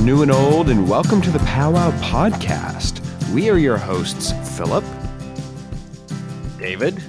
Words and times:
around, 0.00 0.06
friends 0.06 0.06
new 0.06 0.22
and 0.22 0.30
old, 0.30 0.70
and 0.70 0.88
welcome 0.88 1.20
to 1.22 1.30
the 1.30 1.38
Powwow 1.40 1.90
Podcast. 2.00 3.00
We 3.32 3.50
are 3.50 3.58
your 3.58 3.76
hosts, 3.76 4.32
Philip, 4.56 4.84
David, 6.58 7.02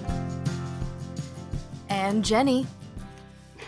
and 1.89 2.23
Jenny. 2.23 2.67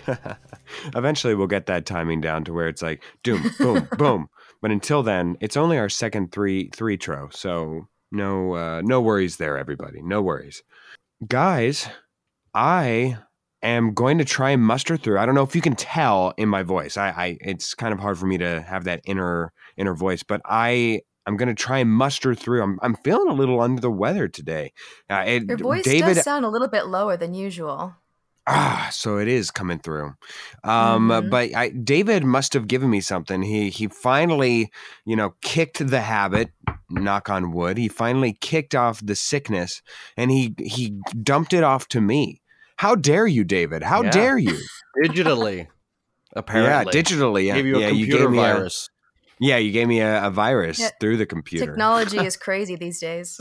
Eventually, 0.96 1.36
we'll 1.36 1.48
get 1.48 1.68
that 1.68 1.86
timing 1.86 2.22
down 2.22 2.44
to 2.46 2.54
where 2.54 2.68
it's 2.68 2.82
like 2.82 3.04
doom, 3.24 3.44
boom, 3.58 3.88
boom. 3.98 4.30
But 4.62 4.72
until 4.72 5.04
then, 5.04 5.38
it's 5.42 5.58
only 5.58 5.78
our 5.78 5.90
second 5.90 6.32
three 6.32 6.70
three 6.74 6.98
tro, 6.98 7.30
so 7.32 7.88
no 8.12 8.56
uh, 8.56 8.82
no 8.84 9.02
worries 9.02 9.38
there, 9.38 9.58
everybody. 9.58 10.02
No 10.02 10.22
worries, 10.22 10.64
guys. 11.28 11.88
I 12.54 13.18
am 13.68 13.94
going 13.94 14.18
to 14.18 14.26
try 14.26 14.52
and 14.52 14.62
muster 14.62 14.98
through. 14.98 15.20
I 15.20 15.26
don't 15.26 15.36
know 15.36 15.44
if 15.44 15.56
you 15.56 15.62
can 15.62 15.76
tell 15.76 16.34
in 16.38 16.50
my 16.50 16.64
voice. 16.64 16.98
I, 16.98 17.10
I 17.10 17.38
it's 17.42 17.74
kind 17.74 17.94
of 17.94 18.00
hard 18.00 18.18
for 18.18 18.26
me 18.26 18.38
to 18.38 18.62
have 18.62 18.84
that 18.86 19.02
inner 19.06 19.52
inner 19.78 19.94
voice, 19.94 20.24
but 20.24 20.42
I 20.46 21.02
I'm 21.26 21.38
going 21.38 21.50
to 21.50 21.56
try 21.56 21.80
and 21.80 21.90
muster 21.90 22.36
through. 22.36 22.62
I'm 22.62 22.80
I'm 22.82 22.96
feeling 22.96 23.30
a 23.30 23.34
little 23.34 23.62
under 23.62 23.82
the 23.82 23.92
weather 23.92 24.28
today. 24.28 24.74
Uh, 25.10 25.24
it, 25.26 25.44
Your 25.46 25.58
voice 25.58 25.84
David, 25.84 26.16
does 26.16 26.24
sound 26.24 26.46
a 26.46 26.50
little 26.50 26.68
bit 26.68 26.88
lower 26.88 27.18
than 27.18 27.34
usual. 27.34 27.96
Ah, 28.46 28.90
so 28.92 29.20
it 29.20 29.30
is 29.30 29.52
coming 29.52 29.80
through. 29.80 30.14
Um, 30.66 31.08
mm-hmm. 31.08 31.30
But 31.30 31.56
I, 31.56 31.70
David 31.70 32.26
must 32.26 32.54
have 32.54 32.68
given 32.68 32.90
me 32.90 33.00
something. 33.00 33.42
He 33.42 33.70
he 33.70 33.88
finally, 33.88 34.70
you 35.06 35.16
know, 35.16 35.36
kicked 35.42 35.86
the 35.88 36.02
habit. 36.02 36.52
Knock 36.90 37.30
on 37.30 37.54
wood. 37.54 37.78
He 37.78 37.88
finally 37.88 38.38
kicked 38.40 38.76
off 38.76 39.04
the 39.04 39.16
sickness, 39.16 39.82
and 40.18 40.30
he 40.30 40.54
he 40.60 41.00
dumped 41.24 41.54
it 41.54 41.64
off 41.64 41.88
to 41.88 42.02
me. 42.02 42.42
How 42.78 42.96
dare 42.96 43.28
you, 43.28 43.44
David? 43.44 43.84
How 43.84 44.04
yeah. 44.04 44.12
dare 44.12 44.38
you? 44.38 44.60
Digitally, 45.04 45.68
apparently. 46.36 46.94
Yeah, 46.96 47.02
digitally. 47.04 47.46
Yeah, 47.48 47.56
gave 47.56 47.66
you 47.66 47.78
a 47.78 47.80
yeah, 47.80 47.88
computer 47.90 48.18
you 48.18 48.24
gave 48.24 48.36
virus. 48.36 48.90
Me 49.40 49.48
a, 49.48 49.50
yeah, 49.50 49.58
you 49.58 49.72
gave 49.72 49.88
me 49.88 50.00
a, 50.00 50.26
a 50.26 50.32
virus 50.32 50.80
yeah. 50.80 50.90
through 51.00 51.18
the 51.18 51.26
computer. 51.26 51.66
Technology 51.66 52.18
is 52.26 52.38
crazy 52.38 52.76
these 52.76 53.00
days. 53.00 53.40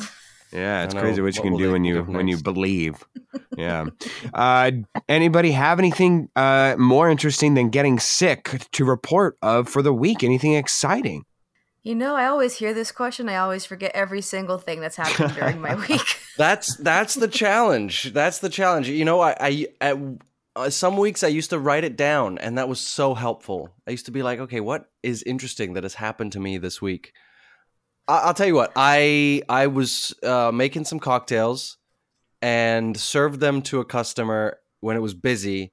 Yeah, 0.53 0.85
it's 0.85 0.95
crazy 0.95 1.23
what 1.23 1.35
you 1.35 1.43
can 1.43 1.57
do 1.57 1.73
when 1.73 1.85
you 1.85 2.03
when 2.03 2.29
you 2.29 2.41
believe. 2.41 3.05
Yeah. 3.57 3.87
uh, 4.33 4.71
anybody 5.09 5.53
have 5.53 5.79
anything 5.79 6.31
uh, 6.35 6.75
more 6.79 7.11
interesting 7.11 7.53
than 7.53 7.69
getting 7.69 7.99
sick 7.99 8.63
to 8.73 8.85
report 8.87 9.37
of 9.43 9.69
for 9.69 9.83
the 9.83 9.93
week? 9.93 10.25
Anything 10.25 10.55
exciting? 10.55 11.25
You 11.83 11.97
know, 11.97 12.15
I 12.15 12.27
always 12.27 12.55
hear 12.55 12.73
this 12.73 12.93
question. 12.93 13.29
I 13.29 13.37
always 13.37 13.65
forget 13.65 13.91
every 13.93 14.21
single 14.21 14.59
thing 14.59 14.81
that's 14.81 14.97
happened 14.97 15.35
during 15.35 15.61
my 15.61 15.75
week. 15.89 16.01
that's 16.37 16.77
that's 16.77 17.15
the 17.15 17.27
challenge. 17.27 18.13
That's 18.13 18.39
the 18.39 18.49
challenge. 18.49 18.89
You 18.89 19.05
know, 19.05 19.21
I, 19.21 19.37
I 19.41 19.67
at 19.81 19.99
uh, 20.55 20.71
some 20.71 20.97
weeks 20.97 21.25
I 21.25 21.29
used 21.29 21.51
to 21.51 21.59
write 21.59 21.83
it 21.83 21.97
down, 21.97 22.39
and 22.39 22.57
that 22.57 22.69
was 22.69 22.79
so 22.79 23.15
helpful. 23.15 23.75
I 23.87 23.91
used 23.91 24.07
to 24.07 24.13
be 24.13 24.23
like, 24.23 24.39
okay, 24.39 24.61
what 24.61 24.91
is 25.03 25.25
interesting 25.25 25.73
that 25.73 25.83
has 25.83 25.95
happened 25.95 26.33
to 26.33 26.41
me 26.41 26.57
this 26.59 26.81
week? 26.81 27.13
I, 28.07 28.27
will 28.27 28.35
tell 28.35 28.47
you 28.47 28.55
what. 28.55 28.73
I 28.77 29.43
I 29.49 29.67
was 29.67 30.15
uh, 30.23 30.53
making 30.53 30.85
some 30.85 31.01
cocktails 31.01 31.79
and 32.41 32.97
served 32.97 33.41
them 33.41 33.61
to 33.63 33.81
a 33.81 33.85
customer 33.85 34.59
when 34.81 34.97
it 34.97 35.01
was 35.01 35.15
busy. 35.15 35.73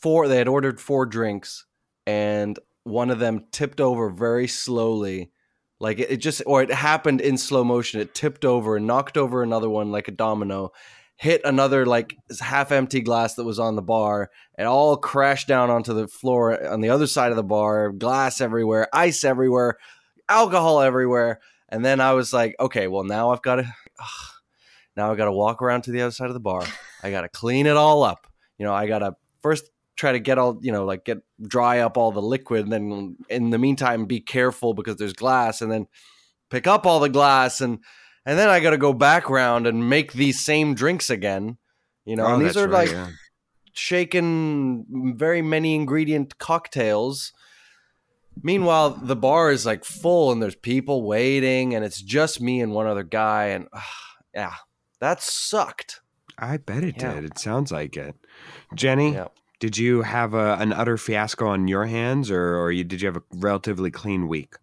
Four, 0.00 0.26
they 0.26 0.38
had 0.38 0.48
ordered 0.48 0.80
four 0.80 1.06
drinks, 1.06 1.64
and 2.06 2.58
one 2.84 3.10
of 3.10 3.18
them 3.18 3.46
tipped 3.52 3.80
over 3.80 4.10
very 4.10 4.48
slowly 4.48 5.30
like 5.80 5.98
it, 5.98 6.10
it, 6.12 6.16
just 6.18 6.42
or 6.46 6.62
it 6.62 6.72
happened 6.72 7.20
in 7.20 7.36
slow 7.36 7.64
motion 7.64 8.00
it 8.00 8.14
tipped 8.14 8.44
over 8.44 8.76
and 8.76 8.86
knocked 8.86 9.16
over 9.16 9.42
another 9.42 9.68
one 9.68 9.92
like 9.92 10.08
a 10.08 10.12
domino 10.12 10.70
hit 11.16 11.40
another 11.44 11.86
like 11.86 12.16
half 12.40 12.72
empty 12.72 13.00
glass 13.00 13.34
that 13.34 13.44
was 13.44 13.58
on 13.58 13.76
the 13.76 13.82
bar 13.82 14.30
it 14.58 14.64
all 14.64 14.96
crashed 14.96 15.48
down 15.48 15.70
onto 15.70 15.92
the 15.92 16.08
floor 16.08 16.64
on 16.66 16.80
the 16.80 16.90
other 16.90 17.06
side 17.06 17.30
of 17.30 17.36
the 17.36 17.42
bar 17.42 17.92
glass 17.92 18.40
everywhere 18.40 18.88
ice 18.92 19.24
everywhere 19.24 19.76
alcohol 20.28 20.80
everywhere 20.80 21.40
and 21.68 21.84
then 21.84 22.00
i 22.00 22.12
was 22.12 22.32
like 22.32 22.54
okay 22.58 22.88
well 22.88 23.04
now 23.04 23.30
i've 23.30 23.42
got 23.42 23.56
to 23.56 23.72
now 24.96 25.10
i've 25.10 25.16
got 25.16 25.26
to 25.26 25.32
walk 25.32 25.62
around 25.62 25.82
to 25.82 25.90
the 25.90 26.02
other 26.02 26.10
side 26.10 26.28
of 26.28 26.34
the 26.34 26.40
bar. 26.40 26.64
I 27.02 27.10
got 27.10 27.22
to 27.22 27.28
clean 27.28 27.66
it 27.66 27.76
all 27.76 28.02
up. 28.02 28.26
You 28.58 28.66
know 28.66 28.74
i 28.74 28.86
got 28.86 29.00
to 29.00 29.14
first 29.40 29.64
try 29.96 30.12
to 30.12 30.20
get 30.20 30.38
all 30.38 30.58
you 30.62 30.72
know 30.72 30.84
like 30.84 31.04
get 31.04 31.18
dry 31.46 31.80
up 31.80 31.96
all 31.96 32.12
the 32.12 32.22
liquid 32.22 32.64
and 32.64 32.72
then 32.72 33.16
in 33.28 33.50
the 33.50 33.58
meantime 33.58 34.06
be 34.06 34.20
careful 34.20 34.74
because 34.74 34.96
there's 34.96 35.12
glass 35.12 35.60
and 35.60 35.70
then 35.70 35.86
pick 36.50 36.66
up 36.66 36.86
all 36.86 37.00
the 37.00 37.08
glass 37.08 37.60
and 37.60 37.78
and 38.24 38.38
then 38.38 38.48
i 38.48 38.60
got 38.60 38.70
to 38.70 38.78
go 38.78 38.92
back 38.92 39.30
around 39.30 39.66
and 39.66 39.88
make 39.88 40.12
these 40.12 40.40
same 40.40 40.74
drinks 40.74 41.10
again 41.10 41.58
you 42.04 42.16
know 42.16 42.26
oh, 42.26 42.34
and 42.34 42.44
these 42.44 42.56
are 42.56 42.68
right, 42.68 42.88
like 42.88 42.90
yeah. 42.90 43.08
shaken 43.72 45.14
very 45.16 45.42
many 45.42 45.74
ingredient 45.74 46.38
cocktails 46.38 47.32
meanwhile 48.42 48.90
the 48.90 49.16
bar 49.16 49.50
is 49.50 49.66
like 49.66 49.84
full 49.84 50.32
and 50.32 50.42
there's 50.42 50.56
people 50.56 51.02
waiting 51.02 51.74
and 51.74 51.84
it's 51.84 52.00
just 52.00 52.40
me 52.40 52.60
and 52.60 52.72
one 52.72 52.86
other 52.86 53.02
guy 53.02 53.46
and 53.46 53.68
uh, 53.72 53.80
yeah 54.34 54.54
that 55.00 55.20
sucked 55.20 56.00
i 56.38 56.56
bet 56.56 56.82
it 56.82 56.94
yeah. 56.98 57.14
did 57.14 57.24
it 57.24 57.38
sounds 57.38 57.70
like 57.70 57.94
it 57.96 58.16
jenny 58.74 59.12
yeah. 59.12 59.28
Did 59.62 59.78
you 59.78 60.02
have 60.02 60.34
a, 60.34 60.56
an 60.58 60.72
utter 60.72 60.98
fiasco 60.98 61.46
on 61.46 61.68
your 61.68 61.86
hands, 61.86 62.32
or, 62.32 62.56
or 62.56 62.72
you, 62.72 62.82
did 62.82 63.00
you 63.00 63.06
have 63.06 63.18
a 63.18 63.22
relatively 63.30 63.92
clean 63.92 64.26
week? 64.26 64.56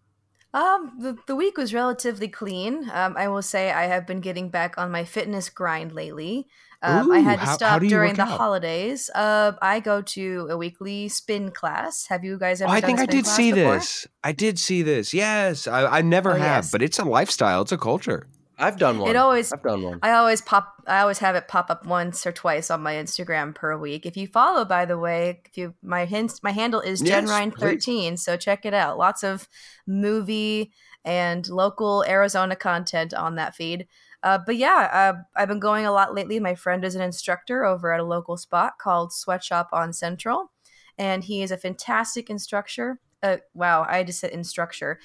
Um, 0.52 0.92
the, 1.00 1.16
the 1.26 1.34
week 1.34 1.56
was 1.56 1.72
relatively 1.72 2.28
clean. 2.28 2.90
Um, 2.92 3.14
I 3.16 3.28
will 3.28 3.40
say 3.40 3.72
I 3.72 3.84
have 3.84 4.06
been 4.06 4.20
getting 4.20 4.50
back 4.50 4.76
on 4.76 4.90
my 4.90 5.06
fitness 5.06 5.48
grind 5.48 5.92
lately. 5.92 6.48
Um, 6.82 7.08
Ooh, 7.08 7.14
I 7.14 7.20
had 7.20 7.40
to 7.40 7.46
how, 7.46 7.54
stop 7.54 7.70
how 7.70 7.88
during 7.88 8.12
the 8.12 8.24
out? 8.24 8.36
holidays. 8.36 9.08
Uh, 9.14 9.52
I 9.62 9.80
go 9.80 10.02
to 10.02 10.48
a 10.50 10.58
weekly 10.58 11.08
spin 11.08 11.50
class. 11.50 12.04
Have 12.08 12.22
you 12.22 12.38
guys 12.38 12.60
ever? 12.60 12.70
Oh, 12.70 12.74
I 12.74 12.82
think 12.82 12.98
I 12.98 13.06
did 13.06 13.26
see 13.26 13.54
before? 13.54 13.76
this. 13.76 14.06
I 14.22 14.32
did 14.32 14.58
see 14.58 14.82
this. 14.82 15.14
Yes, 15.14 15.66
I, 15.66 15.86
I 15.86 16.02
never 16.02 16.32
oh, 16.32 16.36
have, 16.36 16.64
yes. 16.64 16.72
but 16.72 16.82
it's 16.82 16.98
a 16.98 17.06
lifestyle. 17.06 17.62
It's 17.62 17.72
a 17.72 17.78
culture. 17.78 18.26
I've 18.60 18.78
done 18.78 18.98
one. 18.98 19.10
It 19.10 19.16
always 19.16 19.52
I've 19.52 19.62
done 19.62 19.82
one. 19.82 19.98
I 20.02 20.12
always 20.12 20.42
pop 20.42 20.74
I 20.86 21.00
always 21.00 21.18
have 21.18 21.34
it 21.34 21.48
pop 21.48 21.70
up 21.70 21.86
once 21.86 22.26
or 22.26 22.32
twice 22.32 22.70
on 22.70 22.82
my 22.82 22.94
Instagram 22.94 23.54
per 23.54 23.76
week. 23.76 24.06
If 24.06 24.16
you 24.16 24.26
follow, 24.26 24.64
by 24.64 24.84
the 24.84 24.98
way, 24.98 25.40
if 25.46 25.56
you 25.56 25.74
my 25.82 26.04
hints 26.04 26.42
my 26.42 26.52
handle 26.52 26.80
is 26.80 27.02
yes, 27.02 27.24
Jenrine13, 27.24 28.18
so 28.18 28.36
check 28.36 28.66
it 28.66 28.74
out. 28.74 28.98
Lots 28.98 29.24
of 29.24 29.48
movie 29.86 30.72
and 31.04 31.48
local 31.48 32.04
Arizona 32.06 32.54
content 32.54 33.14
on 33.14 33.36
that 33.36 33.54
feed. 33.54 33.86
Uh, 34.22 34.38
but 34.44 34.56
yeah, 34.56 34.88
uh, 34.92 35.22
I've 35.34 35.48
been 35.48 35.60
going 35.60 35.86
a 35.86 35.92
lot 35.92 36.14
lately. 36.14 36.38
My 36.38 36.54
friend 36.54 36.84
is 36.84 36.94
an 36.94 37.00
instructor 37.00 37.64
over 37.64 37.92
at 37.92 38.00
a 38.00 38.04
local 38.04 38.36
spot 38.36 38.74
called 38.78 39.12
Sweatshop 39.12 39.70
on 39.72 39.94
Central, 39.94 40.52
and 40.98 41.24
he 41.24 41.42
is 41.42 41.50
a 41.50 41.56
fantastic 41.56 42.28
instructor. 42.28 43.00
Uh, 43.22 43.38
wow, 43.54 43.86
I 43.88 44.04
just 44.04 44.20
said 44.20 44.30
instructor 44.30 44.98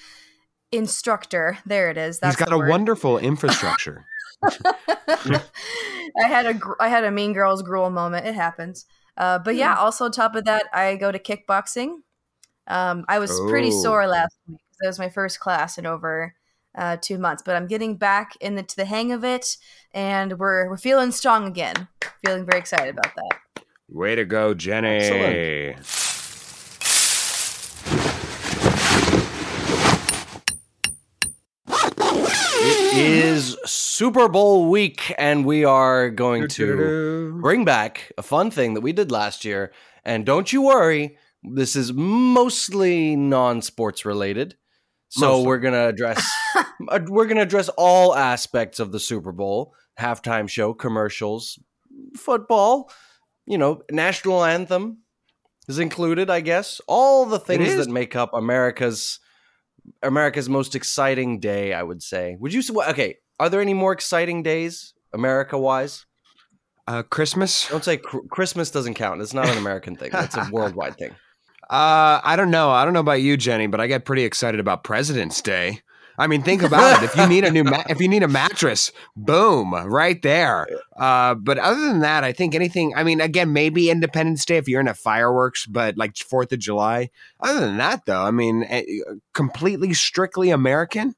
instructor. 0.72 1.58
There 1.66 1.90
it 1.90 1.96
is. 1.96 2.18
That's 2.18 2.36
He's 2.36 2.44
got 2.44 2.52
a 2.52 2.58
word. 2.58 2.68
wonderful 2.68 3.18
infrastructure. 3.32 4.04
I 4.42 6.28
had 6.28 6.46
a 6.46 6.60
I 6.80 6.88
had 6.88 7.04
a 7.04 7.10
Mean 7.10 7.32
Girls 7.32 7.62
grool 7.62 7.90
moment. 7.90 8.26
It 8.26 8.34
happens. 8.34 8.86
Uh, 9.16 9.38
but 9.38 9.56
yeah, 9.56 9.74
also 9.76 10.04
on 10.04 10.12
top 10.12 10.34
of 10.34 10.44
that, 10.44 10.66
I 10.72 10.96
go 10.96 11.10
to 11.10 11.18
kickboxing. 11.18 11.94
Um, 12.66 13.04
I 13.08 13.18
was 13.18 13.30
oh. 13.30 13.48
pretty 13.48 13.70
sore 13.70 14.06
last 14.06 14.36
week. 14.46 14.60
That 14.80 14.88
was 14.88 14.98
my 14.98 15.08
first 15.08 15.40
class 15.40 15.78
in 15.78 15.86
over 15.86 16.34
uh, 16.76 16.98
two 17.00 17.16
months, 17.16 17.42
but 17.44 17.56
I'm 17.56 17.66
getting 17.66 17.96
back 17.96 18.32
into 18.40 18.76
the 18.76 18.84
hang 18.84 19.12
of 19.12 19.24
it, 19.24 19.56
and 19.92 20.38
we're 20.38 20.68
we're 20.68 20.76
feeling 20.76 21.12
strong 21.12 21.46
again. 21.46 21.88
Feeling 22.24 22.44
very 22.44 22.58
excited 22.58 22.90
about 22.98 23.14
that. 23.14 23.64
Way 23.88 24.16
to 24.16 24.24
go, 24.24 24.52
Jenny! 24.52 24.88
Excellent. 24.88 26.06
is 32.98 33.54
Super 33.66 34.28
Bowl 34.28 34.68
week, 34.68 35.14
and 35.18 35.44
we 35.44 35.64
are 35.64 36.10
going 36.10 36.48
to 36.48 37.38
bring 37.40 37.64
back 37.64 38.12
a 38.18 38.22
fun 38.22 38.50
thing 38.50 38.74
that 38.74 38.80
we 38.80 38.92
did 38.92 39.10
last 39.10 39.44
year. 39.44 39.72
And 40.04 40.24
don't 40.24 40.52
you 40.52 40.62
worry, 40.62 41.18
this 41.42 41.76
is 41.76 41.92
mostly 41.92 43.16
non-sports 43.16 44.04
related. 44.04 44.56
So 45.08 45.28
mostly. 45.28 45.46
we're 45.46 45.58
gonna 45.58 45.88
address 45.88 46.30
uh, 46.88 47.00
we're 47.06 47.26
gonna 47.26 47.42
address 47.42 47.68
all 47.70 48.14
aspects 48.14 48.80
of 48.80 48.92
the 48.92 49.00
Super 49.00 49.32
Bowl, 49.32 49.72
halftime 49.98 50.48
show, 50.48 50.74
commercials, 50.74 51.58
football, 52.16 52.90
you 53.46 53.58
know, 53.58 53.82
national 53.90 54.44
anthem 54.44 54.98
is 55.68 55.78
included, 55.78 56.30
I 56.30 56.40
guess. 56.40 56.80
All 56.86 57.26
the 57.26 57.38
things 57.38 57.76
that 57.76 57.88
make 57.88 58.16
up 58.16 58.30
America's 58.34 59.20
America's 60.02 60.48
most 60.48 60.74
exciting 60.74 61.38
day, 61.38 61.72
I 61.72 61.82
would 61.82 62.02
say. 62.02 62.36
Would 62.40 62.52
you 62.52 62.62
say, 62.62 62.74
okay, 62.88 63.16
are 63.38 63.48
there 63.48 63.60
any 63.60 63.74
more 63.74 63.92
exciting 63.92 64.42
days, 64.42 64.94
America 65.12 65.58
wise? 65.58 66.06
Uh, 66.86 67.02
Christmas? 67.02 67.68
Don't 67.68 67.84
say 67.84 67.96
cr- 67.96 68.26
Christmas 68.30 68.70
doesn't 68.70 68.94
count. 68.94 69.20
It's 69.20 69.34
not 69.34 69.48
an 69.48 69.58
American 69.58 69.96
thing, 69.96 70.10
it's 70.14 70.36
a 70.36 70.48
worldwide 70.52 70.96
thing. 70.96 71.10
Uh, 71.68 72.20
I 72.22 72.34
don't 72.36 72.52
know. 72.52 72.70
I 72.70 72.84
don't 72.84 72.94
know 72.94 73.00
about 73.00 73.22
you, 73.22 73.36
Jenny, 73.36 73.66
but 73.66 73.80
I 73.80 73.88
get 73.88 74.04
pretty 74.04 74.22
excited 74.22 74.60
about 74.60 74.84
President's 74.84 75.42
Day. 75.42 75.80
I 76.18 76.28
mean, 76.28 76.42
think 76.42 76.62
about 76.62 77.02
it. 77.02 77.04
If 77.04 77.16
you 77.16 77.26
need 77.26 77.44
a 77.44 77.50
new, 77.50 77.64
ma- 77.64 77.82
if 77.88 78.00
you 78.00 78.08
need 78.08 78.22
a 78.22 78.28
mattress, 78.28 78.90
boom, 79.16 79.74
right 79.74 80.20
there. 80.22 80.66
Uh, 80.96 81.34
but 81.34 81.58
other 81.58 81.80
than 81.80 82.00
that, 82.00 82.24
I 82.24 82.32
think 82.32 82.54
anything. 82.54 82.94
I 82.96 83.04
mean, 83.04 83.20
again, 83.20 83.52
maybe 83.52 83.90
Independence 83.90 84.44
Day 84.44 84.56
if 84.56 84.66
you're 84.68 84.80
into 84.80 84.94
fireworks, 84.94 85.66
but 85.66 85.96
like 85.98 86.16
Fourth 86.16 86.52
of 86.52 86.58
July. 86.58 87.10
Other 87.40 87.60
than 87.60 87.76
that, 87.78 88.06
though, 88.06 88.22
I 88.22 88.30
mean, 88.30 88.64
eh, 88.64 88.84
completely 89.34 89.92
strictly 89.92 90.50
American. 90.50 91.14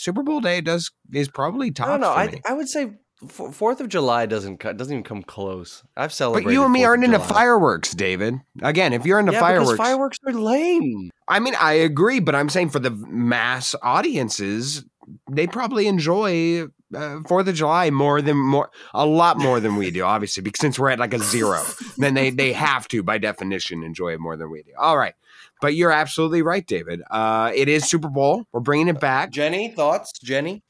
Super 0.00 0.22
Bowl 0.22 0.40
day 0.40 0.62
does 0.62 0.90
is 1.12 1.28
probably 1.28 1.70
top. 1.70 1.88
Don't 1.88 2.00
know. 2.00 2.08
I. 2.08 2.40
I 2.46 2.54
would 2.54 2.68
say 2.68 2.92
Fourth 3.28 3.82
of 3.82 3.90
July 3.90 4.24
doesn't 4.24 4.60
doesn't 4.60 4.90
even 4.90 5.02
come 5.02 5.22
close. 5.22 5.82
I've 5.94 6.10
celebrated. 6.10 6.46
But 6.46 6.52
you 6.54 6.64
and 6.64 6.72
me 6.72 6.80
4th 6.80 6.86
aren't 6.86 7.04
into 7.04 7.18
fireworks, 7.18 7.92
David. 7.92 8.36
Again, 8.62 8.94
if 8.94 9.04
you're 9.04 9.18
into 9.18 9.32
yeah, 9.32 9.40
fireworks, 9.40 9.76
fireworks 9.76 10.18
are 10.26 10.32
lame. 10.32 11.10
I 11.28 11.38
mean, 11.38 11.54
I 11.54 11.74
agree, 11.74 12.18
but 12.20 12.34
I'm 12.34 12.48
saying 12.48 12.70
for 12.70 12.78
the 12.78 12.90
mass 12.90 13.74
audiences, 13.82 14.84
they 15.30 15.46
probably 15.46 15.86
enjoy 15.86 16.68
uh, 16.94 17.20
Fourth 17.28 17.46
of 17.46 17.54
July 17.54 17.90
more 17.90 18.22
than 18.22 18.38
more, 18.38 18.70
a 18.94 19.04
lot 19.04 19.36
more 19.36 19.60
than 19.60 19.76
we 19.76 19.90
do. 19.90 20.02
Obviously, 20.02 20.42
because 20.42 20.60
since 20.60 20.78
we're 20.78 20.88
at 20.88 20.98
like 20.98 21.12
a 21.12 21.18
zero, 21.18 21.62
then 21.98 22.14
they 22.14 22.30
they 22.30 22.54
have 22.54 22.88
to, 22.88 23.02
by 23.02 23.18
definition, 23.18 23.82
enjoy 23.82 24.14
it 24.14 24.20
more 24.20 24.38
than 24.38 24.50
we 24.50 24.62
do. 24.62 24.72
All 24.78 24.96
right, 24.96 25.14
but 25.60 25.74
you're 25.74 25.92
absolutely 25.92 26.42
right, 26.42 26.66
David. 26.66 27.02
Uh, 27.10 27.52
it 27.54 27.68
is 27.68 27.88
Super 27.88 28.08
Bowl. 28.08 28.44
We're 28.52 28.60
bringing 28.60 28.88
it 28.88 29.00
back. 29.00 29.30
Jenny, 29.30 29.70
thoughts? 29.70 30.12
Jenny, 30.18 30.62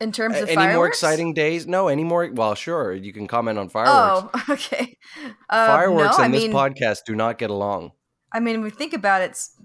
In 0.00 0.12
terms 0.12 0.36
of 0.36 0.44
any 0.48 0.54
fireworks? 0.56 0.76
more 0.76 0.88
exciting 0.88 1.34
days? 1.34 1.66
No, 1.66 1.88
any 1.88 2.04
more? 2.04 2.28
Well, 2.32 2.54
sure. 2.54 2.92
You 2.92 3.12
can 3.12 3.26
comment 3.26 3.58
on 3.58 3.68
fireworks. 3.68 4.30
Oh, 4.34 4.44
okay. 4.54 4.96
Uh, 5.48 5.66
fireworks 5.66 6.18
no, 6.18 6.24
and 6.24 6.34
I 6.34 6.36
this 6.38 6.44
mean, 6.48 6.52
podcast 6.52 6.98
do 7.06 7.14
not 7.14 7.38
get 7.38 7.50
along. 7.50 7.92
I 8.32 8.40
mean, 8.40 8.60
we 8.60 8.70
think 8.70 8.92
about 8.92 9.22
it, 9.22 9.30
it's, 9.30 9.56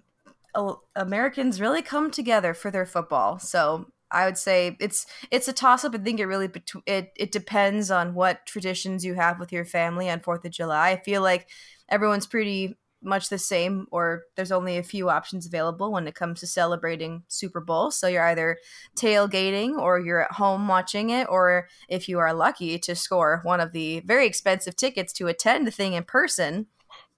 uh, 0.53 0.73
Americans 0.95 1.59
really 1.59 1.81
come 1.81 2.11
together 2.11 2.53
for 2.53 2.71
their 2.71 2.85
football. 2.85 3.39
So 3.39 3.87
I 4.11 4.25
would 4.25 4.37
say 4.37 4.75
it's 4.79 5.05
it's 5.31 5.47
a 5.47 5.53
toss 5.53 5.85
up. 5.85 5.95
I 5.95 5.97
think 5.97 6.19
it 6.19 6.25
really 6.25 6.47
bet- 6.47 6.69
it 6.85 7.11
it 7.15 7.31
depends 7.31 7.89
on 7.89 8.13
what 8.13 8.45
traditions 8.45 9.05
you 9.05 9.13
have 9.13 9.39
with 9.39 9.53
your 9.53 9.63
family 9.63 10.09
on 10.09 10.19
Fourth 10.19 10.43
of 10.43 10.51
July. 10.51 10.89
I 10.91 10.97
feel 11.01 11.21
like 11.21 11.47
everyone's 11.89 12.27
pretty 12.27 12.77
much 13.01 13.29
the 13.29 13.37
same, 13.37 13.87
or 13.91 14.23
there's 14.35 14.51
only 14.51 14.77
a 14.77 14.83
few 14.83 15.09
options 15.09 15.45
available 15.45 15.91
when 15.91 16.07
it 16.07 16.15
comes 16.15 16.39
to 16.39 16.47
celebrating 16.47 17.23
Super 17.27 17.59
Bowl. 17.59 17.91
So 17.91 18.07
you're 18.07 18.27
either 18.27 18.57
tailgating 18.95 19.77
or 19.77 19.99
you're 19.99 20.23
at 20.23 20.33
home 20.33 20.67
watching 20.67 21.09
it, 21.09 21.27
or 21.29 21.67
if 21.89 22.07
you 22.07 22.19
are 22.19 22.33
lucky 22.33 22.77
to 22.79 22.95
score 22.95 23.41
one 23.43 23.59
of 23.59 23.71
the 23.71 24.01
very 24.01 24.27
expensive 24.27 24.75
tickets 24.75 25.13
to 25.13 25.27
attend 25.27 25.65
the 25.65 25.71
thing 25.71 25.93
in 25.93 26.03
person, 26.03 26.67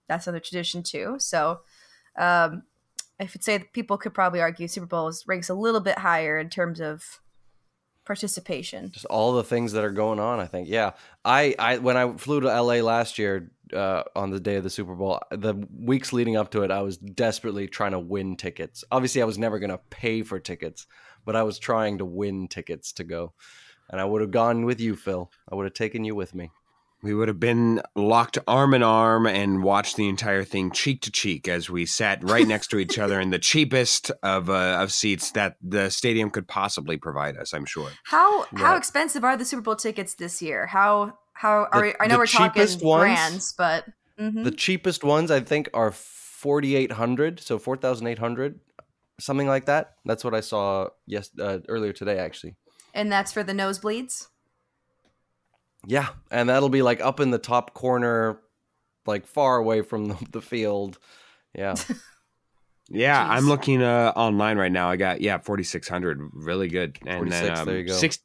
that's 0.07 0.27
another 0.27 0.39
tradition 0.39 0.83
too. 0.83 1.15
So 1.19 1.61
um, 2.17 2.63
I 3.19 3.23
would 3.23 3.43
say 3.43 3.59
people 3.73 3.97
could 3.97 4.13
probably 4.13 4.41
argue 4.41 4.67
Super 4.67 4.87
Bowl 4.87 5.11
ranks 5.27 5.49
a 5.49 5.53
little 5.53 5.81
bit 5.81 5.97
higher 5.97 6.37
in 6.37 6.49
terms 6.49 6.79
of 6.79 7.19
participation. 8.05 8.91
Just 8.91 9.05
all 9.05 9.33
the 9.33 9.43
things 9.43 9.73
that 9.73 9.83
are 9.83 9.91
going 9.91 10.19
on. 10.19 10.39
I 10.39 10.45
think. 10.45 10.67
Yeah, 10.67 10.91
I, 11.23 11.55
I 11.57 11.77
when 11.77 11.97
I 11.97 12.11
flew 12.13 12.41
to 12.41 12.47
LA 12.47 12.75
last 12.75 13.17
year 13.17 13.51
uh, 13.73 14.03
on 14.15 14.29
the 14.29 14.39
day 14.39 14.55
of 14.55 14.63
the 14.63 14.69
Super 14.69 14.95
Bowl, 14.95 15.19
the 15.31 15.55
weeks 15.77 16.13
leading 16.13 16.35
up 16.35 16.51
to 16.51 16.63
it, 16.63 16.71
I 16.71 16.81
was 16.81 16.97
desperately 16.97 17.67
trying 17.67 17.91
to 17.91 17.99
win 17.99 18.35
tickets. 18.35 18.83
Obviously, 18.91 19.21
I 19.21 19.25
was 19.25 19.37
never 19.37 19.59
going 19.59 19.69
to 19.69 19.79
pay 19.89 20.23
for 20.23 20.39
tickets, 20.39 20.87
but 21.25 21.35
I 21.35 21.43
was 21.43 21.59
trying 21.59 21.97
to 21.99 22.05
win 22.05 22.47
tickets 22.47 22.93
to 22.93 23.03
go. 23.03 23.33
And 23.89 23.99
I 23.99 24.05
would 24.05 24.21
have 24.21 24.31
gone 24.31 24.65
with 24.65 24.79
you, 24.79 24.95
Phil. 24.95 25.31
I 25.51 25.55
would 25.55 25.65
have 25.65 25.73
taken 25.73 26.03
you 26.03 26.15
with 26.15 26.33
me. 26.33 26.51
We 27.03 27.13
would 27.13 27.27
have 27.27 27.39
been 27.39 27.81
locked 27.95 28.37
arm 28.47 28.73
in 28.73 28.81
arm 28.81 29.27
and 29.27 29.61
watched 29.61 29.97
the 29.97 30.07
entire 30.07 30.45
thing 30.45 30.71
cheek 30.71 31.01
to 31.01 31.11
cheek 31.11 31.49
as 31.49 31.69
we 31.69 31.85
sat 31.85 32.23
right 32.23 32.47
next 32.47 32.67
to 32.67 32.79
each 32.79 32.97
other 32.97 33.19
in 33.19 33.29
the 33.29 33.39
cheapest 33.39 34.09
of 34.23 34.49
uh, 34.49 34.77
of 34.81 34.91
seats 34.93 35.31
that 35.31 35.57
the 35.61 35.89
stadium 35.89 36.29
could 36.29 36.47
possibly 36.47 36.95
provide 36.95 37.35
us. 37.35 37.53
I'm 37.53 37.65
sure. 37.65 37.89
How 38.05 38.45
how 38.55 38.77
expensive 38.77 39.25
are 39.25 39.35
the 39.35 39.43
Super 39.43 39.61
Bowl 39.61 39.75
tickets 39.75 40.15
this 40.15 40.41
year? 40.41 40.65
How 40.65 41.17
how 41.33 41.67
are 41.73 41.81
The- 41.81 41.81
we, 41.87 41.93
I 41.99 42.07
know 42.07 42.17
we're 42.17 42.25
talking 42.25 42.61
cheapest 42.61 42.81
ones- 42.81 43.01
brands, 43.01 43.53
but 43.53 43.85
mhm. 44.17 44.45
The 44.45 44.51
cheapest 44.51 45.03
ones, 45.03 45.29
I 45.29 45.41
think, 45.41 45.69
are 45.73 45.91
forty 45.91 46.75
eight 46.77 46.93
hundred, 46.93 47.41
so 47.41 47.59
four 47.59 47.75
thousand 47.75 48.07
eight 48.07 48.19
hundred, 48.19 48.61
something 49.19 49.47
like 49.47 49.65
that. 49.65 49.95
That's 50.05 50.23
what 50.23 50.33
I 50.33 50.39
saw 50.39 50.87
yes 51.05 51.29
uh, 51.37 51.59
earlier 51.67 51.91
today, 51.91 52.17
actually. 52.19 52.55
and 52.93 53.11
that's 53.11 53.33
for 53.33 53.43
the 53.43 53.53
nosebleeds. 53.53 54.27
Yeah, 55.85 56.09
and 56.31 56.49
that'll 56.49 56.69
be 56.69 56.81
like 56.81 57.01
up 57.01 57.19
in 57.19 57.31
the 57.31 57.39
top 57.39 57.73
corner, 57.73 58.39
like 59.05 59.27
far 59.27 59.57
away 59.57 59.81
from 59.81 60.09
the, 60.09 60.17
the 60.31 60.41
field. 60.41 60.97
Yeah, 61.53 61.75
Yeah, 62.89 63.25
Jeez. 63.25 63.29
I'm 63.29 63.45
looking 63.47 63.81
uh, 63.81 64.11
online 64.15 64.57
right 64.57 64.71
now. 64.71 64.89
I 64.89 64.97
got 64.97 65.21
yeah, 65.21 65.37
4600, 65.37 66.19
really 66.33 66.67
good, 66.67 66.97
and 67.05 67.31
then 67.31 67.57
um, 67.57 67.65
there 67.65 67.77
you 67.77 67.85
go. 67.85 67.93
six, 67.93 68.19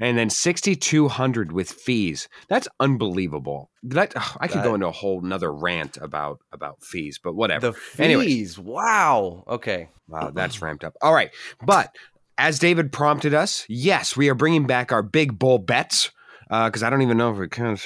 and 0.00 0.16
then 0.16 0.30
6200 0.30 1.52
with 1.52 1.70
fees. 1.70 2.28
That's 2.48 2.68
unbelievable. 2.80 3.70
That 3.82 4.14
ugh, 4.16 4.38
I 4.40 4.48
could 4.48 4.62
go 4.62 4.74
into 4.74 4.88
a 4.88 4.92
whole 4.92 5.24
another 5.24 5.52
rant 5.52 5.98
about 5.98 6.40
about 6.52 6.82
fees, 6.82 7.20
but 7.22 7.34
whatever. 7.34 7.72
the 7.72 8.02
Anyways. 8.02 8.26
fees. 8.26 8.58
Wow. 8.58 9.44
Okay. 9.46 9.88
Wow, 10.08 10.30
that's 10.30 10.62
ramped 10.62 10.84
up. 10.84 10.96
All 11.02 11.12
right. 11.12 11.30
But 11.64 11.94
as 12.38 12.58
David 12.58 12.92
prompted 12.92 13.34
us, 13.34 13.66
yes, 13.68 14.16
we 14.16 14.30
are 14.30 14.34
bringing 14.34 14.66
back 14.66 14.90
our 14.90 15.02
big 15.02 15.38
bull 15.38 15.58
bets. 15.58 16.10
Because 16.48 16.82
I 16.82 16.90
don't 16.90 17.02
even 17.02 17.16
know 17.16 17.32
if 17.32 17.40
it 17.40 17.50
can. 17.50 17.76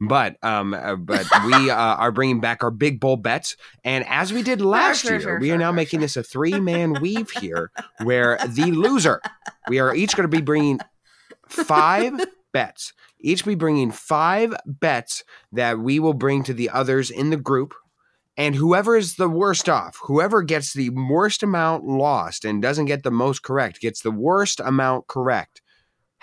But 0.00 0.36
um, 0.42 0.74
uh, 0.74 0.96
but 0.96 1.26
we 1.46 1.70
uh, 1.70 1.74
are 1.74 2.12
bringing 2.12 2.40
back 2.40 2.62
our 2.62 2.70
big 2.70 3.00
bowl 3.00 3.16
bets, 3.16 3.56
and 3.84 4.04
as 4.08 4.32
we 4.32 4.42
did 4.42 4.60
last 4.60 5.02
sure, 5.02 5.12
year, 5.12 5.20
sure, 5.20 5.40
we 5.40 5.50
are 5.50 5.54
sure, 5.54 5.58
now 5.58 5.72
making 5.72 6.00
this 6.00 6.16
a 6.16 6.22
three 6.22 6.60
man 6.60 7.00
weave 7.00 7.30
here, 7.30 7.70
where 8.02 8.38
the 8.46 8.72
loser, 8.72 9.20
we 9.68 9.78
are 9.78 9.94
each 9.94 10.16
going 10.16 10.28
to 10.28 10.36
be 10.36 10.42
bringing 10.42 10.80
five 11.48 12.12
bets. 12.52 12.92
Each 13.18 13.44
be 13.44 13.54
bringing 13.54 13.90
five 13.90 14.54
bets 14.66 15.24
that 15.52 15.78
we 15.78 15.98
will 15.98 16.14
bring 16.14 16.42
to 16.44 16.54
the 16.54 16.70
others 16.70 17.10
in 17.10 17.30
the 17.30 17.36
group 17.36 17.74
and 18.36 18.54
whoever 18.54 18.96
is 18.96 19.16
the 19.16 19.28
worst 19.28 19.68
off, 19.68 19.98
whoever 20.02 20.42
gets 20.42 20.74
the 20.74 20.90
worst 20.90 21.42
amount 21.42 21.84
lost 21.84 22.44
and 22.44 22.60
doesn't 22.60 22.84
get 22.84 23.02
the 23.02 23.10
most 23.10 23.42
correct, 23.42 23.80
gets 23.80 24.02
the 24.02 24.10
worst 24.10 24.60
amount 24.60 25.06
correct, 25.06 25.62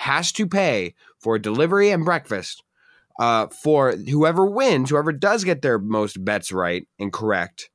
has 0.04 0.32
to 0.34 0.46
pay 0.46 0.94
for 1.20 1.40
delivery 1.40 1.90
and 1.90 2.04
breakfast. 2.04 2.64
Uh, 3.20 3.48
for 3.48 3.96
whoever 3.96 4.46
wins, 4.46 4.90
whoever 4.90 5.12
does 5.14 5.44
get 5.44 5.62
their 5.62 5.78
most 5.80 6.24
bets 6.26 6.52
right 6.52 6.88
and 7.00 7.14
correct, 7.14 7.70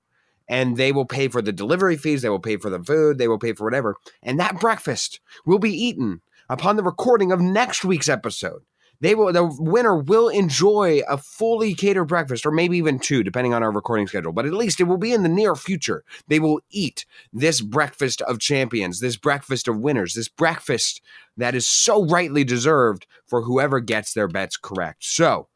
and 0.48 0.76
they 0.76 0.90
will 0.90 1.06
pay 1.06 1.28
for 1.28 1.40
the 1.40 1.52
delivery 1.52 1.96
fees, 1.96 2.22
they 2.22 2.28
will 2.28 2.40
pay 2.40 2.56
for 2.56 2.70
the 2.70 2.82
food, 2.82 3.18
they 3.18 3.28
will 3.28 3.38
pay 3.38 3.52
for 3.52 3.64
whatever, 3.64 3.96
and 4.22 4.38
that 4.38 4.58
breakfast 4.58 5.20
will 5.46 5.60
be 5.60 5.70
eaten 5.70 6.20
upon 6.50 6.76
the 6.76 6.82
recording 6.82 7.30
of 7.30 7.40
next 7.40 7.84
week's 7.84 8.08
episode. 8.08 8.62
They 9.00 9.14
will 9.14 9.32
the 9.32 9.46
winner 9.58 9.96
will 9.96 10.28
enjoy 10.28 11.02
a 11.08 11.18
fully 11.18 11.74
catered 11.74 12.08
breakfast 12.08 12.44
or 12.44 12.50
maybe 12.50 12.78
even 12.78 12.98
two 12.98 13.22
depending 13.22 13.54
on 13.54 13.62
our 13.62 13.70
recording 13.70 14.06
schedule 14.06 14.32
but 14.32 14.46
at 14.46 14.52
least 14.52 14.80
it 14.80 14.84
will 14.84 14.96
be 14.96 15.12
in 15.12 15.22
the 15.22 15.28
near 15.28 15.54
future. 15.54 16.04
They 16.26 16.40
will 16.40 16.60
eat 16.70 17.04
this 17.32 17.60
breakfast 17.60 18.22
of 18.22 18.40
champions 18.40 19.00
this 19.00 19.16
breakfast 19.16 19.68
of 19.68 19.78
winners 19.78 20.14
this 20.14 20.28
breakfast 20.28 21.00
that 21.36 21.54
is 21.54 21.66
so 21.66 22.04
rightly 22.06 22.44
deserved 22.44 23.06
for 23.26 23.42
whoever 23.42 23.80
gets 23.80 24.14
their 24.14 24.28
bets 24.28 24.56
correct. 24.56 25.04
So 25.04 25.48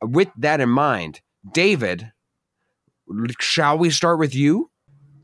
with 0.00 0.28
that 0.36 0.60
in 0.60 0.68
mind 0.68 1.20
david 1.52 2.12
shall 3.40 3.78
we 3.78 3.90
start 3.90 4.18
with 4.18 4.34
you 4.34 4.71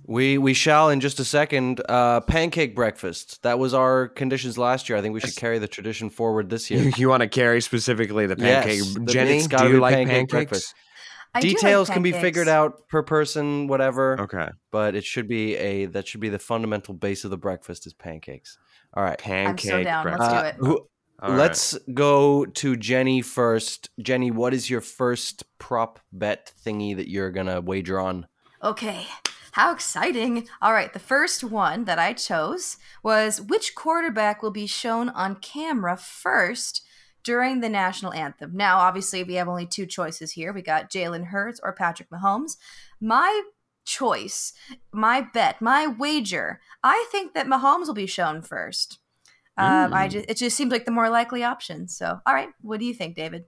We 0.09 0.39
we 0.39 0.55
shall 0.55 0.89
in 0.89 1.01
just 1.01 1.21
a 1.21 1.25
second. 1.25 1.83
Uh, 1.87 2.21
pancake 2.23 2.75
breakfast. 2.75 3.43
That 3.43 3.59
was 3.59 3.75
our 3.75 4.09
conditions 4.09 4.57
last 4.57 4.89
year. 4.89 4.97
I 4.97 5.03
think 5.03 5.13
we 5.13 5.21
should 5.21 5.37
carry 5.37 5.59
the 5.59 5.69
tradition 5.69 6.09
forward 6.09 6.49
this 6.49 6.71
year. 6.71 6.83
you, 6.85 6.93
you 6.97 7.09
want 7.11 7.21
to 7.21 7.29
carry 7.29 7.61
specifically 7.61 8.27
the 8.27 8.35
pancake 8.35 8.79
Yes, 8.79 8.97
jenny 9.05 9.37
it's 9.37 9.47
do 9.49 9.69
you 9.69 9.81
like 9.81 9.95
pancake 9.95 10.11
pancakes 10.11 10.31
breakfast. 10.33 10.75
I 11.35 11.41
do 11.43 11.49
like 11.49 11.57
Details 11.59 11.91
can 11.91 12.03
be 12.03 12.13
figured 12.13 12.49
out 12.49 12.89
per 12.89 13.03
person, 13.03 13.67
whatever. 13.67 14.19
okay 14.23 14.49
But 14.71 14.95
it 14.95 15.05
should 15.05 15.29
be 15.29 15.57
a 15.57 15.85
that 15.87 16.09
should 16.09 16.21
be 16.23 16.31
the 16.31 16.39
fundamental 16.39 16.95
base 16.95 17.25
of 17.25 17.31
the 17.31 17.37
breakfast 17.37 17.87
is 17.87 17.93
pancakes. 17.93 18.57
All 18.95 19.03
right. 19.05 19.19
pancake 19.19 19.85
down. 19.85 20.07
Let's 20.07 20.17
breakfast. 20.17 20.31
do 20.59 20.65
it. 20.65 20.67
who- 20.67 20.89
All 21.21 21.31
right. 21.33 21.37
let's 21.39 21.77
go 21.93 22.47
to 22.47 22.77
Jenny 22.77 23.21
first. 23.21 23.91
Jenny, 24.01 24.31
what 24.31 24.55
is 24.55 24.71
your 24.71 24.81
first 24.81 25.45
prop 25.59 26.01
bet 26.13 26.51
thingy 26.65 26.97
that 26.97 27.11
you're 27.11 27.31
gonna 27.31 27.61
wager 27.61 28.01
on? 28.01 28.27
Okay. 28.65 29.07
How 29.59 29.73
exciting. 29.73 30.47
All 30.63 30.73
right, 30.73 30.93
the 30.93 31.01
first 31.01 31.43
one 31.43 31.83
that 31.87 31.99
I 31.99 32.13
chose 32.13 32.77
was 33.03 33.41
which 33.41 33.75
quarterback 33.75 34.41
will 34.41 34.53
be 34.53 34.69
shown 34.69 35.09
on 35.09 35.35
camera 35.35 35.97
first 35.97 36.87
during 37.25 37.59
the 37.59 37.69
national 37.69 38.13
anthem. 38.13 38.53
Now, 38.55 38.79
obviously, 38.79 39.25
we 39.25 39.35
have 39.35 39.49
only 39.49 39.67
two 39.67 39.85
choices 39.85 40.31
here. 40.31 40.53
We 40.53 40.63
got 40.63 40.93
Jalen 40.93 41.25
Hurts 41.25 41.59
or 41.61 41.73
Patrick 41.73 42.09
Mahomes. 42.09 42.57
My 43.01 43.43
choice, 43.85 44.53
my 44.93 45.23
bet, 45.23 45.61
my 45.61 45.89
wager, 45.89 46.61
I 46.85 47.09
think 47.11 47.35
that 47.35 47.49
Mahomes 47.49 47.89
will 47.89 47.95
be 47.95 48.07
shown 48.07 48.43
first. 48.43 49.01
Um, 49.57 49.93
I 49.93 50.07
just, 50.07 50.31
it 50.31 50.37
just 50.37 50.57
seems 50.57 50.71
like 50.71 50.85
the 50.85 50.93
more 50.93 51.11
likely 51.11 51.43
option. 51.43 51.89
So, 51.89 52.21
all 52.25 52.33
right, 52.33 52.51
what 52.61 52.79
do 52.79 52.87
you 52.87 52.95
think, 52.95 53.17
David? 53.17 53.43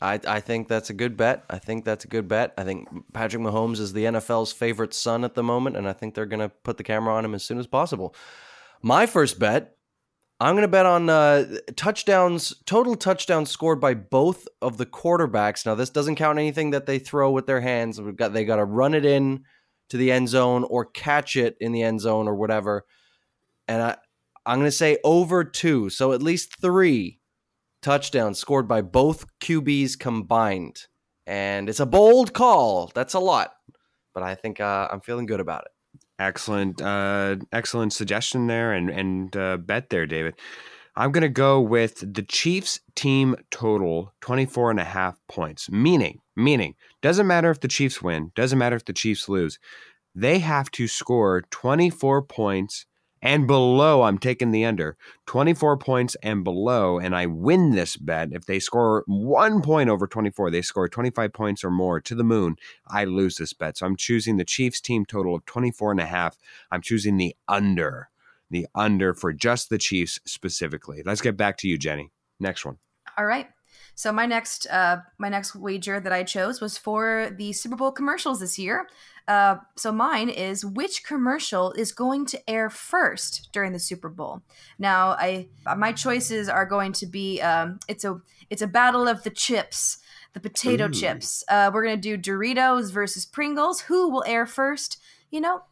I, 0.00 0.20
I 0.26 0.40
think 0.40 0.68
that's 0.68 0.90
a 0.90 0.94
good 0.94 1.16
bet. 1.16 1.44
I 1.48 1.58
think 1.58 1.84
that's 1.84 2.04
a 2.04 2.08
good 2.08 2.26
bet. 2.26 2.52
I 2.58 2.64
think 2.64 2.88
Patrick 3.12 3.42
Mahomes 3.42 3.78
is 3.78 3.92
the 3.92 4.04
NFL's 4.04 4.52
favorite 4.52 4.92
son 4.92 5.24
at 5.24 5.34
the 5.34 5.42
moment, 5.42 5.76
and 5.76 5.88
I 5.88 5.92
think 5.92 6.14
they're 6.14 6.26
going 6.26 6.40
to 6.40 6.48
put 6.48 6.78
the 6.78 6.82
camera 6.82 7.14
on 7.14 7.24
him 7.24 7.34
as 7.34 7.44
soon 7.44 7.58
as 7.58 7.66
possible. 7.66 8.14
My 8.82 9.06
first 9.06 9.38
bet, 9.38 9.76
I'm 10.40 10.54
going 10.54 10.62
to 10.62 10.68
bet 10.68 10.86
on 10.86 11.08
uh, 11.08 11.58
touchdowns, 11.76 12.52
total 12.66 12.96
touchdowns 12.96 13.50
scored 13.50 13.80
by 13.80 13.94
both 13.94 14.48
of 14.60 14.78
the 14.78 14.86
quarterbacks. 14.86 15.64
Now, 15.64 15.76
this 15.76 15.90
doesn't 15.90 16.16
count 16.16 16.38
anything 16.38 16.70
that 16.70 16.86
they 16.86 16.98
throw 16.98 17.30
with 17.30 17.46
their 17.46 17.60
hands. 17.60 18.00
We've 18.00 18.16
got 18.16 18.32
they 18.32 18.44
got 18.44 18.56
to 18.56 18.64
run 18.64 18.94
it 18.94 19.04
in 19.04 19.44
to 19.90 19.96
the 19.96 20.10
end 20.10 20.28
zone 20.28 20.64
or 20.64 20.86
catch 20.86 21.36
it 21.36 21.56
in 21.60 21.72
the 21.72 21.82
end 21.82 22.00
zone 22.00 22.26
or 22.26 22.34
whatever. 22.34 22.84
And 23.68 23.80
I, 23.80 23.96
I'm 24.44 24.58
going 24.58 24.66
to 24.66 24.72
say 24.72 24.98
over 25.04 25.44
two, 25.44 25.88
so 25.88 26.12
at 26.12 26.22
least 26.22 26.60
three 26.60 27.20
touchdowns 27.84 28.38
scored 28.38 28.66
by 28.66 28.80
both 28.80 29.26
QBs 29.40 29.98
combined. 29.98 30.86
And 31.26 31.68
it's 31.68 31.80
a 31.80 31.86
bold 31.86 32.32
call. 32.32 32.90
That's 32.94 33.14
a 33.14 33.20
lot, 33.20 33.52
but 34.14 34.22
I 34.22 34.34
think 34.34 34.60
uh, 34.60 34.88
I'm 34.90 35.00
feeling 35.00 35.26
good 35.26 35.40
about 35.40 35.66
it. 35.66 36.00
Excellent, 36.18 36.80
uh, 36.80 37.36
excellent 37.52 37.92
suggestion 37.92 38.46
there, 38.46 38.72
and 38.72 38.88
and 38.90 39.36
uh, 39.36 39.56
bet 39.56 39.90
there, 39.90 40.06
David. 40.06 40.34
I'm 40.96 41.10
going 41.10 41.22
to 41.22 41.28
go 41.28 41.60
with 41.60 42.14
the 42.14 42.22
Chiefs 42.22 42.80
team 42.94 43.34
total 43.50 44.12
24 44.20 44.70
and 44.70 44.80
a 44.80 44.84
half 44.84 45.18
points. 45.28 45.68
Meaning, 45.68 46.20
meaning, 46.36 46.76
doesn't 47.02 47.26
matter 47.26 47.50
if 47.50 47.60
the 47.60 47.68
Chiefs 47.68 48.00
win, 48.00 48.30
doesn't 48.36 48.58
matter 48.58 48.76
if 48.76 48.84
the 48.84 48.92
Chiefs 48.92 49.28
lose. 49.28 49.58
They 50.14 50.38
have 50.38 50.70
to 50.72 50.86
score 50.86 51.42
24 51.50 52.22
points 52.22 52.86
and 53.24 53.46
below, 53.46 54.02
I'm 54.02 54.18
taking 54.18 54.50
the 54.50 54.66
under 54.66 54.98
24 55.24 55.78
points 55.78 56.14
and 56.22 56.44
below, 56.44 56.98
and 56.98 57.16
I 57.16 57.24
win 57.24 57.70
this 57.70 57.96
bet. 57.96 58.28
If 58.32 58.44
they 58.44 58.58
score 58.58 59.02
one 59.06 59.62
point 59.62 59.88
over 59.88 60.06
24, 60.06 60.50
they 60.50 60.60
score 60.60 60.90
25 60.90 61.32
points 61.32 61.64
or 61.64 61.70
more 61.70 62.02
to 62.02 62.14
the 62.14 62.22
moon, 62.22 62.56
I 62.86 63.04
lose 63.04 63.36
this 63.36 63.54
bet. 63.54 63.78
So 63.78 63.86
I'm 63.86 63.96
choosing 63.96 64.36
the 64.36 64.44
Chiefs 64.44 64.78
team 64.78 65.06
total 65.06 65.34
of 65.34 65.46
24 65.46 65.92
and 65.92 66.00
a 66.00 66.06
half. 66.06 66.36
I'm 66.70 66.82
choosing 66.82 67.16
the 67.16 67.34
under, 67.48 68.10
the 68.50 68.66
under 68.74 69.14
for 69.14 69.32
just 69.32 69.70
the 69.70 69.78
Chiefs 69.78 70.20
specifically. 70.26 71.02
Let's 71.02 71.22
get 71.22 71.38
back 71.38 71.56
to 71.58 71.68
you, 71.68 71.78
Jenny. 71.78 72.10
Next 72.38 72.66
one. 72.66 72.76
All 73.16 73.24
right. 73.24 73.48
So 73.94 74.12
my 74.12 74.26
next 74.26 74.66
uh, 74.68 74.98
my 75.18 75.28
next 75.28 75.54
wager 75.54 76.00
that 76.00 76.12
I 76.12 76.24
chose 76.24 76.60
was 76.60 76.76
for 76.76 77.32
the 77.36 77.52
Super 77.52 77.76
Bowl 77.76 77.92
commercials 77.92 78.40
this 78.40 78.58
year. 78.58 78.88
Uh, 79.26 79.56
so 79.76 79.90
mine 79.90 80.28
is 80.28 80.66
which 80.66 81.04
commercial 81.04 81.72
is 81.72 81.92
going 81.92 82.26
to 82.26 82.50
air 82.50 82.68
first 82.68 83.48
during 83.52 83.72
the 83.72 83.78
Super 83.78 84.08
Bowl. 84.08 84.42
Now 84.78 85.10
I 85.10 85.48
my 85.76 85.92
choices 85.92 86.48
are 86.48 86.66
going 86.66 86.92
to 86.94 87.06
be 87.06 87.40
um, 87.40 87.78
it's 87.88 88.04
a 88.04 88.20
it's 88.50 88.62
a 88.62 88.66
battle 88.66 89.08
of 89.08 89.22
the 89.22 89.30
chips, 89.30 89.98
the 90.32 90.40
potato 90.40 90.86
Ooh. 90.86 90.92
chips. 90.92 91.44
Uh, 91.48 91.70
we're 91.72 91.84
gonna 91.84 91.96
do 91.96 92.18
Doritos 92.18 92.92
versus 92.92 93.24
Pringles. 93.24 93.82
Who 93.82 94.10
will 94.10 94.24
air 94.26 94.44
first? 94.44 94.98
You 95.30 95.40
know, 95.40 95.62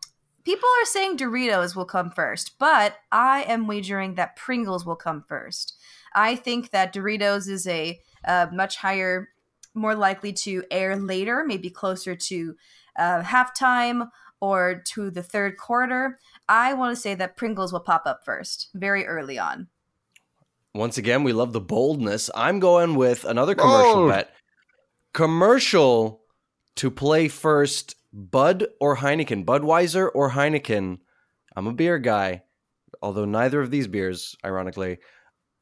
people 0.45 0.69
are 0.81 0.87
saying 0.87 1.19
Doritos 1.19 1.77
will 1.77 1.85
come 1.85 2.11
first, 2.11 2.53
but 2.59 2.97
I 3.11 3.43
am 3.43 3.67
wagering 3.67 4.15
that 4.15 4.37
Pringles 4.37 4.87
will 4.87 4.97
come 4.97 5.25
first. 5.29 5.77
I 6.15 6.37
think 6.37 6.71
that 6.71 6.95
Doritos 6.95 7.49
is 7.49 7.67
a 7.67 7.99
uh, 8.25 8.47
much 8.53 8.77
higher, 8.77 9.31
more 9.75 9.95
likely 9.95 10.33
to 10.33 10.65
air 10.71 10.97
later, 10.97 11.45
maybe 11.47 11.71
closer 11.71 12.15
to 12.15 12.57
uh, 12.99 13.23
halftime 13.23 14.09
or 14.41 14.83
to 14.87 15.11
the 15.11 15.23
third 15.23 15.57
quarter. 15.57 16.19
I 16.49 16.75
want 16.75 16.95
to 16.95 17.01
say 17.01 17.15
that 17.15 17.37
Pringles 17.37 17.73
will 17.73 17.81
pop 17.81 18.03
up 18.07 18.25
first, 18.25 18.69
very 18.75 19.07
early 19.07 19.39
on. 19.39 19.69
Once 20.75 20.99
again, 20.99 21.23
we 21.23 21.33
love 21.33 21.53
the 21.53 21.61
boldness. 21.61 22.31
I'm 22.35 22.59
going 22.59 22.95
with 22.95 23.25
another 23.25 23.55
commercial 23.55 23.95
Bold. 23.95 24.11
bet. 24.11 24.35
Commercial 25.13 26.23
to 26.77 26.91
play 26.91 27.29
first 27.29 27.95
Bud 28.13 28.67
or 28.81 28.97
Heineken, 28.97 29.45
Budweiser 29.45 30.11
or 30.15 30.31
Heineken. 30.31 30.99
I'm 31.55 31.67
a 31.67 31.73
beer 31.73 31.99
guy, 31.99 32.43
although 33.03 33.27
neither 33.27 33.61
of 33.61 33.71
these 33.71 33.87
beers, 33.87 34.35
ironically, 34.45 34.99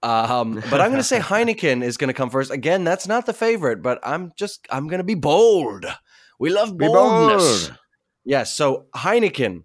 um, 0.03 0.63
but 0.71 0.81
I'm 0.81 0.91
going 0.91 1.01
to 1.01 1.05
say 1.05 1.19
Heineken 1.21 1.83
is 1.83 1.97
going 1.97 2.09
to 2.09 2.15
come 2.15 2.31
first. 2.31 2.51
Again, 2.51 2.85
that's 2.85 3.07
not 3.07 3.27
the 3.27 3.33
favorite, 3.33 3.83
but 3.83 3.99
I'm 4.03 4.33
just 4.37 4.67
I'm 4.71 4.89
going 4.89 4.99
to 4.99 5.05
be 5.05 5.15
bold. 5.15 5.87
We 6.39 6.51
love 6.51 6.77
boldness. 6.77 7.69
Bold. 7.69 7.79
Yes, 8.25 8.55
so 8.55 8.87
Heineken 8.95 9.65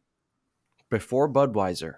before 0.90 1.32
Budweiser. 1.32 1.96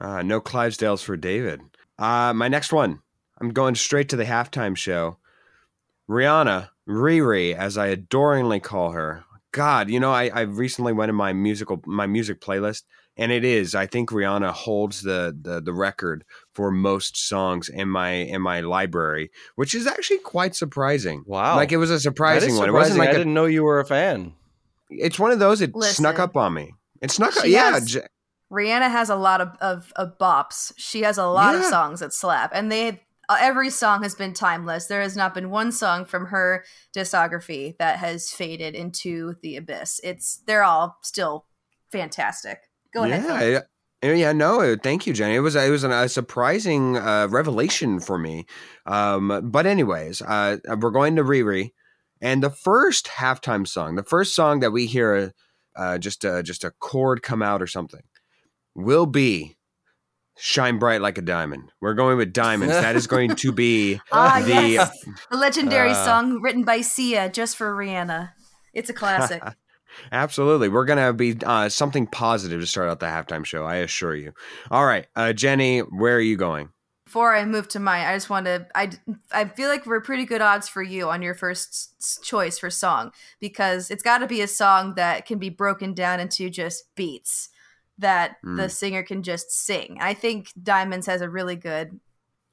Uh, 0.00 0.22
no 0.22 0.40
Clydesdales 0.40 1.02
for 1.02 1.16
David. 1.16 1.60
Uh, 1.98 2.32
my 2.34 2.48
next 2.48 2.72
one. 2.72 3.00
I'm 3.38 3.50
going 3.50 3.74
straight 3.74 4.08
to 4.10 4.16
the 4.16 4.24
halftime 4.24 4.76
show. 4.76 5.18
Rihanna, 6.08 6.70
Riri, 6.88 7.54
as 7.54 7.76
I 7.76 7.88
adoringly 7.88 8.60
call 8.60 8.92
her. 8.92 9.24
God, 9.52 9.90
you 9.90 10.00
know, 10.00 10.12
I, 10.12 10.28
I 10.28 10.40
recently 10.42 10.92
went 10.92 11.10
in 11.10 11.16
my 11.16 11.32
musical 11.32 11.82
my 11.86 12.06
music 12.06 12.40
playlist 12.40 12.82
and 13.16 13.32
it 13.32 13.44
is. 13.44 13.74
I 13.74 13.86
think 13.86 14.10
Rihanna 14.10 14.52
holds 14.52 15.02
the, 15.02 15.36
the 15.40 15.60
the 15.60 15.72
record 15.72 16.24
for 16.52 16.70
most 16.70 17.16
songs 17.16 17.68
in 17.68 17.88
my 17.88 18.10
in 18.10 18.42
my 18.42 18.60
library, 18.60 19.30
which 19.54 19.74
is 19.74 19.86
actually 19.86 20.18
quite 20.18 20.54
surprising. 20.54 21.24
Wow! 21.26 21.56
Like 21.56 21.72
it 21.72 21.78
was 21.78 21.90
a 21.90 22.00
surprising, 22.00 22.50
surprising. 22.50 22.58
one. 22.58 22.68
It 22.68 22.72
wasn't 22.72 22.98
like 22.98 23.08
I 23.08 23.12
a, 23.12 23.18
didn't 23.18 23.34
know 23.34 23.46
you 23.46 23.64
were 23.64 23.80
a 23.80 23.86
fan. 23.86 24.34
It's 24.90 25.18
one 25.18 25.32
of 25.32 25.38
those. 25.38 25.60
It 25.60 25.74
Listen, 25.74 25.94
snuck 25.94 26.18
up 26.18 26.36
on 26.36 26.54
me. 26.54 26.74
It 27.00 27.10
snuck 27.10 27.36
up. 27.36 27.46
Yeah. 27.46 27.72
Has, 27.72 27.98
Rihanna 28.52 28.90
has 28.90 29.10
a 29.10 29.16
lot 29.16 29.40
of, 29.40 29.56
of, 29.60 29.92
of 29.96 30.18
bops. 30.18 30.72
She 30.76 31.02
has 31.02 31.18
a 31.18 31.26
lot 31.26 31.54
yeah. 31.54 31.60
of 31.60 31.66
songs 31.66 31.98
that 32.00 32.12
slap, 32.12 32.52
and 32.54 32.70
they 32.70 33.02
uh, 33.28 33.38
every 33.40 33.70
song 33.70 34.02
has 34.02 34.14
been 34.14 34.32
timeless. 34.32 34.86
There 34.86 35.00
has 35.00 35.16
not 35.16 35.34
been 35.34 35.50
one 35.50 35.72
song 35.72 36.04
from 36.04 36.26
her 36.26 36.64
discography 36.94 37.76
that 37.78 37.98
has 37.98 38.30
faded 38.30 38.74
into 38.74 39.34
the 39.42 39.56
abyss. 39.56 40.00
It's 40.04 40.42
they're 40.46 40.62
all 40.62 40.98
still 41.02 41.46
fantastic. 41.90 42.60
Go 42.96 43.04
ahead. 43.04 43.64
Yeah, 44.02 44.12
yeah, 44.12 44.32
no, 44.32 44.76
thank 44.76 45.06
you, 45.06 45.12
Jenny. 45.12 45.34
It 45.34 45.40
was 45.40 45.56
it 45.56 45.70
was 45.70 45.84
a 45.84 46.08
surprising 46.08 46.96
uh, 46.96 47.28
revelation 47.30 48.00
for 48.00 48.18
me. 48.18 48.46
Um, 48.84 49.50
but 49.50 49.66
anyways, 49.66 50.22
uh, 50.22 50.58
we're 50.80 50.90
going 50.90 51.16
to 51.16 51.24
Riri, 51.24 51.72
and 52.20 52.42
the 52.42 52.50
first 52.50 53.06
halftime 53.06 53.66
song, 53.66 53.96
the 53.96 54.02
first 54.02 54.34
song 54.34 54.60
that 54.60 54.70
we 54.70 54.86
hear, 54.86 55.32
uh, 55.74 55.98
just 55.98 56.24
a, 56.24 56.42
just 56.42 56.62
a 56.62 56.72
chord 56.78 57.22
come 57.22 57.42
out 57.42 57.62
or 57.62 57.66
something, 57.66 58.02
will 58.74 59.06
be 59.06 59.56
"Shine 60.36 60.78
Bright 60.78 61.00
Like 61.00 61.18
a 61.18 61.22
Diamond." 61.22 61.72
We're 61.80 61.94
going 61.94 62.16
with 62.16 62.32
diamonds. 62.32 62.74
that 62.74 62.96
is 62.96 63.06
going 63.06 63.34
to 63.36 63.50
be 63.50 64.00
ah, 64.12 64.42
the 64.44 64.68
yes. 64.68 65.04
the 65.30 65.36
legendary 65.36 65.90
uh, 65.90 66.04
song 66.04 66.40
written 66.42 66.64
by 66.64 66.80
Sia 66.80 67.28
just 67.28 67.56
for 67.56 67.74
Rihanna. 67.74 68.30
It's 68.74 68.90
a 68.90 68.94
classic. 68.94 69.42
Absolutely. 70.12 70.68
We're 70.68 70.84
going 70.84 71.04
to 71.04 71.12
be 71.12 71.36
uh, 71.44 71.68
something 71.68 72.06
positive 72.06 72.60
to 72.60 72.66
start 72.66 72.88
out 72.88 73.00
the 73.00 73.06
halftime 73.06 73.44
show, 73.44 73.64
I 73.64 73.76
assure 73.76 74.14
you. 74.14 74.32
All 74.70 74.86
right. 74.86 75.06
Uh, 75.16 75.32
Jenny, 75.32 75.80
where 75.80 76.16
are 76.16 76.20
you 76.20 76.36
going? 76.36 76.70
Before 77.04 77.34
I 77.34 77.44
move 77.44 77.68
to 77.68 77.78
mine, 77.78 78.04
I 78.04 78.14
just 78.14 78.28
want 78.28 78.46
to. 78.46 78.66
I, 78.74 78.90
I 79.30 79.44
feel 79.44 79.68
like 79.68 79.86
we're 79.86 80.00
pretty 80.00 80.24
good 80.24 80.40
odds 80.40 80.68
for 80.68 80.82
you 80.82 81.08
on 81.08 81.22
your 81.22 81.34
first 81.34 82.24
choice 82.24 82.58
for 82.58 82.68
song 82.68 83.12
because 83.38 83.92
it's 83.92 84.02
got 84.02 84.18
to 84.18 84.26
be 84.26 84.40
a 84.40 84.48
song 84.48 84.94
that 84.96 85.24
can 85.24 85.38
be 85.38 85.48
broken 85.48 85.94
down 85.94 86.18
into 86.18 86.50
just 86.50 86.84
beats 86.96 87.48
that 87.98 88.36
mm. 88.44 88.56
the 88.56 88.68
singer 88.68 89.02
can 89.02 89.22
just 89.22 89.50
sing. 89.50 89.98
I 90.00 90.14
think 90.14 90.52
Diamonds 90.60 91.06
has 91.06 91.20
a 91.20 91.30
really 91.30 91.56
good 91.56 92.00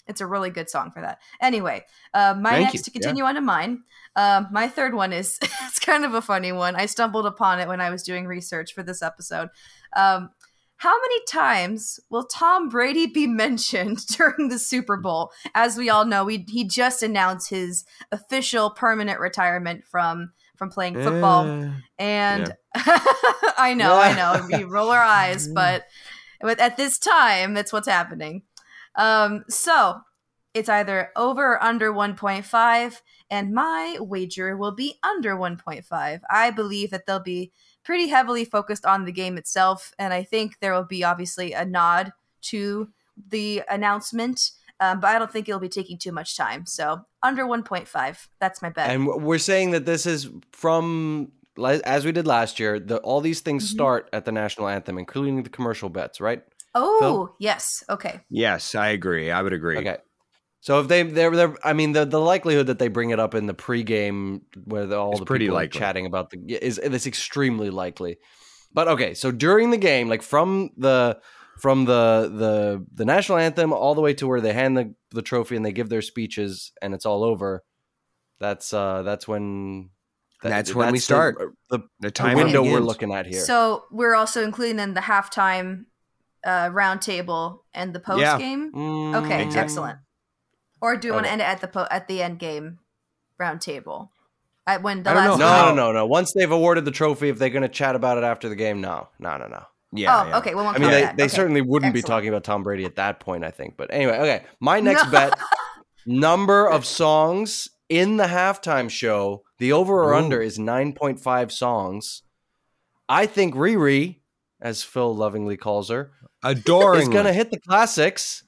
it's 0.07 0.21
a 0.21 0.27
really 0.27 0.49
good 0.49 0.69
song 0.69 0.91
for 0.91 1.01
that. 1.01 1.19
Anyway, 1.41 1.85
uh, 2.13 2.35
my 2.39 2.51
Thank 2.51 2.63
next 2.63 2.73
you. 2.73 2.81
to 2.83 2.91
continue 2.91 3.23
yeah. 3.23 3.29
on 3.29 3.35
to 3.35 3.41
mine. 3.41 3.83
Um, 4.15 4.47
my 4.51 4.67
third 4.67 4.93
one 4.93 5.13
is 5.13 5.39
it's 5.41 5.79
kind 5.79 6.05
of 6.05 6.13
a 6.13 6.21
funny 6.21 6.51
one. 6.51 6.75
I 6.75 6.85
stumbled 6.85 7.25
upon 7.25 7.59
it 7.59 7.67
when 7.67 7.81
I 7.81 7.89
was 7.89 8.03
doing 8.03 8.25
research 8.25 8.73
for 8.73 8.83
this 8.83 9.01
episode. 9.01 9.49
Um, 9.95 10.29
how 10.77 10.99
many 10.99 11.25
times 11.29 11.99
will 12.09 12.25
Tom 12.25 12.67
Brady 12.67 13.07
be 13.07 13.27
mentioned 13.27 14.05
during 14.07 14.49
the 14.49 14.59
Super 14.59 14.97
Bowl? 14.97 15.31
As 15.55 15.77
we 15.77 15.89
all 15.89 16.05
know, 16.05 16.27
he, 16.27 16.45
he 16.47 16.67
just 16.67 17.03
announced 17.03 17.49
his 17.49 17.85
official 18.11 18.69
permanent 18.69 19.19
retirement 19.19 19.85
from 19.85 20.31
from 20.57 20.69
playing 20.69 20.93
football. 20.93 21.49
Uh, 21.49 21.71
and 21.97 22.53
yeah. 22.75 22.97
I 23.57 23.73
know, 23.73 23.99
I 23.99 24.13
know, 24.15 24.47
we 24.51 24.63
roll 24.63 24.91
our 24.91 25.01
eyes, 25.01 25.47
but 25.47 25.85
but 26.41 26.59
at 26.59 26.77
this 26.77 26.99
time, 26.99 27.53
that's 27.53 27.73
what's 27.73 27.87
happening. 27.87 28.43
Um, 28.95 29.43
so 29.49 30.01
it's 30.53 30.69
either 30.69 31.09
over 31.15 31.53
or 31.53 31.63
under 31.63 31.91
1.5, 31.91 33.01
and 33.29 33.53
my 33.53 33.97
wager 33.99 34.55
will 34.55 34.71
be 34.73 34.95
under 35.03 35.35
1.5. 35.35 36.19
I 36.29 36.51
believe 36.51 36.91
that 36.91 37.05
they'll 37.05 37.19
be 37.19 37.51
pretty 37.83 38.07
heavily 38.07 38.45
focused 38.45 38.85
on 38.85 39.05
the 39.05 39.11
game 39.11 39.37
itself, 39.37 39.93
and 39.97 40.13
I 40.13 40.23
think 40.23 40.59
there 40.59 40.73
will 40.73 40.85
be 40.85 41.03
obviously 41.03 41.53
a 41.53 41.65
nod 41.65 42.13
to 42.43 42.89
the 43.29 43.63
announcement. 43.69 44.51
Um, 44.79 44.99
but 44.99 45.15
I 45.15 45.19
don't 45.19 45.31
think 45.31 45.47
it'll 45.47 45.61
be 45.61 45.69
taking 45.69 45.97
too 45.97 46.11
much 46.11 46.35
time. 46.35 46.65
So 46.65 47.05
under 47.21 47.45
1.5, 47.45 48.27
that's 48.39 48.61
my 48.61 48.69
bet. 48.69 48.89
And 48.89 49.07
we're 49.23 49.37
saying 49.37 49.71
that 49.71 49.85
this 49.85 50.05
is 50.05 50.29
from 50.51 51.31
as 51.57 52.05
we 52.05 52.11
did 52.11 52.27
last 52.27 52.59
year. 52.59 52.79
The, 52.79 52.97
all 52.97 53.21
these 53.21 53.41
things 53.41 53.65
mm-hmm. 53.65 53.75
start 53.75 54.09
at 54.13 54.25
the 54.25 54.31
national 54.31 54.67
anthem, 54.67 54.97
including 54.97 55.43
the 55.43 55.49
commercial 55.49 55.89
bets, 55.89 56.19
right? 56.19 56.43
Oh, 56.75 56.99
Phil? 56.99 57.35
yes. 57.39 57.83
Okay. 57.89 58.21
Yes, 58.29 58.75
I 58.75 58.89
agree. 58.89 59.31
I 59.31 59.41
would 59.41 59.53
agree. 59.53 59.77
Okay. 59.77 59.97
So 60.61 60.79
if 60.79 60.87
they 60.87 61.03
they're, 61.03 61.29
they're 61.31 61.55
I 61.63 61.73
mean 61.73 61.91
the 61.91 62.05
the 62.05 62.19
likelihood 62.21 62.67
that 62.67 62.79
they 62.79 62.87
bring 62.87 63.09
it 63.09 63.19
up 63.19 63.35
in 63.35 63.47
the 63.47 63.53
pregame 63.53 64.41
where 64.63 64.85
the, 64.85 64.97
all 64.97 65.11
It's 65.11 65.19
the 65.19 65.25
pretty 65.25 65.45
people 65.45 65.57
are 65.59 65.67
chatting 65.67 66.05
about 66.05 66.29
the 66.29 66.39
is 66.53 66.79
is 66.79 67.05
extremely 67.05 67.69
likely. 67.69 68.17
But 68.73 68.87
okay, 68.87 69.13
so 69.13 69.29
during 69.31 69.71
the 69.71 69.77
game, 69.77 70.07
like 70.07 70.21
from 70.21 70.71
the 70.77 71.19
from 71.59 71.85
the 71.85 72.31
the 72.33 72.85
the 72.93 73.05
national 73.05 73.37
anthem 73.39 73.73
all 73.73 73.93
the 73.93 74.01
way 74.01 74.13
to 74.15 74.25
where 74.27 74.41
they 74.41 74.53
hand 74.53 74.77
the 74.77 74.95
the 75.11 75.21
trophy 75.21 75.55
and 75.57 75.65
they 75.65 75.73
give 75.73 75.89
their 75.89 76.01
speeches 76.01 76.71
and 76.81 76.93
it's 76.93 77.05
all 77.05 77.23
over. 77.25 77.63
That's 78.39 78.73
uh 78.73 79.03
that's 79.03 79.27
when 79.27 79.89
that- 80.41 80.49
That's 80.49 80.75
when 80.75 80.91
we 80.91 80.99
start. 80.99 81.37
the, 81.69 81.77
The 81.77 81.83
the 81.99 82.11
time 82.11 82.37
window 82.37 82.63
we're 82.63 82.79
looking 82.79 83.13
at 83.13 83.25
here. 83.25 83.39
So 83.41 83.83
we're 83.91 84.15
also 84.15 84.43
including 84.43 84.79
in 84.79 84.93
the 84.93 85.01
halftime 85.01 85.85
uh, 86.43 86.69
round 86.73 87.01
table 87.01 87.63
and 87.73 87.93
the 87.93 87.99
post 87.99 88.21
Yeah. 88.21 88.37
game. 88.37 88.71
Mm, 88.73 89.15
Okay, 89.23 89.41
Exactly. 89.43 89.61
excellent. 89.61 89.99
Or 90.81 90.97
do 90.97 91.07
you 91.07 91.13
want 91.13 91.25
to 91.25 91.29
Okay. 91.29 91.33
end 91.33 91.41
it 91.41 91.45
at 91.45 91.61
the 91.61 91.67
po- 91.67 91.87
at 91.89 92.07
the 92.07 92.21
end 92.21 92.39
game 92.39 92.79
round 93.39 93.61
table? 93.61 94.11
At 94.67 94.81
when 94.81 95.03
the 95.03 95.11
I 95.11 95.13
don't 95.13 95.25
last 95.25 95.39
know 95.39 95.45
No, 95.45 95.69
no, 95.69 95.75
no, 95.75 95.91
no. 95.91 96.05
Once 96.05 96.33
they've 96.33 96.51
awarded 96.51 96.85
the 96.85 96.91
trophy, 96.91 97.29
if 97.29 97.37
they're 97.37 97.49
going 97.49 97.63
to 97.63 97.69
chat 97.69 97.95
about 97.95 98.17
it 98.17 98.23
after 98.23 98.47
the 98.49 98.55
game, 98.55 98.81
no, 98.81 99.09
no, 99.19 99.37
no, 99.37 99.47
no. 99.47 99.63
Yeah. 99.95 100.21
oh, 100.23 100.27
yeah. 100.27 100.37
okay. 100.39 100.55
Well, 100.55 100.67
I 100.67 100.77
mean, 100.79 100.89
they, 100.89 101.11
they 101.15 101.27
certainly 101.27 101.61
wouldn't 101.61 101.93
be 101.93 102.01
talking 102.01 102.29
about 102.29 102.43
Tom 102.43 102.63
Brady 102.63 102.83
at 102.85 102.95
that 102.95 103.19
point, 103.19 103.43
I 103.43 103.51
think. 103.51 103.75
But 103.77 103.93
anyway, 103.93 104.17
okay. 104.19 104.43
My 104.59 104.79
next 104.79 105.05
No. 105.05 105.11
bet 105.11 105.39
number 106.05 106.67
of 106.67 106.85
songs 106.85 107.69
in 107.89 108.17
the 108.17 108.25
halftime 108.25 108.89
show, 108.89 109.43
the 109.59 109.71
over 109.71 110.03
or 110.03 110.13
Ooh. 110.13 110.17
under 110.17 110.41
is 110.41 110.57
9.5 110.57 111.51
songs. 111.51 112.23
I 113.07 113.25
think 113.25 113.53
Riri, 113.55 114.19
as 114.63 114.81
Phil 114.81 115.15
lovingly 115.15 115.57
calls 115.57 115.89
her, 115.89 116.11
Adoring. 116.41 117.01
is 117.03 117.09
going 117.09 117.25
to 117.25 117.33
hit 117.33 117.51
the 117.51 117.59
classics, 117.59 118.43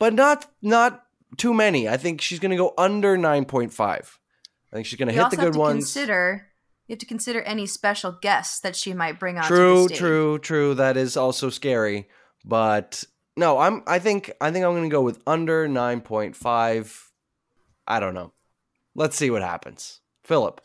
but 0.00 0.14
not 0.14 0.46
not 0.60 1.04
too 1.36 1.54
many. 1.54 1.88
I 1.88 1.96
think 1.96 2.20
she's 2.20 2.40
going 2.40 2.50
to 2.50 2.56
go 2.56 2.74
under 2.76 3.16
9.5. 3.16 3.80
I 3.80 4.02
think 4.72 4.86
she's 4.86 4.98
going 4.98 5.08
to 5.08 5.14
hit 5.14 5.18
the 5.20 5.24
also 5.24 5.36
have 5.36 5.46
good 5.46 5.52
to 5.52 5.58
ones. 5.60 5.84
consider 5.84 6.48
you 6.88 6.94
have 6.94 6.98
to 6.98 7.06
consider 7.06 7.42
any 7.42 7.66
special 7.66 8.18
guests 8.20 8.58
that 8.60 8.74
she 8.74 8.92
might 8.92 9.20
bring 9.20 9.38
on. 9.38 9.44
True, 9.44 9.82
the 9.84 9.88
stage. 9.88 9.98
true, 9.98 10.38
true. 10.40 10.74
That 10.74 10.96
is 10.96 11.16
also 11.16 11.48
scary, 11.48 12.08
but 12.44 13.04
no, 13.36 13.58
I'm. 13.58 13.82
I 13.86 13.98
think. 13.98 14.32
I 14.40 14.50
think 14.50 14.64
I'm 14.64 14.72
going 14.72 14.88
to 14.88 14.94
go 14.94 15.02
with 15.02 15.22
under 15.26 15.68
nine 15.68 16.00
point 16.00 16.34
five. 16.34 17.10
I 17.86 18.00
don't 18.00 18.14
know. 18.14 18.32
Let's 18.94 19.16
see 19.16 19.30
what 19.30 19.42
happens. 19.42 20.00
Philip, 20.24 20.60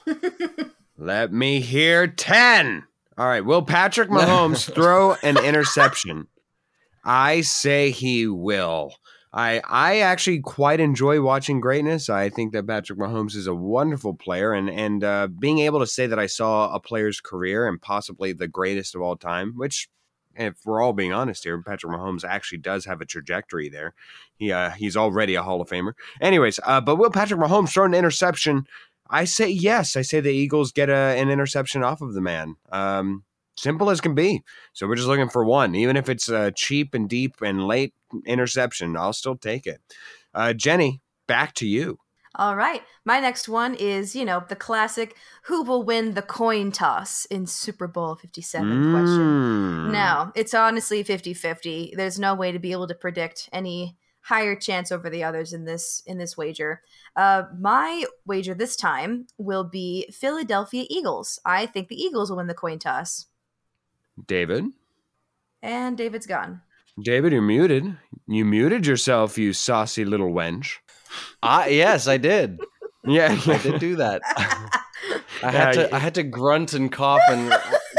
Let 0.97 1.31
me 1.33 1.61
hear 1.61 2.07
10. 2.07 2.83
All 3.17 3.27
right. 3.27 3.43
Will 3.43 3.63
Patrick 3.63 4.09
Mahomes 4.09 4.71
throw 4.75 5.13
an 5.23 5.37
interception? 5.43 6.27
I 7.03 7.41
say 7.41 7.89
he 7.91 8.27
will. 8.27 8.93
I 9.33 9.61
I 9.67 9.99
actually 9.99 10.39
quite 10.39 10.79
enjoy 10.79 11.21
watching 11.21 11.59
greatness. 11.59 12.09
I 12.09 12.29
think 12.29 12.53
that 12.53 12.67
Patrick 12.67 12.99
Mahomes 12.99 13.35
is 13.35 13.47
a 13.47 13.55
wonderful 13.55 14.13
player, 14.13 14.53
and 14.53 14.69
and 14.69 15.03
uh, 15.03 15.27
being 15.27 15.59
able 15.59 15.79
to 15.79 15.87
say 15.87 16.07
that 16.07 16.19
I 16.19 16.27
saw 16.27 16.73
a 16.73 16.79
player's 16.79 17.19
career 17.19 17.67
and 17.67 17.81
possibly 17.81 18.33
the 18.33 18.47
greatest 18.47 18.95
of 18.95 19.01
all 19.01 19.15
time, 19.15 19.53
which, 19.55 19.89
if 20.35 20.55
we're 20.65 20.81
all 20.81 20.93
being 20.93 21.13
honest 21.13 21.43
here, 21.43 21.61
Patrick 21.61 21.93
Mahomes 21.93 22.23
actually 22.23 22.59
does 22.59 22.85
have 22.85 23.01
a 23.01 23.05
trajectory 23.05 23.69
there. 23.69 23.93
He 24.37 24.51
uh, 24.51 24.71
he's 24.71 24.95
already 24.95 25.35
a 25.35 25.43
Hall 25.43 25.61
of 25.61 25.69
Famer. 25.69 25.93
Anyways, 26.21 26.59
uh, 26.63 26.81
but 26.81 26.95
will 26.95 27.11
Patrick 27.11 27.39
Mahomes 27.39 27.69
throw 27.69 27.85
an 27.85 27.93
interception? 27.93 28.65
I 29.09 29.25
say 29.25 29.49
yes. 29.49 29.95
I 29.95 30.01
say 30.01 30.19
the 30.19 30.31
Eagles 30.31 30.71
get 30.71 30.89
a, 30.89 30.93
an 30.93 31.29
interception 31.29 31.83
off 31.83 32.01
of 32.01 32.13
the 32.13 32.21
man. 32.21 32.55
Um, 32.71 33.23
simple 33.57 33.89
as 33.89 34.01
can 34.01 34.15
be. 34.15 34.43
So 34.73 34.87
we're 34.87 34.95
just 34.95 35.07
looking 35.07 35.29
for 35.29 35.43
one, 35.43 35.75
even 35.75 35.97
if 35.97 36.09
it's 36.09 36.29
a 36.29 36.51
cheap 36.51 36.93
and 36.93 37.09
deep 37.09 37.35
and 37.41 37.67
late 37.67 37.93
interception. 38.25 38.95
I'll 38.95 39.13
still 39.13 39.35
take 39.35 39.67
it. 39.67 39.81
Uh, 40.33 40.53
Jenny, 40.53 41.01
back 41.27 41.53
to 41.55 41.67
you. 41.67 41.99
All 42.35 42.55
right. 42.55 42.83
My 43.03 43.19
next 43.19 43.49
one 43.49 43.73
is, 43.73 44.15
you 44.15 44.23
know, 44.23 44.43
the 44.47 44.55
classic 44.55 45.15
who 45.45 45.63
will 45.63 45.81
win 45.81 46.13
the 46.13 46.21
coin 46.21 46.71
toss 46.71 47.25
in 47.25 47.47
Super 47.47 47.87
Bowl 47.87 48.15
57 48.15 48.91
question. 48.91 49.17
Mm. 49.17 49.91
No, 49.91 50.31
it's 50.35 50.53
honestly 50.53 51.01
50 51.01 51.33
50. 51.33 51.93
There's 51.97 52.19
no 52.19 52.35
way 52.35 52.51
to 52.51 52.59
be 52.59 52.73
able 52.73 52.87
to 52.87 52.95
predict 52.95 53.49
any 53.51 53.97
higher 54.27 54.55
chance 54.57 54.91
over 54.91 55.09
the 55.09 55.23
others 55.23 55.53
in 55.53 55.63
this 55.63 56.03
in 56.05 56.17
this 56.17 56.35
wager. 56.35 56.81
Uh, 57.15 57.43
my 57.57 58.03
wager 58.25 58.53
this 58.53 58.75
time 58.75 59.25
will 59.37 59.63
be 59.63 60.09
Philadelphia 60.11 60.85
Eagles. 60.89 61.39
I 61.45 61.65
think 61.65 61.87
the 61.87 61.95
Eagles 61.95 62.29
will 62.29 62.37
win 62.37 62.47
the 62.47 62.53
coin 62.53 62.77
toss. 62.79 63.27
David. 64.25 64.65
And 65.61 65.97
David's 65.97 66.27
gone. 66.27 66.61
David, 66.99 67.31
you're 67.31 67.41
muted. 67.41 67.95
You 68.27 68.43
muted 68.43 68.85
yourself, 68.85 69.37
you 69.37 69.53
saucy 69.53 70.03
little 70.03 70.31
wench. 70.31 70.77
I 71.41 71.69
yes, 71.69 72.07
I 72.07 72.17
did. 72.17 72.59
Yeah, 73.09 73.39
I 73.47 73.57
did 73.59 73.79
do 73.79 73.95
that. 73.97 74.21
I 75.41 75.51
had 75.51 75.53
Yeah, 75.53 75.71
to. 75.87 75.95
I 75.95 75.99
had 75.99 76.15
to 76.15 76.23
grunt 76.23 76.73
and 76.73 76.91
cough 76.91 77.21
and 77.29 77.53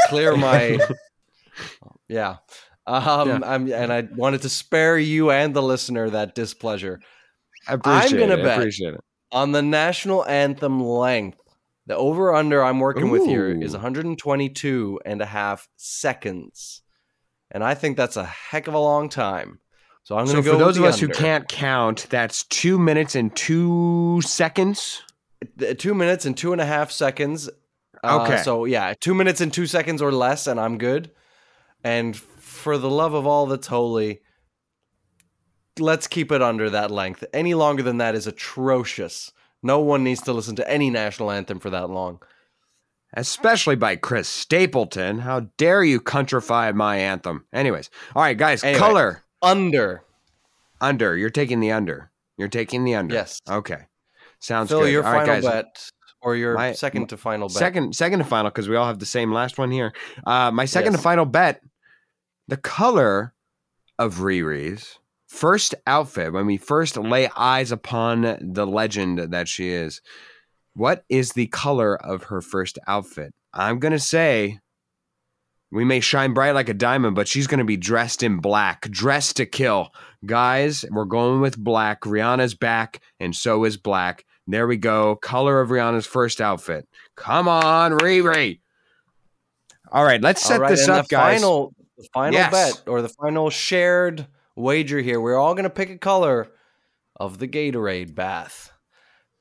clear 0.07 0.37
my. 0.37 0.77
Yeah. 2.07 2.37
Um, 2.89 3.27
Yeah. 3.27 3.39
I'm, 3.43 3.71
and 3.71 3.93
I 3.93 4.07
wanted 4.15 4.41
to 4.41 4.49
spare 4.49 4.97
you 4.97 5.31
and 5.31 5.53
the 5.55 5.61
listener 5.61 6.09
that 6.09 6.35
displeasure. 6.35 6.99
I 7.67 7.73
appreciate 7.73 8.19
gonna 8.19 8.33
it. 8.33 8.39
I 8.39 8.43
bet. 8.43 8.57
appreciate 8.57 8.93
it. 8.95 9.01
On 9.31 9.51
the 9.51 9.61
national 9.61 10.25
anthem 10.25 10.83
length, 10.83 11.37
the 11.85 11.95
over 11.95 12.33
under 12.33 12.63
I'm 12.63 12.79
working 12.79 13.09
with 13.09 13.25
here 13.25 13.49
is 13.49 13.73
122 13.73 14.99
and 15.05 15.21
a 15.21 15.25
half 15.25 15.67
seconds. 15.75 16.81
And 17.51 17.63
I 17.63 17.73
think 17.73 17.97
that's 17.97 18.17
a 18.17 18.25
heck 18.25 18.67
of 18.67 18.73
a 18.73 18.79
long 18.79 19.09
time. 19.09 19.59
So 20.03 20.15
I'm 20.17 20.25
going 20.25 20.37
So 20.37 20.41
to 20.41 20.45
go 20.45 20.51
for 20.53 20.57
those 20.63 20.77
of 20.77 20.83
us 20.83 20.99
who 20.99 21.07
can't 21.09 21.47
count, 21.47 22.07
that's 22.09 22.43
two 22.45 22.79
minutes 22.79 23.15
and 23.15 23.35
two 23.35 24.21
seconds. 24.23 25.03
Two 25.77 25.93
minutes 25.93 26.25
and 26.25 26.35
two 26.35 26.51
and 26.51 26.61
a 26.61 26.65
half 26.65 26.91
seconds. 26.91 27.49
Uh, 28.03 28.23
Okay. 28.23 28.41
So 28.43 28.65
yeah, 28.65 28.93
two 28.99 29.13
minutes 29.13 29.41
and 29.41 29.53
two 29.53 29.65
seconds 29.67 30.01
or 30.01 30.11
less, 30.11 30.47
and 30.47 30.59
I'm 30.59 30.77
good. 30.77 31.11
And 31.83 32.19
for 32.59 32.77
the 32.77 32.89
love 32.89 33.13
of 33.13 33.25
all 33.25 33.45
that's 33.47 33.67
holy, 33.67 34.21
let's 35.79 36.07
keep 36.07 36.31
it 36.31 36.41
under 36.41 36.69
that 36.69 36.91
length. 36.91 37.23
Any 37.33 37.53
longer 37.53 37.83
than 37.83 37.97
that 37.97 38.15
is 38.15 38.27
atrocious. 38.27 39.31
No 39.63 39.79
one 39.79 40.03
needs 40.03 40.21
to 40.21 40.33
listen 40.33 40.55
to 40.57 40.69
any 40.71 40.89
national 40.89 41.31
anthem 41.31 41.59
for 41.59 41.69
that 41.69 41.89
long. 41.89 42.19
especially 43.15 43.75
by 43.75 43.95
Chris 43.95 44.29
Stapleton. 44.29 45.17
How 45.17 45.47
dare 45.57 45.83
you 45.83 45.99
countrify 45.99 46.71
my 46.75 46.97
anthem? 46.97 47.43
Anyways, 47.51 47.89
all 48.15 48.21
right, 48.21 48.37
guys, 48.37 48.63
Anyway. 48.63 48.77
color 48.79 49.23
Under. 49.41 50.03
under. 50.79 51.17
You're 51.17 51.31
taking 51.31 51.59
the 51.59 51.71
under. 51.71 52.11
You're 52.37 52.49
taking 52.49 52.83
the 52.83 52.93
under. 52.93 53.15
Yes. 53.15 53.39
Okay. 53.49 53.87
Sounds 54.39 54.69
Phil, 54.69 54.81
good. 54.81 54.91
your 54.91 55.03
All 55.03 55.11
right, 55.11 55.25
final 55.25 55.41
guys. 55.41 55.51
bet 55.51 55.89
or 56.21 56.35
your 56.35 56.53
My- 56.53 56.73
second 56.73 57.07
to 57.09 57.17
final 57.17 57.47
bet. 57.47 57.57
Second, 57.57 57.95
second 57.95 58.19
to 58.19 58.25
final 58.25 58.51
because 58.51 58.69
we 58.69 58.75
all 58.75 58.85
have 58.85 58.99
the 58.99 59.07
same 59.07 59.33
last 59.33 59.57
one 59.57 59.71
here. 59.71 59.91
Uh, 60.27 60.51
my 60.51 60.65
second 60.65 60.91
Yes. 60.91 60.99
to 61.01 61.03
final 61.03 61.25
bet: 61.25 61.61
the 62.49 62.57
color 62.57 63.33
of 63.99 64.15
Riri's 64.15 64.97
first 65.27 65.75
outfit 65.85 66.33
when 66.33 66.47
we 66.47 66.57
first 66.57 66.97
lay 66.97 67.29
eyes 67.37 67.71
upon 67.71 68.37
the 68.41 68.65
legend 68.65 69.19
that 69.19 69.47
she 69.47 69.69
is. 69.69 70.01
What 70.73 71.05
is 71.09 71.33
the 71.33 71.45
color 71.47 71.95
of 71.95 72.23
her 72.23 72.41
first 72.41 72.79
outfit? 72.87 73.33
I'm 73.53 73.77
gonna 73.77 73.99
say 73.99 74.59
we 75.71 75.85
may 75.85 75.99
shine 75.99 76.33
bright 76.33 76.55
like 76.55 76.69
a 76.69 76.73
diamond, 76.73 77.15
but 77.15 77.27
she's 77.27 77.45
gonna 77.45 77.65
be 77.65 77.77
dressed 77.77 78.23
in 78.23 78.37
black, 78.37 78.89
dressed 78.89 79.37
to 79.37 79.45
kill. 79.45 79.91
Guys, 80.25 80.83
we're 80.89 81.05
going 81.05 81.41
with 81.41 81.57
black. 81.57 82.01
Rihanna's 82.01 82.55
back, 82.55 82.99
and 83.19 83.35
so 83.35 83.63
is 83.63 83.77
black. 83.77 84.25
There 84.47 84.65
we 84.65 84.77
go. 84.77 85.17
Color 85.17 85.61
of 85.61 85.69
Rihanna's 85.69 86.07
first 86.07 86.41
outfit. 86.41 86.87
Come 87.15 87.47
on, 87.47 87.91
Riri. 87.91 88.61
All 89.91 90.03
right, 90.03 90.21
let's 90.21 90.43
set 90.43 90.59
right, 90.59 90.69
this 90.69 90.87
up, 90.87 91.07
guys. 91.07 91.41
Final, 91.41 91.73
the 91.99 92.07
final 92.13 92.33
Yes. 92.39 92.51
bet 92.51 92.87
or 92.87 93.01
the 93.01 93.09
final 93.09 93.49
shared 93.49 94.27
wager 94.55 94.99
here. 94.99 95.21
We're 95.21 95.37
all 95.37 95.53
going 95.53 95.63
to 95.65 95.69
pick 95.69 95.89
a 95.89 95.97
color 95.97 96.47
of 97.17 97.37
the 97.37 97.47
Gatorade 97.47 98.15
bath. 98.15 98.71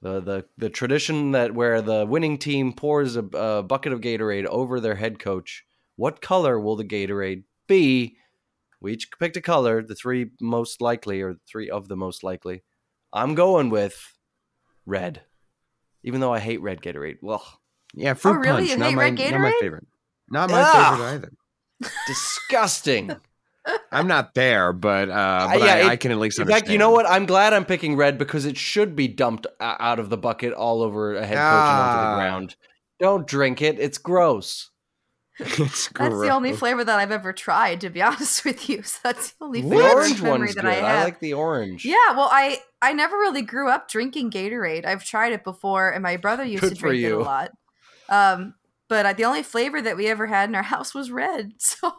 The, 0.02 0.20
the 0.20 0.44
the 0.56 0.70
tradition 0.70 1.32
that 1.32 1.54
where 1.54 1.80
the 1.82 2.06
winning 2.06 2.38
team 2.38 2.72
pours 2.72 3.16
a, 3.16 3.22
a 3.34 3.62
bucket 3.62 3.92
of 3.92 4.00
Gatorade 4.00 4.44
over 4.46 4.78
their 4.80 4.94
head 4.96 5.18
coach. 5.18 5.64
What 5.96 6.20
color 6.20 6.60
will 6.60 6.76
the 6.76 6.84
Gatorade 6.84 7.44
be? 7.66 8.16
We 8.80 8.92
each 8.92 9.08
picked 9.18 9.36
a 9.36 9.40
color, 9.40 9.82
the 9.82 9.96
three 9.96 10.30
most 10.40 10.80
likely, 10.80 11.20
or 11.20 11.34
three 11.50 11.68
of 11.68 11.88
the 11.88 11.96
most 11.96 12.22
likely. 12.22 12.62
I'm 13.12 13.34
going 13.34 13.70
with 13.70 14.00
red, 14.86 15.22
even 16.04 16.20
though 16.20 16.32
I 16.32 16.38
hate 16.38 16.62
red 16.62 16.80
Gatorade. 16.80 17.16
Well, 17.22 17.44
Yeah, 17.94 18.14
fruit 18.14 18.36
Oh, 18.36 18.38
really? 18.38 18.58
punch. 18.66 18.70
You 18.70 18.76
Not 18.76 18.88
hate 18.90 18.94
my, 18.94 19.02
red 19.02 19.18
not 19.32 19.40
my 19.40 19.52
favorite. 19.60 19.86
Not 20.30 20.50
my 20.50 20.60
Ugh. 20.62 20.92
favorite 20.92 21.08
either. 21.14 21.32
Disgusting. 22.06 23.10
I'm 23.92 24.06
not 24.06 24.32
there, 24.34 24.72
but 24.72 25.10
uh, 25.10 25.48
but 25.52 25.58
yeah, 25.60 25.74
I, 25.74 25.78
it- 25.80 25.86
I 25.86 25.96
can 25.96 26.10
at 26.10 26.18
least 26.18 26.38
In 26.38 26.42
understand. 26.42 26.64
fact, 26.64 26.72
you 26.72 26.78
know 26.78 26.90
what? 26.90 27.06
I'm 27.08 27.26
glad 27.26 27.52
I'm 27.52 27.64
picking 27.66 27.96
red 27.96 28.16
because 28.16 28.46
it 28.46 28.56
should 28.56 28.96
be 28.96 29.08
dumped 29.08 29.46
out 29.60 29.98
of 29.98 30.08
the 30.08 30.16
bucket 30.16 30.54
all 30.54 30.80
over 30.82 31.14
a 31.16 31.20
head 31.20 31.36
coach 31.36 31.36
and 31.36 31.46
onto 31.46 31.98
Ah. 31.98 32.10
the 32.14 32.16
ground. 32.16 32.56
Don't 32.98 33.26
drink 33.26 33.60
it. 33.62 33.78
It's 33.78 33.98
gross. 33.98 34.70
It's 35.40 35.88
That's 35.90 36.18
the 36.20 36.30
only 36.30 36.52
flavor 36.52 36.82
that 36.82 36.98
I've 36.98 37.12
ever 37.12 37.32
tried, 37.32 37.82
to 37.82 37.90
be 37.90 38.02
honest 38.08 38.44
with 38.44 38.68
you. 38.68 38.82
So 38.82 38.98
that's 39.04 39.30
the 39.32 39.44
only 39.44 39.60
The 39.62 39.68
flavor 39.68 39.94
orange 39.94 40.20
memory 40.22 40.38
one's 40.40 40.54
that 40.56 40.62
good. 40.62 40.82
I 40.82 41.00
I, 41.00 41.04
like 41.04 41.20
the 41.20 41.34
orange. 41.34 41.84
Yeah, 41.84 41.94
well, 42.16 42.28
I 42.32 42.60
I 42.82 42.92
never 42.92 43.16
really 43.18 43.42
grew 43.42 43.68
up 43.70 43.88
drinking 43.88 44.30
Gatorade. 44.32 44.84
I've 44.84 45.04
tried 45.04 45.32
it 45.34 45.44
before, 45.44 45.90
and 45.90 46.02
my 46.02 46.16
brother 46.16 46.42
used 46.44 46.62
Good 46.62 46.74
to 46.74 46.80
for 46.80 46.88
drink 46.88 47.04
it 47.04 47.12
a 47.12 47.18
lot. 47.18 47.52
Um, 48.08 48.54
but 48.88 49.06
uh, 49.06 49.12
the 49.12 49.24
only 49.24 49.42
flavor 49.42 49.80
that 49.82 49.96
we 49.96 50.06
ever 50.08 50.26
had 50.26 50.48
in 50.48 50.54
our 50.54 50.62
house 50.74 50.94
was 50.94 51.10
red. 51.10 51.52
So 51.58 51.90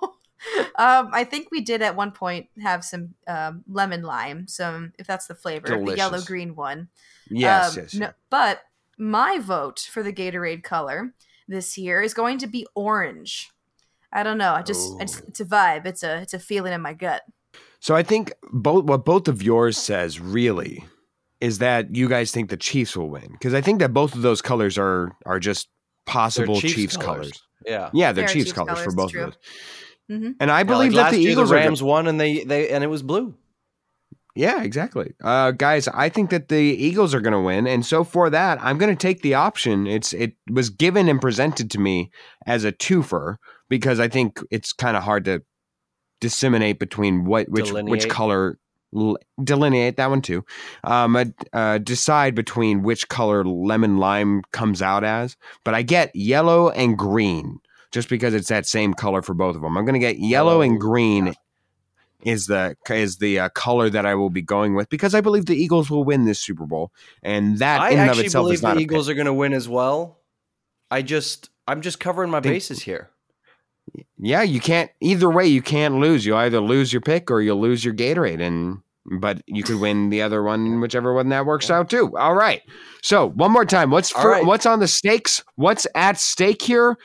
um, 0.78 1.10
I 1.12 1.25
think 1.25 1.49
we 1.52 1.60
did 1.60 1.82
at 1.82 1.97
one 1.97 2.12
point 2.12 2.47
have 2.62 2.86
some 2.86 3.13
um, 3.28 3.63
lemon 3.67 4.04
lime. 4.04 4.47
Some, 4.47 4.93
if 4.97 5.06
that's 5.06 5.28
the 5.28 5.36
flavor, 5.36 5.67
the 5.67 5.95
yellow 5.97 6.21
green 6.21 6.56
one. 6.56 6.88
Yes, 7.30 7.75
Um, 7.78 7.84
yes. 7.84 7.93
no- 7.95 8.13
but 8.30 8.62
my 8.97 9.39
vote 9.39 9.80
for 9.91 10.02
the 10.02 10.13
Gatorade 10.13 10.63
color 10.63 11.13
this 11.49 11.78
year 11.78 12.02
is 12.02 12.13
going 12.13 12.38
to 12.38 12.47
be 12.47 12.65
orange. 12.73 13.49
I 14.13 14.23
don't 14.23 14.38
know. 14.38 14.54
I 14.54 14.62
just, 14.62 14.95
I 15.02 15.04
just 15.06 15.23
it's 15.28 15.39
a 15.41 15.45
vibe. 15.45 15.86
It's 15.86 16.04
a 16.04 16.21
it's 16.21 16.34
a 16.34 16.39
feeling 16.39 16.73
in 16.73 16.82
my 16.82 16.93
gut. 16.93 17.23
So 17.80 17.95
I 17.95 18.04
think 18.04 18.32
both 18.52 18.86
what 18.86 19.04
both 19.06 19.28
of 19.28 19.43
yours 19.43 19.78
says 19.78 20.19
really 20.21 20.86
is 21.41 21.60
that 21.60 21.95
you 21.95 22.08
guys 22.10 22.32
think 22.32 22.49
the 22.49 22.58
Chiefs 22.58 22.95
will 22.97 23.10
win 23.10 23.28
because 23.34 23.54
I 23.54 23.62
think 23.62 23.80
that 23.80 23.93
both 23.93 24.15
of 24.15 24.21
those 24.21 24.41
colors 24.41 24.78
are 24.78 25.15
are 25.25 25.39
just 25.39 25.67
possible 26.10 26.60
Chiefs 26.60 26.74
Chiefs, 26.76 26.98
colors. 26.98 27.06
colors. 27.17 27.41
Yeah. 27.65 27.89
Yeah, 27.93 28.12
they're 28.12 28.24
They're 28.26 28.34
Chiefs, 28.34 28.45
Chiefs 28.45 28.54
colors, 28.54 28.80
for 28.80 28.91
both 28.91 29.12
true. 29.12 29.24
of 29.26 29.32
those. 30.10 30.19
Mhm. 30.19 30.36
And 30.39 30.50
I 30.52 30.60
Yeah, 30.60 30.63
believe 30.63 30.93
like 30.93 31.12
that 31.12 31.15
the 31.17 31.22
Eagles 31.22 31.50
the. 31.50 31.56
Rams 31.56 31.84
won 31.84 32.08
and 32.08 32.19
they 32.19 32.43
they 32.43 32.69
and 32.69 32.84
it 32.84 32.88
was 32.88 33.04
blue. 33.04 33.36
Yeah, 34.36 34.63
exactly. 34.63 35.13
Uh, 35.22 35.52
guys, 35.52 35.88
I 35.89 36.08
think 36.08 36.30
that 36.30 36.48
the 36.48 36.56
Eagles 36.58 37.13
are 37.13 37.19
going 37.19 37.34
to 37.34 37.41
win, 37.41 37.67
and 37.67 37.86
so 37.86 38.04
for 38.04 38.30
that, 38.30 38.58
I'm 38.62 38.78
going 38.78 38.95
to 38.95 39.00
take 39.08 39.22
the 39.22 39.34
option. 39.34 39.86
It's 39.86 40.13
it 40.13 40.34
was 40.50 40.69
given 40.69 41.10
and 41.10 41.19
presented 41.19 41.69
to 41.72 41.80
me 41.80 42.10
as 42.45 42.63
a 42.63 42.72
twofer 42.72 43.36
because 43.69 44.00
I 44.00 44.08
think 44.08 44.39
it's 44.50 44.72
kind 44.72 44.95
of 44.95 45.04
hard 45.04 45.26
to 45.26 45.41
disseminate 46.22 46.80
between 46.80 47.26
what 47.26 47.50
which 47.50 47.72
which 47.72 48.08
color 48.08 48.48
l- 48.52 48.56
delineate 49.43 49.97
that 49.97 50.10
one 50.10 50.21
too. 50.21 50.45
Um, 50.84 51.34
uh, 51.54 51.78
decide 51.80 52.36
between 52.36 52.84
which 52.84 53.08
color 53.10 53.43
lemon 53.43 53.97
lime 53.97 54.43
comes 54.52 54.82
out 54.82 55.04
as, 55.04 55.38
but 55.63 55.73
I 55.73 55.82
get 55.82 56.15
yellow 56.15 56.69
and 56.69 56.97
green 56.97 57.60
just 57.91 58.10
because 58.10 58.34
it's 58.34 58.49
that 58.49 58.65
same 58.65 58.93
color 58.93 59.21
for 59.21 59.34
both 59.34 59.56
of 59.56 59.62
them. 59.62 59.78
I'm 59.78 59.86
going 59.86 59.93
to 59.93 59.99
get 59.99 60.19
yellow 60.19 60.62
and 60.62 60.75
Oh, 60.75 60.80
green 60.80 61.34
is 62.23 62.47
the 62.47 62.75
is 62.89 63.17
the 63.17 63.39
uh, 63.39 63.49
color 63.49 63.89
that 63.89 64.06
I 64.06 64.15
will 64.15 64.30
be 64.30 64.41
going 64.41 64.75
with 64.75 64.89
because 64.89 65.15
I 65.15 65.21
believe 65.21 65.45
the 65.45 65.56
Eagles 65.56 65.89
will 65.89 66.04
win 66.04 66.25
this 66.25 66.39
Super 66.39 66.65
Bowl, 66.65 66.91
and 67.23 67.60
that 67.60 67.80
I 67.82 67.91
in 67.91 67.99
and 67.99 68.12
of 68.12 68.19
itself 68.19 68.43
believe 68.43 68.56
is 68.56 68.63
not 68.63 68.75
the 68.75 68.82
Eagles 68.82 69.10
are 69.10 69.13
going 69.13 69.25
to 69.25 69.34
win 69.34 69.54
as 69.54 69.69
well. 69.69 70.19
I 70.91 71.02
just 71.02 71.49
I'm 71.67 71.82
just 71.82 71.99
covering 71.99 72.30
my 72.30 72.41
Think- 72.41 72.56
bases 72.56 72.82
here. 72.82 73.10
Yeah, 74.17 74.43
you 74.43 74.60
can't 74.60 74.91
either 75.02 75.30
way. 75.30 75.47
You 75.47 75.62
can't 75.62 75.95
lose. 75.99 76.25
You 76.25 76.36
either 76.36 76.60
lose 76.60 76.91
your 76.91 77.02
pick 77.02 77.32
or 77.32 77.41
you'll 77.41 77.62
lose 77.62 77.84
your 77.84 77.93
Gatorade, 77.93 78.41
and 78.41 78.80
but 79.19 79.41
you 79.47 79.63
could 79.63 79.80
win 79.80 80.10
the 80.10 80.21
other 80.21 80.43
one, 80.43 80.80
whichever 80.82 81.13
one 81.13 81.30
that 81.30 81.45
works 81.45 81.69
out 81.69 81.89
too. 81.89 82.15
All 82.17 82.36
right. 82.36 82.62
So 83.02 83.30
one 83.30 83.52
more 83.52 83.65
time, 83.65 83.91
what's 83.91 84.12
for, 84.12 84.30
right. 84.30 84.45
what's 84.45 84.65
on 84.65 84.80
the 84.80 84.88
stakes? 84.88 85.43
What's 85.56 85.88
at 85.95 86.17
stake 86.17 86.62
here? 86.62 86.97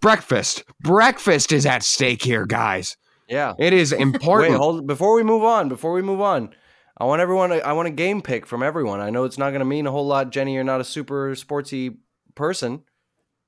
Breakfast. 0.00 0.64
Breakfast 0.80 1.52
is 1.52 1.66
at 1.66 1.82
stake 1.82 2.22
here, 2.22 2.46
guys. 2.46 2.96
Yeah. 3.28 3.54
It 3.58 3.72
is 3.72 3.92
important. 3.92 4.52
Wait, 4.52 4.58
hold 4.58 4.86
before 4.86 5.14
we 5.14 5.22
move 5.22 5.44
on. 5.44 5.68
Before 5.68 5.92
we 5.92 6.02
move 6.02 6.20
on, 6.20 6.54
I 6.98 7.04
want 7.04 7.20
everyone. 7.20 7.50
To, 7.50 7.66
I 7.66 7.72
want 7.72 7.88
a 7.88 7.92
game 7.92 8.22
pick 8.22 8.46
from 8.46 8.62
everyone. 8.62 9.00
I 9.00 9.10
know 9.10 9.24
it's 9.24 9.38
not 9.38 9.50
going 9.50 9.60
to 9.60 9.66
mean 9.66 9.86
a 9.86 9.90
whole 9.90 10.06
lot, 10.06 10.30
Jenny. 10.30 10.54
You're 10.54 10.64
not 10.64 10.80
a 10.80 10.84
super 10.84 11.34
sportsy 11.34 11.96
person, 12.34 12.82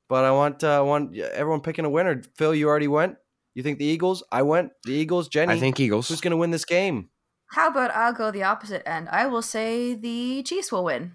but 0.09 0.25
I 0.25 0.31
want 0.31 0.63
uh, 0.65 0.79
I 0.79 0.81
want 0.81 1.17
everyone 1.17 1.61
picking 1.61 1.85
a 1.85 1.91
winner. 1.91 2.23
Phil, 2.37 2.55
you 2.55 2.69
already 2.69 2.89
went. 2.89 3.17
You 3.55 3.63
think 3.63 3.79
the 3.79 3.85
Eagles? 3.85 4.23
I 4.33 4.43
went. 4.43 4.71
The 4.85 4.93
Eagles. 4.93 5.29
Jenny. 5.29 5.53
I 5.55 5.61
think 5.61 5.79
Eagles. 5.79 6.09
who's 6.09 6.21
going 6.21 6.33
to 6.33 6.37
win 6.37 6.51
this 6.51 6.65
game? 6.65 7.11
How 7.53 7.69
about 7.69 7.93
I'll 7.93 8.13
go 8.13 8.31
the 8.31 8.43
opposite 8.43 8.89
end? 8.89 9.09
I 9.11 9.27
will 9.27 9.43
say 9.43 9.95
the 9.95 10.43
Chiefs 10.43 10.73
will 10.73 10.85
win. 10.85 11.13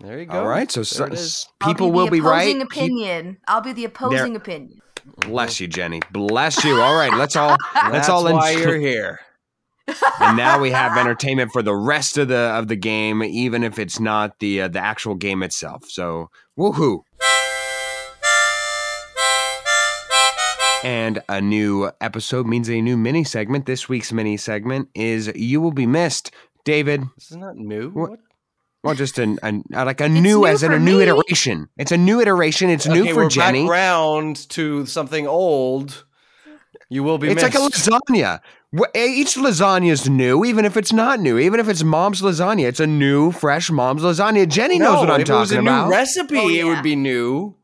There 0.00 0.18
you 0.18 0.26
go. 0.26 0.40
All 0.40 0.46
right. 0.48 0.70
So, 0.70 0.82
so 0.82 1.04
it 1.04 1.14
is. 1.14 1.46
I'll 1.60 1.68
people 1.72 1.88
be 1.88 1.92
will 1.92 2.10
be 2.10 2.20
right. 2.20 2.42
opposing 2.42 2.60
Keep- 2.60 2.70
opinion. 2.70 3.38
I'll 3.48 3.60
be 3.60 3.72
the 3.72 3.84
opposing 3.84 4.36
opinion. 4.36 4.80
Bless 5.18 5.58
you, 5.60 5.66
Jenny. 5.66 6.00
Bless 6.12 6.64
you. 6.64 6.80
All 6.80 6.94
right, 6.94 7.12
let's 7.12 7.34
all 7.34 7.56
let's 7.74 7.90
That's 7.92 8.08
all 8.08 8.24
why 8.24 8.50
enjoy- 8.52 8.62
you're 8.62 8.78
here. 8.78 9.18
and 10.20 10.36
now 10.36 10.60
we 10.60 10.70
have 10.70 10.96
entertainment 10.96 11.50
for 11.52 11.60
the 11.60 11.74
rest 11.74 12.16
of 12.18 12.28
the 12.28 12.36
of 12.36 12.68
the 12.68 12.76
game, 12.76 13.20
even 13.22 13.64
if 13.64 13.80
it's 13.80 13.98
not 13.98 14.38
the 14.38 14.62
uh, 14.62 14.68
the 14.68 14.78
actual 14.78 15.16
game 15.16 15.42
itself. 15.42 15.86
So 15.88 16.30
woohoo! 16.56 17.00
And 20.84 21.22
a 21.28 21.40
new 21.40 21.90
episode 22.00 22.46
means 22.46 22.68
a 22.68 22.80
new 22.80 22.96
mini 22.96 23.22
segment. 23.24 23.66
This 23.66 23.88
week's 23.88 24.12
mini 24.12 24.36
segment 24.36 24.88
is 24.94 25.30
"You 25.34 25.60
Will 25.60 25.70
Be 25.72 25.86
Missed." 25.86 26.32
David, 26.64 27.02
This 27.16 27.30
is 27.30 27.36
not 27.36 27.56
new. 27.56 27.90
What? 27.90 28.10
What? 28.10 28.20
well, 28.84 28.94
just 28.94 29.18
an, 29.18 29.38
an 29.42 29.64
like 29.70 30.00
a 30.00 30.04
It's 30.06 30.12
new, 30.14 30.20
new 30.22 30.46
as 30.46 30.62
in 30.62 30.72
a 30.72 30.78
new 30.78 30.96
me. 30.98 31.02
iteration. 31.04 31.68
It's 31.76 31.92
a 31.92 31.96
new 31.96 32.20
iteration. 32.20 32.68
It's 32.70 32.86
new 32.86 33.02
okay, 33.02 33.12
for 33.12 33.24
we're 33.24 33.28
Jenny. 33.28 33.62
back 33.62 33.70
round 33.70 34.48
to 34.50 34.86
something 34.86 35.26
old. 35.26 36.04
You 36.88 37.02
will 37.04 37.18
be 37.18 37.28
It's 37.28 37.42
missed. 37.42 37.54
like 37.54 37.62
a 37.62 37.68
lasagna. 37.70 38.40
Eh, 38.94 39.06
each 39.06 39.34
lasagna 39.36 39.90
is 39.90 40.08
new, 40.08 40.44
even 40.44 40.64
if 40.64 40.76
it's 40.76 40.92
not 40.92 41.20
new. 41.20 41.38
Even 41.38 41.58
if 41.60 41.68
it's 41.68 41.82
mom's 41.82 42.22
lasagna, 42.22 42.64
it's 42.66 42.80
a 42.80 42.86
new, 42.86 43.30
fresh 43.32 43.70
mom's 43.70 44.02
lasagna. 44.02 44.48
Jenny 44.48 44.78
knows 44.78 44.98
what 45.00 45.10
I'm 45.10 45.22
talking 45.22 45.22
if 45.22 45.28
it 45.28 45.32
was 45.32 45.50
talking 45.50 45.58
a 45.66 45.70
about. 45.70 45.84
new 45.86 45.90
recipe, 45.92 46.38
Oh, 46.38 46.48
it 46.48 46.64
would 46.64 46.82
be 46.82 46.96
new. 46.96 47.54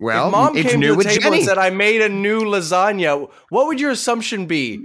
Well, 0.00 0.26
if 0.26 0.32
mom 0.32 0.56
it's 0.56 0.70
came 0.70 0.80
new 0.80 0.96
to 0.96 0.96
the 0.96 1.04
table 1.04 1.22
Jenny. 1.22 1.36
and 1.38 1.46
said, 1.46 1.58
"I 1.58 1.70
made 1.70 2.00
a 2.00 2.08
new 2.08 2.40
lasagna," 2.42 3.30
what 3.50 3.66
would 3.66 3.80
your 3.80 3.90
assumption 3.90 4.46
be? 4.46 4.80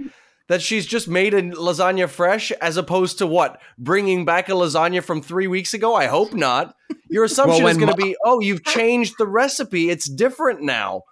That 0.48 0.62
she's 0.62 0.86
just 0.86 1.08
made 1.08 1.34
a 1.34 1.42
lasagna 1.42 2.08
fresh, 2.08 2.52
as 2.52 2.76
opposed 2.76 3.18
to 3.18 3.26
what 3.26 3.60
bringing 3.78 4.24
back 4.24 4.48
a 4.48 4.52
lasagna 4.52 5.02
from 5.02 5.20
three 5.20 5.48
weeks 5.48 5.74
ago? 5.74 5.96
I 5.96 6.06
hope 6.06 6.32
not. 6.34 6.72
Your 7.10 7.24
assumption 7.24 7.64
Well, 7.64 7.72
is 7.72 7.78
going 7.78 7.92
to 7.92 7.98
mo- 7.98 8.04
be, 8.06 8.16
"Oh, 8.24 8.38
you've 8.40 8.62
changed 8.64 9.14
the 9.18 9.26
recipe; 9.26 9.90
it's 9.90 10.08
different 10.08 10.62
now." 10.62 11.02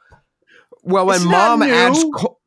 well, 0.84 1.06
when 1.06 1.16
it's 1.16 1.24
mom 1.24 1.62
adds 1.62 2.04
co- 2.14 2.38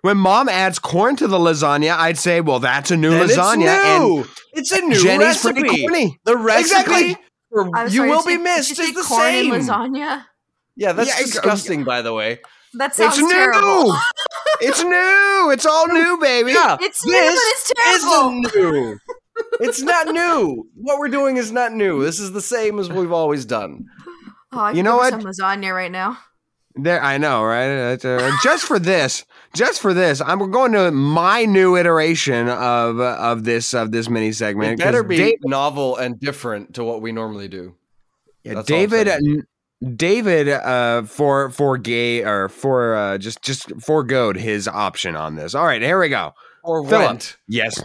when 0.00 0.16
mom 0.16 0.48
adds 0.48 0.78
corn 0.80 1.14
to 1.16 1.28
the 1.28 1.38
lasagna, 1.38 1.96
I'd 1.96 2.18
say, 2.18 2.40
well, 2.40 2.58
that's 2.58 2.90
a 2.90 2.96
new 2.96 3.10
Then 3.10 3.28
lasagna. 3.28 3.66
it's 3.76 4.00
new. 4.00 4.26
it's 4.54 4.72
a 4.72 4.80
new 4.80 5.00
Jenny's 5.02 5.26
recipe. 5.44 5.60
pretty 5.60 5.80
corny. 5.82 6.18
The 6.24 6.36
recipe 6.36 6.80
Exactly. 6.80 7.16
for 7.52 7.66
you 7.84 7.90
sorry, 7.90 8.10
will 8.10 8.22
did 8.22 8.38
be 8.38 8.42
missed 8.42 8.68
Did 8.70 8.78
you 8.78 8.84
is 8.84 8.88
say 8.88 8.94
the 8.94 9.02
corn 9.06 9.20
same. 9.22 9.52
and 9.52 9.62
lasagna? 9.68 10.24
Yeah, 10.76 10.92
that's 10.92 11.08
Yeah, 11.08 11.20
it- 11.20 11.26
disgusting. 11.26 11.84
By 11.84 12.02
the 12.02 12.12
way, 12.12 12.40
That 12.74 12.94
sounds 12.94 13.18
It's 13.18 13.30
terrible. 13.30 13.84
new. 13.92 13.94
it's 14.62 14.82
new. 14.82 15.50
It's 15.52 15.66
all 15.66 15.86
new, 15.88 16.18
baby. 16.18 16.52
yeah, 16.52 16.76
It's 16.80 17.04
new, 17.04 17.12
but 17.12 17.20
this 17.20 17.40
it's 17.52 17.72
terrible. 17.76 18.46
isn't 18.46 18.54
new. 18.56 18.98
It's 19.60 19.82
not 19.82 20.06
new. 20.08 20.68
What 20.76 20.98
we're 20.98 21.08
doing 21.08 21.36
is 21.36 21.52
not 21.52 21.72
new. 21.72 22.02
This 22.02 22.18
is 22.18 22.32
the 22.32 22.40
same 22.40 22.78
as 22.78 22.88
we've 22.90 23.12
always 23.12 23.44
done. 23.44 23.84
Oh, 24.52 24.60
I 24.60 24.72
You 24.72 24.82
know 24.82 24.98
go 24.98 25.10
for 25.10 25.16
what? 25.18 25.22
Some 25.22 25.46
lasagna 25.46 25.74
right 25.74 25.90
now. 25.92 26.18
There, 26.74 27.02
I 27.02 27.18
know, 27.18 27.44
right? 27.44 28.02
Uh, 28.02 28.30
just 28.42 28.64
for 28.64 28.78
this, 28.78 29.26
just 29.54 29.80
for 29.82 29.92
this, 29.92 30.22
I'm 30.22 30.50
going 30.50 30.72
to 30.72 30.90
my 30.90 31.44
new 31.44 31.76
iteration 31.76 32.48
of 32.48 32.98
uh, 32.98 33.16
of 33.20 33.44
this 33.44 33.74
of 33.74 33.92
this 33.92 34.08
mini 34.08 34.32
segment. 34.32 34.80
It 34.80 34.84
better 34.84 35.02
'cause 35.02 35.08
be 35.10 35.16
Dave- 35.18 35.38
novel 35.44 35.96
and 35.98 36.18
different 36.18 36.74
to 36.76 36.84
what 36.84 37.02
we 37.02 37.12
normally 37.12 37.48
do. 37.48 37.74
Yeah, 38.44 38.54
That's 38.54 38.70
all 38.70 38.76
I'm 38.76 38.88
David, 38.88 39.06
saying. 39.08 39.42
David, 39.96 40.48
uh, 40.48 41.02
for 41.02 41.50
for 41.50 41.76
gay 41.76 42.22
or 42.22 42.48
for 42.48 42.94
uh, 42.94 43.18
just 43.18 43.42
just 43.42 43.72
foregoed 43.80 44.36
his 44.36 44.68
option 44.68 45.16
on 45.16 45.34
this. 45.34 45.54
All 45.54 45.64
right, 45.64 45.82
here 45.82 46.00
we 46.00 46.08
go. 46.08 46.32
Or 46.62 46.86
Philip. 46.86 47.08
went. 47.08 47.36
Yes, 47.48 47.82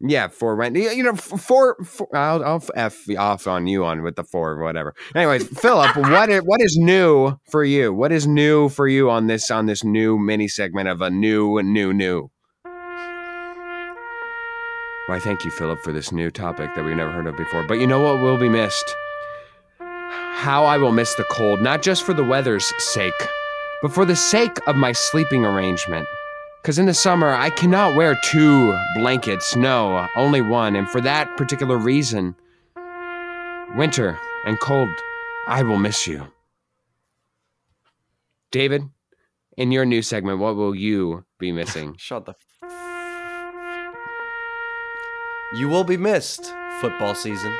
yeah, 0.00 0.28
for 0.28 0.56
rent. 0.56 0.76
You 0.76 0.90
you 0.90 1.02
know, 1.02 1.14
for, 1.14 1.76
for 1.84 2.14
I'll, 2.14 2.44
I'll 2.44 2.64
f 2.74 2.98
off 3.16 3.46
on 3.46 3.66
you 3.66 3.84
on 3.84 4.02
with 4.02 4.16
the 4.16 4.24
four 4.24 4.52
or 4.52 4.62
whatever. 4.62 4.94
Anyways, 5.14 5.46
Philip, 5.60 5.96
what 5.96 6.28
is, 6.28 6.42
what 6.42 6.60
is 6.60 6.76
new 6.76 7.36
for 7.50 7.64
you? 7.64 7.92
What 7.92 8.12
is 8.12 8.26
new 8.26 8.68
for 8.68 8.88
you 8.88 9.10
on 9.10 9.26
this 9.26 9.50
on 9.50 9.66
this 9.66 9.84
new 9.84 10.18
mini 10.18 10.48
segment 10.48 10.88
of 10.88 11.00
a 11.00 11.10
new 11.10 11.62
new 11.62 11.92
new? 11.92 12.30
Why, 15.06 15.20
thank 15.20 15.44
you, 15.44 15.52
Philip, 15.52 15.84
for 15.84 15.92
this 15.92 16.10
new 16.10 16.32
topic 16.32 16.74
that 16.74 16.84
we've 16.84 16.96
never 16.96 17.12
heard 17.12 17.28
of 17.28 17.36
before. 17.36 17.62
But 17.62 17.74
you 17.74 17.86
know 17.86 18.00
what 18.00 18.20
will 18.20 18.36
be 18.38 18.48
missed? 18.48 18.96
How 20.36 20.64
I 20.64 20.76
will 20.76 20.92
miss 20.92 21.14
the 21.14 21.24
cold, 21.24 21.60
not 21.62 21.82
just 21.82 22.04
for 22.04 22.12
the 22.12 22.22
weather's 22.22 22.70
sake, 22.78 23.26
but 23.80 23.90
for 23.90 24.04
the 24.04 24.14
sake 24.14 24.58
of 24.68 24.76
my 24.76 24.92
sleeping 24.92 25.44
arrangement. 25.44 26.06
Because 26.62 26.78
in 26.78 26.86
the 26.86 26.94
summer, 26.94 27.32
I 27.32 27.50
cannot 27.50 27.96
wear 27.96 28.16
two 28.22 28.78
blankets. 28.96 29.56
No, 29.56 30.06
only 30.14 30.42
one. 30.42 30.76
And 30.76 30.88
for 30.88 31.00
that 31.00 31.36
particular 31.36 31.78
reason, 31.78 32.36
winter 33.74 34.18
and 34.44 34.60
cold, 34.60 34.90
I 35.48 35.62
will 35.62 35.78
miss 35.78 36.06
you. 36.06 36.28
David, 38.50 38.82
in 39.56 39.72
your 39.72 39.86
new 39.86 40.02
segment, 40.02 40.38
what 40.38 40.54
will 40.54 40.74
you 40.74 41.24
be 41.38 41.50
missing? 41.50 41.94
Shut 41.98 42.26
the. 42.26 42.32
F- 42.32 42.70
you 45.54 45.68
will 45.68 45.84
be 45.84 45.96
missed, 45.96 46.52
football 46.80 47.14
season. 47.14 47.56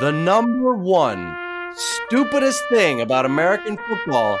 The 0.00 0.10
number 0.10 0.74
one 0.74 1.49
stupidest 1.74 2.62
thing 2.68 3.00
about 3.00 3.24
American 3.24 3.76
football 3.88 4.38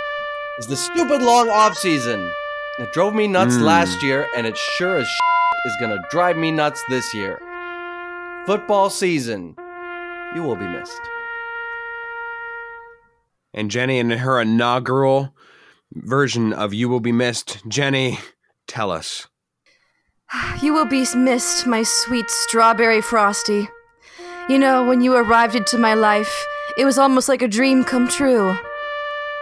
is 0.58 0.66
the 0.66 0.76
stupid 0.76 1.22
long 1.22 1.48
off 1.48 1.76
season. 1.76 2.30
It 2.78 2.92
drove 2.92 3.14
me 3.14 3.26
nuts 3.26 3.56
Mm. 3.56 3.62
last 3.62 4.02
year, 4.02 4.28
and 4.36 4.46
it 4.46 4.56
sure 4.56 4.98
as 4.98 5.06
is 5.66 5.76
gonna 5.80 6.02
drive 6.10 6.36
me 6.36 6.50
nuts 6.50 6.82
this 6.88 7.12
year. 7.14 7.38
Football 8.46 8.88
season. 8.90 9.54
You 10.34 10.42
will 10.42 10.56
be 10.56 10.66
missed. 10.66 11.00
And 13.52 13.70
Jenny, 13.70 13.98
in 13.98 14.10
her 14.10 14.40
inaugural 14.40 15.34
version 15.92 16.52
of 16.52 16.72
You 16.72 16.88
Will 16.88 17.00
Be 17.00 17.10
Missed, 17.12 17.66
Jenny, 17.68 18.18
tell 18.66 18.90
us. 18.90 19.26
You 20.62 20.72
will 20.72 20.84
be 20.86 21.04
missed, 21.16 21.66
my 21.66 21.82
sweet 21.82 22.30
strawberry 22.30 23.00
frosty. 23.02 23.68
You 24.48 24.58
know, 24.58 24.86
when 24.86 25.00
you 25.00 25.14
arrived 25.16 25.54
into 25.56 25.76
my 25.78 25.94
life, 25.94 26.46
it 26.76 26.84
was 26.84 26.98
almost 26.98 27.28
like 27.28 27.42
a 27.42 27.48
dream 27.48 27.84
come 27.84 28.08
true. 28.08 28.56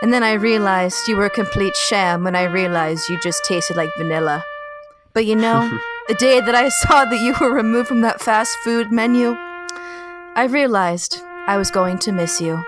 And 0.02 0.12
then 0.12 0.22
I 0.22 0.34
realized 0.34 1.08
you 1.08 1.16
were 1.16 1.26
a 1.26 1.30
complete 1.30 1.76
sham 1.76 2.24
when 2.24 2.36
I 2.36 2.44
realized 2.44 3.08
you 3.08 3.18
just 3.20 3.44
tasted 3.44 3.76
like 3.76 3.90
vanilla. 3.98 4.44
But 5.12 5.26
you 5.26 5.34
know, 5.34 5.68
the 6.08 6.14
day 6.14 6.40
that 6.40 6.54
I 6.54 6.68
saw 6.68 7.04
that 7.04 7.20
you 7.20 7.34
were 7.40 7.52
removed 7.52 7.88
from 7.88 8.02
that 8.02 8.20
fast 8.20 8.56
food 8.62 8.92
menu, 8.92 9.36
I 10.36 10.46
realized 10.48 11.20
I 11.46 11.56
was 11.56 11.70
going 11.70 11.98
to 11.98 12.12
miss 12.12 12.40
you. 12.40 12.62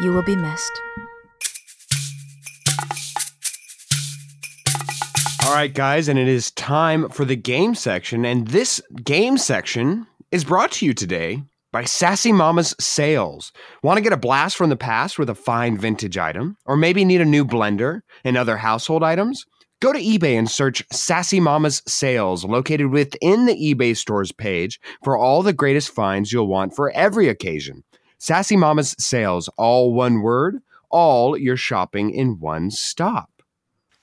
You 0.00 0.12
will 0.12 0.22
be 0.22 0.36
missed. 0.36 0.80
All 5.44 5.56
right, 5.56 5.74
guys, 5.74 6.06
and 6.06 6.18
it 6.18 6.28
is 6.28 6.52
time 6.52 7.08
for 7.08 7.24
the 7.24 7.34
game 7.34 7.74
section. 7.74 8.24
And 8.24 8.46
this 8.46 8.80
game 9.02 9.36
section 9.36 10.06
is 10.30 10.44
brought 10.44 10.70
to 10.72 10.86
you 10.86 10.94
today 10.94 11.42
by 11.72 11.84
Sassy 11.84 12.32
Mama's 12.32 12.74
Sales. 12.80 13.52
Want 13.82 13.96
to 13.96 14.02
get 14.02 14.12
a 14.12 14.16
blast 14.16 14.56
from 14.56 14.70
the 14.70 14.76
past 14.76 15.18
with 15.18 15.30
a 15.30 15.34
fine 15.34 15.78
vintage 15.78 16.18
item? 16.18 16.56
Or 16.66 16.76
maybe 16.76 17.04
need 17.04 17.20
a 17.20 17.24
new 17.24 17.44
blender 17.44 18.00
and 18.24 18.36
other 18.36 18.56
household 18.56 19.02
items? 19.02 19.46
Go 19.80 19.92
to 19.92 19.98
eBay 19.98 20.38
and 20.38 20.50
search 20.50 20.82
Sassy 20.92 21.40
Mama's 21.40 21.82
Sales, 21.86 22.44
located 22.44 22.88
within 22.88 23.46
the 23.46 23.54
eBay 23.54 23.96
stores 23.96 24.32
page, 24.32 24.78
for 25.02 25.16
all 25.16 25.42
the 25.42 25.54
greatest 25.54 25.90
finds 25.90 26.32
you'll 26.32 26.48
want 26.48 26.74
for 26.74 26.90
every 26.90 27.28
occasion. 27.28 27.82
Sassy 28.18 28.56
Mama's 28.56 28.94
Sales, 28.98 29.48
all 29.56 29.94
one 29.94 30.20
word, 30.20 30.58
all 30.90 31.36
your 31.36 31.56
shopping 31.56 32.10
in 32.10 32.38
one 32.40 32.70
stop. 32.70 33.30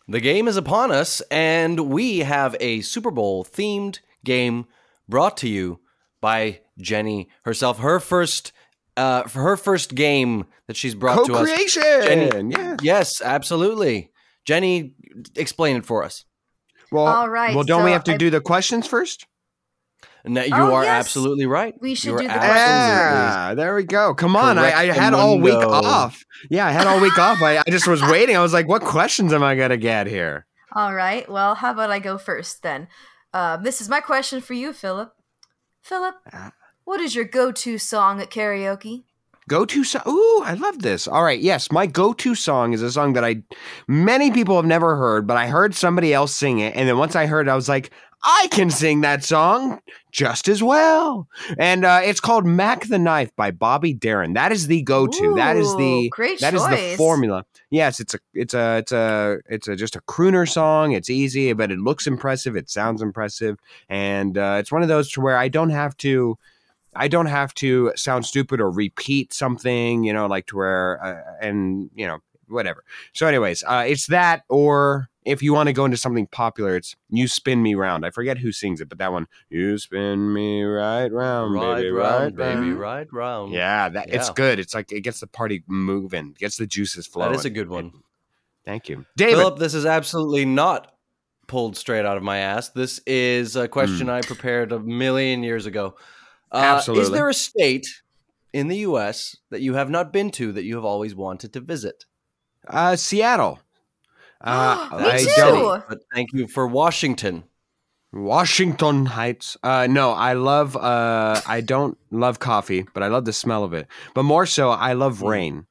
The 0.07 0.21
game 0.21 0.47
is 0.47 0.57
upon 0.57 0.91
us, 0.91 1.21
and 1.29 1.91
we 1.91 2.19
have 2.19 2.55
a 2.59 2.81
Super 2.81 3.11
Bowl 3.11 3.43
themed 3.43 3.99
game 4.23 4.65
brought 5.07 5.37
to 5.37 5.49
you 5.49 5.81
by 6.21 6.61
Jenny 6.77 7.29
herself. 7.43 7.79
Her 7.79 7.99
first, 7.99 8.51
uh, 8.95 9.23
for 9.23 9.41
her 9.41 9.57
first 9.57 9.95
game 9.95 10.45
that 10.67 10.75
she's 10.77 10.95
brought 10.95 11.25
to 11.25 11.33
us. 11.35 11.47
Co-creation. 11.49 11.81
Jenny, 12.03 12.51
yeah. 12.51 12.77
Yes, 12.81 13.21
absolutely. 13.21 14.11
Jenny, 14.45 14.93
explain 15.35 15.77
it 15.77 15.85
for 15.85 16.03
us. 16.03 16.25
Well, 16.91 17.05
All 17.07 17.29
right, 17.29 17.53
Well, 17.53 17.63
don't 17.65 17.83
we 17.83 17.91
have 17.91 18.05
to 18.05 18.13
I- 18.13 18.17
do 18.17 18.29
the 18.29 18.39
questions 18.41 18.87
first? 18.87 19.25
No, 20.25 20.41
you 20.43 20.53
Oh, 20.53 20.73
are 20.73 20.83
yes. 20.83 21.05
absolutely 21.05 21.45
right. 21.45 21.73
We 21.79 21.95
should 21.95 22.07
You 22.09 22.15
are 22.15 22.19
do 22.19 22.27
the 22.27 22.33
questions. 22.33 22.55
Yeah, 22.57 23.53
there 23.55 23.75
we 23.75 23.83
go. 23.83 24.13
Come 24.13 24.35
on, 24.35 24.57
I, 24.57 24.73
I 24.73 24.85
had 24.87 25.13
all 25.13 25.39
week 25.39 25.53
off. 25.53 26.25
Yeah, 26.49 26.65
I 26.65 26.71
had 26.71 26.85
all 26.85 26.99
week 26.99 27.17
off. 27.17 27.41
I, 27.41 27.59
I 27.59 27.63
just 27.69 27.87
was 27.87 28.01
waiting. 28.11 28.35
I 28.35 28.41
was 28.41 28.51
like, 28.51 28.67
what 28.67 28.81
questions 28.81 29.31
am 29.31 29.41
I 29.41 29.55
gonna 29.55 29.77
get 29.77 30.07
here? 30.07 30.45
All 30.73 30.93
right. 30.93 31.29
Well, 31.29 31.55
how 31.55 31.71
about 31.71 31.91
I 31.91 31.99
go 31.99 32.17
first 32.17 32.61
then? 32.61 32.89
Uh, 33.33 33.55
this 33.57 33.79
is 33.79 33.87
my 33.87 34.01
question 34.01 34.41
for 34.41 34.53
you, 34.53 34.73
Philip. 34.73 35.13
Philip, 35.81 36.15
Ah. 36.33 36.51
What 36.87 37.01
is 37.01 37.15
your 37.15 37.25
go-to 37.25 37.77
song 37.77 38.21
at 38.21 38.29
karaoke? 38.29 39.03
Go 39.49 39.65
to 39.65 39.83
song. 39.83 40.03
Ooh, 40.07 40.41
I 40.45 40.53
love 40.53 40.83
this. 40.83 41.05
All 41.05 41.21
right, 41.21 41.37
yes, 41.37 41.69
my 41.69 41.85
go-to 41.85 42.33
song 42.33 42.71
is 42.71 42.81
a 42.81 42.89
song 42.89 43.11
that 43.11 43.25
I 43.25 43.43
many 43.89 44.31
people 44.31 44.55
have 44.55 44.65
never 44.65 44.95
heard, 44.95 45.27
but 45.27 45.35
I 45.35 45.47
heard 45.47 45.75
somebody 45.75 46.13
else 46.13 46.33
sing 46.33 46.59
it, 46.59 46.77
and 46.77 46.87
then 46.87 46.97
once 46.97 47.13
I 47.13 47.25
heard, 47.25 47.49
it, 47.49 47.51
I 47.51 47.55
was 47.55 47.67
like, 47.67 47.91
I 48.23 48.47
can 48.51 48.69
sing 48.69 49.01
that 49.01 49.25
song 49.25 49.81
just 50.13 50.47
as 50.47 50.63
well. 50.63 51.27
And 51.59 51.83
uh, 51.83 51.99
it's 52.05 52.21
called 52.21 52.45
"Mack 52.45 52.87
the 52.87 52.97
Knife" 52.97 53.35
by 53.35 53.51
Bobby 53.51 53.93
Darin. 53.93 54.31
That 54.31 54.53
is 54.53 54.67
the 54.67 54.81
go-to. 54.83 55.33
that 55.35 55.57
is 55.57 55.75
the 55.75 56.05
Ooh, 56.05 56.09
great 56.09 56.39
That 56.39 56.53
is 56.53 56.65
the 56.65 56.95
formula. 56.95 57.43
Yes, 57.69 57.99
it's 57.99 58.13
a 58.13 58.19
it's 58.33 58.53
a 58.53 58.77
it's 58.77 58.93
a 58.93 59.39
it's 59.49 59.67
a 59.67 59.75
just 59.75 59.97
a 59.97 60.01
crooner 60.03 60.47
song. 60.47 60.93
It's 60.93 61.09
easy, 61.09 61.51
but 61.51 61.69
it 61.69 61.79
looks 61.79 62.07
impressive. 62.07 62.55
It 62.55 62.69
sounds 62.69 63.01
impressive, 63.01 63.57
and 63.89 64.37
uh, 64.37 64.55
it's 64.57 64.71
one 64.71 64.83
of 64.83 64.87
those 64.87 65.11
to 65.11 65.21
where 65.21 65.37
I 65.37 65.49
don't 65.49 65.71
have 65.71 65.97
to. 65.97 66.37
I 66.97 67.07
don't 67.07 67.27
have 67.27 67.53
to 67.55 67.91
sound 67.95 68.25
stupid 68.25 68.59
or 68.59 68.69
repeat 68.71 69.33
something, 69.33 70.03
you 70.03 70.13
know, 70.13 70.25
like 70.27 70.47
to 70.47 70.57
where, 70.57 71.03
uh, 71.03 71.45
and 71.45 71.89
you 71.95 72.07
know, 72.07 72.19
whatever. 72.47 72.83
So, 73.13 73.27
anyways, 73.27 73.63
uh, 73.65 73.85
it's 73.87 74.07
that, 74.07 74.43
or 74.49 75.09
if 75.25 75.43
you 75.43 75.53
want 75.53 75.67
to 75.67 75.73
go 75.73 75.83
into 75.85 75.97
something 75.97 76.27
popular, 76.27 76.75
it's 76.77 76.95
"You 77.09 77.27
Spin 77.27 77.61
Me 77.61 77.75
Round." 77.75 78.05
I 78.05 78.09
forget 78.11 78.37
who 78.37 78.51
sings 78.51 78.79
it, 78.81 78.87
but 78.89 78.97
that 78.99 79.11
one, 79.11 79.27
"You 79.49 79.77
Spin 79.77 80.33
Me 80.33 80.63
Right 80.63 81.11
Round, 81.11 81.53
Ride 81.53 81.75
baby, 81.75 81.89
round, 81.89 82.37
right 82.37 82.55
baby, 82.55 82.67
round." 82.71 82.79
ride 82.79 83.13
round. 83.13 83.51
Yeah, 83.53 83.89
that 83.89 84.09
it's 84.13 84.29
good. 84.29 84.57
It's 84.59 84.73
like 84.73 84.91
it 84.91 85.01
gets 85.01 85.19
the 85.19 85.27
party 85.27 85.63
moving, 85.67 86.35
gets 86.39 86.57
the 86.57 86.65
juices 86.67 87.05
flowing. 87.05 87.31
that 87.31 87.37
is 87.39 87.45
a 87.45 87.49
good 87.49 87.69
one. 87.69 87.91
Thank 88.65 88.89
you, 88.89 89.05
David. 89.15 89.35
Philip, 89.37 89.59
this 89.59 89.73
is 89.73 89.85
absolutely 89.85 90.45
not 90.45 90.93
pulled 91.47 91.77
straight 91.77 92.05
out 92.05 92.17
of 92.17 92.23
my 92.23 92.37
ass. 92.39 92.69
This 92.69 92.99
is 93.05 93.55
a 93.55 93.63
Hmm. 93.65 93.71
question 93.71 94.09
I 94.09 94.21
prepared 94.21 94.71
a 94.73 94.79
million 94.79 95.43
years 95.43 95.65
ago. 95.65 95.95
Uh, 96.51 96.81
Is 96.95 97.11
there 97.11 97.29
a 97.29 97.33
state 97.33 97.87
in 98.53 98.67
the 98.67 98.77
U.S. 98.77 99.35
that 99.49 99.61
you 99.61 99.73
have 99.73 99.89
not 99.89 100.13
been 100.13 100.31
to 100.31 100.51
that 100.53 100.63
you 100.63 100.75
have 100.75 100.85
always 100.85 101.13
wanted 101.15 101.53
to 101.53 101.59
visit? 101.59 102.05
Uh, 102.67 102.95
Seattle. 102.95 103.59
Uh, 104.39 104.77
Me 104.91 105.05
I 105.07 105.17
too. 105.17 105.35
don't. 105.35 105.83
But 105.89 105.99
thank 106.13 106.31
you 106.31 106.47
for 106.47 106.67
Washington. 106.67 107.43
Washington 108.13 109.07
Heights. 109.07 109.57
Uh, 109.63 109.87
no, 109.89 110.11
I 110.11 110.33
love. 110.33 110.75
Uh, 110.75 111.41
I 111.47 111.61
don't 111.61 111.97
love 112.11 112.37
coffee, 112.39 112.85
but 112.93 113.01
I 113.01 113.07
love 113.07 113.25
the 113.25 113.33
smell 113.33 113.63
of 113.63 113.73
it. 113.73 113.87
But 114.13 114.23
more 114.23 114.45
so, 114.45 114.69
I 114.69 114.93
love 114.93 115.19
Mm. 115.19 115.29
rain. 115.29 115.67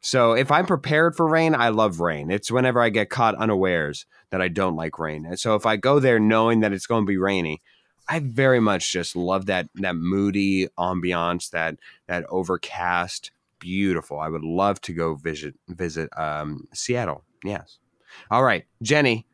So 0.00 0.32
if 0.32 0.50
I'm 0.50 0.66
prepared 0.66 1.16
for 1.16 1.26
rain, 1.26 1.54
I 1.54 1.70
love 1.70 2.00
rain. 2.00 2.30
It's 2.30 2.50
whenever 2.50 2.82
I 2.82 2.90
get 2.90 3.08
caught 3.08 3.34
unawares 3.36 4.04
that 4.30 4.42
I 4.42 4.48
don't 4.48 4.76
like 4.76 4.98
rain. 4.98 5.24
And 5.24 5.38
so 5.38 5.54
if 5.54 5.64
I 5.64 5.76
go 5.76 5.98
there 5.98 6.20
knowing 6.20 6.60
that 6.60 6.72
it's 6.72 6.86
going 6.86 7.04
to 7.04 7.08
be 7.10 7.16
rainy, 7.16 7.62
I 8.08 8.20
very 8.20 8.60
much 8.60 8.92
just 8.92 9.16
love 9.16 9.46
that 9.46 9.68
that 9.76 9.96
moody 9.96 10.68
ambiance, 10.78 11.50
that 11.50 11.76
that 12.06 12.24
overcast, 12.28 13.30
beautiful. 13.58 14.18
I 14.18 14.28
would 14.28 14.42
love 14.44 14.80
to 14.82 14.92
go 14.92 15.14
visit 15.14 15.54
visit 15.68 16.10
um, 16.18 16.66
Seattle. 16.74 17.24
Yes. 17.44 17.78
All 18.30 18.42
right, 18.42 18.64
Jenny, 18.82 19.26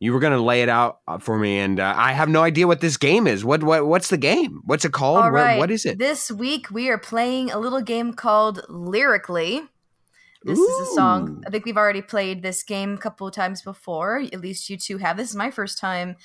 you 0.00 0.12
were 0.12 0.18
going 0.20 0.32
to 0.32 0.40
lay 0.40 0.62
it 0.62 0.68
out 0.68 1.00
uh, 1.06 1.18
for 1.18 1.38
me, 1.38 1.58
and 1.58 1.78
uh, 1.78 1.94
I 1.96 2.12
have 2.12 2.28
no 2.28 2.42
idea 2.42 2.66
what 2.66 2.80
this 2.80 2.96
game 2.96 3.26
is. 3.26 3.44
What 3.44 3.62
what 3.62 3.86
what's 3.86 4.08
the 4.08 4.16
game? 4.16 4.62
What's 4.64 4.84
it 4.84 4.92
called? 4.92 5.18
All 5.18 5.30
What- 5.32 5.58
what 5.58 5.70
is 5.70 5.84
it? 5.86 5.98
This 5.98 6.30
week 6.30 6.70
we 6.70 6.88
are 6.88 6.98
playing 6.98 7.50
a 7.50 7.58
little 7.58 7.80
game 7.80 8.12
called 8.12 8.62
Lyrically. 8.68 9.62
This 10.46 10.58
is 10.58 10.88
a 10.88 10.92
song. 10.94 11.42
I 11.46 11.50
think 11.50 11.64
we've 11.64 11.76
already 11.78 12.02
played 12.02 12.42
this 12.42 12.62
game 12.62 12.94
a 12.94 12.98
couple 12.98 13.26
of 13.26 13.32
times 13.32 13.62
before. 13.62 14.22
At 14.30 14.42
least 14.42 14.68
you 14.68 14.76
two 14.76 14.98
have. 14.98 15.16
This 15.16 15.30
is 15.30 15.36
my 15.36 15.50
first 15.50 15.78
time 15.78 16.16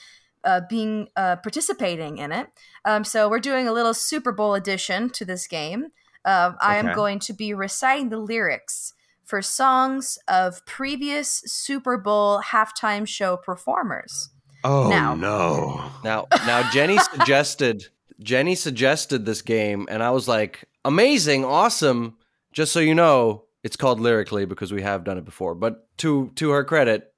uh, 0.44 0.62
being 0.70 1.08
uh, 1.16 1.38
participating 1.38 2.18
in 2.18 2.32
it. 2.32 2.48
Um, 2.86 3.04
so 3.04 3.30
we're 3.30 3.40
doing 3.40 3.68
a 3.68 3.74
little 3.74 3.94
Super 3.94 4.32
Bowl 4.32 4.56
edition 4.56 5.10
to 5.12 5.26
this 5.26 5.48
game. 5.48 5.88
Uh, 6.26 6.54
I 6.62 6.78
am 6.78 6.94
going 6.96 7.20
to 7.20 7.34
be 7.34 7.54
reciting 7.54 8.10
the 8.10 8.18
lyrics 8.18 8.94
for 9.24 9.42
songs 9.42 10.18
of 10.28 10.66
previous 10.66 11.42
Super 11.46 11.98
Bowl 11.98 12.42
halftime 12.42 13.08
show 13.08 13.38
performers. 13.38 14.30
Oh 14.64 14.90
Now. 14.90 15.16
no! 15.16 15.92
Now, 16.04 16.28
now 16.46 16.70
Jenny 16.72 16.98
suggested 17.14 17.88
Jenny 18.22 18.56
suggested 18.56 19.26
this 19.26 19.42
game, 19.42 19.88
and 19.90 20.04
I 20.04 20.12
was 20.12 20.28
like, 20.28 20.66
amazing, 20.84 21.46
awesome. 21.46 22.18
Just 22.52 22.74
so 22.74 22.80
you 22.80 22.94
know, 22.96 23.46
it's 23.64 23.76
called 23.78 24.00
lyrically 24.00 24.46
because 24.46 24.74
we 24.74 24.82
have 24.82 25.04
done 25.04 25.18
it 25.18 25.26
before. 25.26 25.56
But 25.56 25.88
to 26.00 26.32
to 26.36 26.50
her 26.50 26.64
credit, 26.64 27.09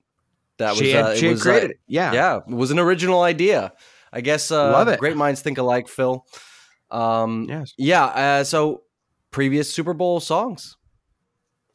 that 0.61 0.75
she 0.75 0.85
was 0.85 0.93
had, 0.93 1.05
uh, 1.05 1.15
she 1.15 1.25
had 1.25 1.31
was, 1.33 1.41
created 1.43 1.69
uh, 1.69 1.73
it. 1.73 1.79
Yeah. 1.87 2.13
yeah, 2.13 2.37
it 2.47 2.55
was 2.55 2.71
an 2.71 2.79
original 2.79 3.21
idea. 3.21 3.73
I 4.13 4.21
guess 4.21 4.49
uh, 4.51 4.71
Love 4.71 4.87
it. 4.87 4.99
great 4.99 5.17
minds 5.17 5.41
think 5.41 5.57
alike, 5.57 5.87
Phil. 5.87 6.25
Um, 6.89 7.45
Yes. 7.49 7.73
yeah. 7.77 8.05
Uh, 8.05 8.43
so 8.43 8.81
previous 9.31 9.73
Super 9.73 9.93
Bowl 9.93 10.19
songs. 10.19 10.75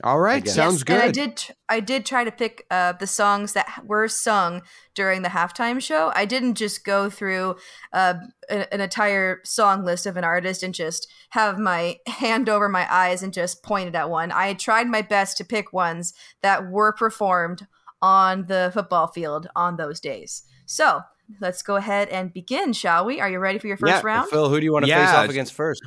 All 0.04 0.20
right. 0.20 0.44
guess. 0.44 0.54
Sounds 0.54 0.74
yes, 0.74 0.82
good. 0.82 0.94
And 0.96 1.02
I 1.04 1.10
did. 1.10 1.36
tr- 1.38 1.52
I 1.70 1.80
did 1.80 2.04
try 2.04 2.22
to 2.24 2.30
pick 2.30 2.66
uh, 2.70 2.92
the 2.92 3.06
songs 3.06 3.54
that 3.54 3.66
were 3.86 4.06
sung 4.08 4.60
during 4.94 5.22
the 5.22 5.30
halftime 5.30 5.80
show. 5.80 6.12
I 6.14 6.26
didn't 6.26 6.56
just 6.56 6.84
go 6.84 7.08
through 7.08 7.56
uh, 7.94 8.14
a- 8.50 8.74
an 8.74 8.82
entire 8.82 9.40
song 9.44 9.82
list 9.86 10.04
of 10.04 10.18
an 10.18 10.24
artist 10.24 10.62
and 10.62 10.74
just 10.74 11.10
have 11.30 11.58
my 11.58 11.96
hand 12.06 12.50
over 12.50 12.68
my 12.68 12.86
eyes 12.92 13.22
and 13.22 13.32
just 13.32 13.62
pointed 13.64 13.96
at 13.96 14.10
one. 14.10 14.30
I 14.32 14.52
tried 14.52 14.86
my 14.88 15.00
best 15.00 15.38
to 15.38 15.44
pick 15.46 15.72
ones 15.72 16.12
that 16.42 16.70
were 16.70 16.92
performed 16.92 17.66
on 18.02 18.46
the 18.46 18.70
football 18.74 19.08
field 19.08 19.48
on 19.56 19.76
those 19.76 20.00
days. 20.00 20.42
So 20.66 21.00
let's 21.40 21.62
go 21.62 21.76
ahead 21.76 22.08
and 22.08 22.32
begin, 22.32 22.72
shall 22.72 23.04
we? 23.04 23.20
Are 23.20 23.28
you 23.30 23.38
ready 23.38 23.58
for 23.58 23.66
your 23.66 23.76
first 23.76 23.90
Yeah, 23.92 24.00
round? 24.04 24.30
Phil, 24.30 24.48
who 24.48 24.60
do 24.60 24.64
you 24.64 24.72
want 24.72 24.84
to 24.84 24.92
face 24.92 25.10
off 25.10 25.28
against 25.28 25.52
first? 25.52 25.80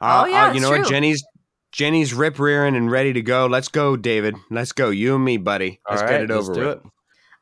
Uh, 0.00 0.22
Oh, 0.24 0.26
yeah, 0.26 0.44
uh, 0.44 0.48
you 0.48 0.54
it's 0.54 0.62
know 0.62 0.70
what? 0.70 0.88
Jenny's 0.88 1.24
Jenny's 1.72 2.14
rip 2.14 2.38
rearing 2.38 2.76
and 2.76 2.90
ready 2.90 3.12
to 3.12 3.22
go. 3.22 3.46
Let's 3.46 3.68
go, 3.68 3.96
David. 3.96 4.36
Let's 4.50 4.72
go. 4.72 4.90
You 4.90 5.14
and 5.16 5.24
me, 5.24 5.36
buddy. 5.36 5.80
Let's 5.88 6.02
All 6.02 6.08
get 6.08 6.14
right, 6.14 6.22
it 6.22 6.30
let's 6.30 6.48
over 6.48 6.54
do 6.54 6.66
with. 6.68 6.78
it. 6.78 6.82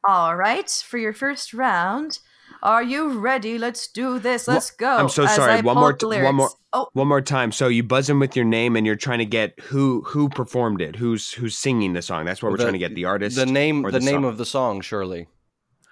All 0.09 0.37
right, 0.37 0.70
for 0.70 0.98
your 0.98 1.12
first 1.12 1.52
round, 1.52 2.20
are 2.66 2.83
you 2.83 3.18
ready? 3.18 3.59
Let's 3.59 3.87
do 3.88 4.18
this. 4.18 4.46
Let's 4.48 4.70
go. 4.70 4.96
I'm 4.96 5.09
so 5.09 5.24
As 5.24 5.35
sorry. 5.37 5.62
One 5.62 5.76
more 5.76 5.92
t- 5.94 6.05
one 6.07 6.35
more- 6.35 6.46
lyrics. 6.46 6.57
Oh, 6.72 6.88
One 6.92 7.09
more 7.09 7.22
time. 7.22 7.52
So 7.52 7.68
you 7.68 7.83
buzz 7.83 8.11
in 8.11 8.18
with 8.18 8.37
your 8.37 8.44
name 8.44 8.76
and 8.76 8.85
you're 8.87 8.96
trying 8.96 9.20
to 9.20 9.24
get 9.24 9.59
who 9.61 10.02
who 10.02 10.29
performed 10.29 10.83
it, 10.83 10.96
who's 10.96 11.33
who's 11.33 11.57
singing 11.57 11.94
the 11.94 12.02
song. 12.02 12.26
That's 12.26 12.42
what 12.42 12.50
we're 12.50 12.59
The- 12.59 12.64
trying 12.64 12.72
to 12.74 12.79
get. 12.79 12.94
The 12.94 13.05
artist, 13.07 13.37
The 13.37 13.46
name, 13.46 13.87
or 13.87 13.90
the, 13.90 13.98
the 14.00 14.05
name 14.05 14.16
song? 14.22 14.24
of 14.24 14.37
the 14.37 14.44
song, 14.44 14.81
surely. 14.83 15.29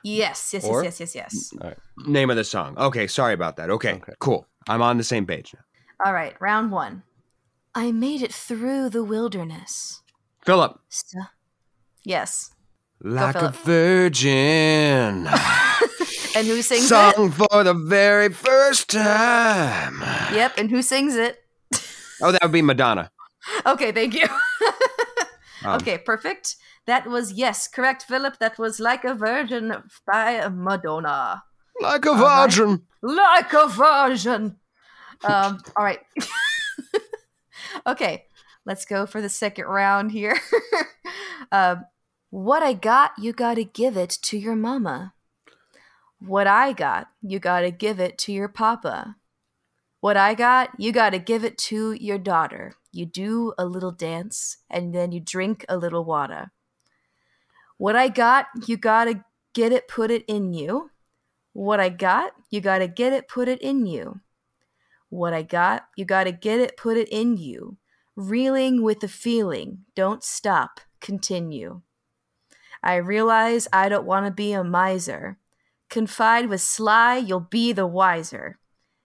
yes, 0.03 0.53
yes, 0.53 0.65
Or- 0.65 0.85
yes, 0.85 1.01
yes, 1.01 1.15
yes, 1.15 1.53
yes. 1.63 1.77
name 2.07 2.29
of 2.29 2.37
the 2.37 2.45
song. 2.45 2.77
Okay, 2.77 3.07
sorry 3.07 3.33
about 3.35 3.57
that. 3.57 3.71
Okay, 3.71 3.95
Okay. 3.95 4.13
cool. 4.19 4.47
I'm 4.69 4.83
on 4.83 4.99
the 4.99 5.05
same 5.05 5.25
page 5.27 5.55
now. 5.55 5.65
All 6.05 6.13
right, 6.13 6.35
round 6.41 6.71
one. 6.73 7.03
I 7.75 7.93
made 7.93 8.21
it 8.21 8.33
through 8.33 8.91
the 8.91 9.03
wilderness. 9.05 10.03
Philip, 10.45 10.79
St- 10.91 11.25
yes. 12.05 12.51
like 13.01 13.37
a 13.37 13.51
virgin, 13.65 15.27
And 16.37 16.47
who 16.47 16.63
sings 16.63 16.85
it? 16.85 16.89
sung 16.89 17.31
for 17.31 17.65
the 17.65 17.75
very 17.75 18.29
first 18.29 18.91
time. 18.91 20.01
Yep, 20.35 20.59
and 20.59 20.71
who 20.71 20.83
sings 20.83 21.15
it? 21.15 21.45
Oh, 22.21 22.33
that 22.33 22.43
would 22.43 22.53
be 22.53 22.63
Madonna. 22.63 23.11
Okay, 23.67 23.93
thank 23.93 24.15
you. 24.15 24.27
Um, 25.65 25.77
okay, 25.77 25.99
perfect. 25.99 26.57
That 26.87 27.07
was 27.07 27.33
yes, 27.33 27.69
correct, 27.69 28.05
Philip. 28.05 28.39
That 28.39 28.59
was 28.59 28.81
like 28.81 29.05
a 29.05 29.15
virgin 29.15 29.73
by 30.07 30.49
Madonna. 30.49 31.43
Like 31.81 32.05
a 32.07 32.11
All 32.11 32.17
right. 32.17 32.51
virgin. 32.51 32.83
Like 33.03 33.53
a 33.53 33.69
virgin. 33.69 34.57
Um, 35.25 35.63
all 35.77 35.85
right. 35.85 36.01
okay, 37.87 38.25
let's 38.67 38.85
go 38.85 39.07
for 39.07 39.21
the 39.21 39.29
second 39.29 39.67
round 39.67 40.13
here. 40.13 40.39
um, 41.53 41.87
what 42.31 42.63
I 42.63 42.75
got, 42.75 43.13
you 43.19 43.33
gotta 43.33 43.65
give 43.65 43.97
it 43.97 44.11
to 44.23 44.39
your 44.39 44.57
mama. 44.57 45.15
What 46.27 46.47
I 46.47 46.73
got, 46.73 47.09
you 47.21 47.39
gotta 47.39 47.71
give 47.71 48.01
it 48.01 48.17
to 48.19 48.33
your 48.33 48.49
papa. 48.49 49.17
What 50.01 50.17
I 50.17 50.33
got, 50.33 50.71
you 50.79 50.91
gotta 50.91 51.19
give 51.19 51.45
it 51.45 51.59
to 51.69 51.93
your 51.93 52.17
daughter. 52.17 52.73
You 52.93 53.05
do 53.05 53.53
a 53.59 53.67
little 53.67 53.91
dance 53.91 54.57
and 54.71 54.95
then 54.95 55.13
you 55.13 55.21
drink 55.21 55.67
a 55.69 55.77
little 55.77 56.03
water. 56.03 56.51
What 57.77 57.95
I 57.95 58.09
got, 58.09 58.47
you 58.67 58.79
gotta 58.79 59.23
get 59.53 59.71
it, 59.73 59.87
put 59.87 60.11
it 60.11 60.25
in 60.27 60.55
you. 60.55 60.91
What 61.53 61.79
I 61.79 61.91
got, 61.91 62.33
you 62.49 62.63
gotta 62.63 62.89
get 62.89 63.13
it, 63.13 63.29
put 63.29 63.47
it 63.47 63.61
in 63.61 63.85
you. 63.85 64.21
What 65.11 65.35
I 65.35 65.43
got, 65.43 65.89
you 65.95 66.07
gotta 66.07 66.33
get 66.33 66.59
it, 66.59 66.79
put 66.79 66.97
it 66.97 67.11
in 67.11 67.37
you. 67.37 67.77
Reeling 68.17 68.83
with 68.83 69.01
the 69.01 69.09
feeling, 69.09 69.85
don't 69.95 70.25
stop, 70.25 70.81
continue. 71.03 71.83
I 72.83 72.97
realize 72.97 73.69
I 73.75 73.91
don't 73.91 74.07
wanna 74.07 74.31
be 74.31 74.55
a 74.55 74.65
miser. 74.65 75.39
Confide 75.91 76.49
with 76.49 76.61
Sly, 76.61 77.17
you'll 77.17 77.41
be 77.41 77.73
the 77.73 77.87
wiser. 77.87 78.59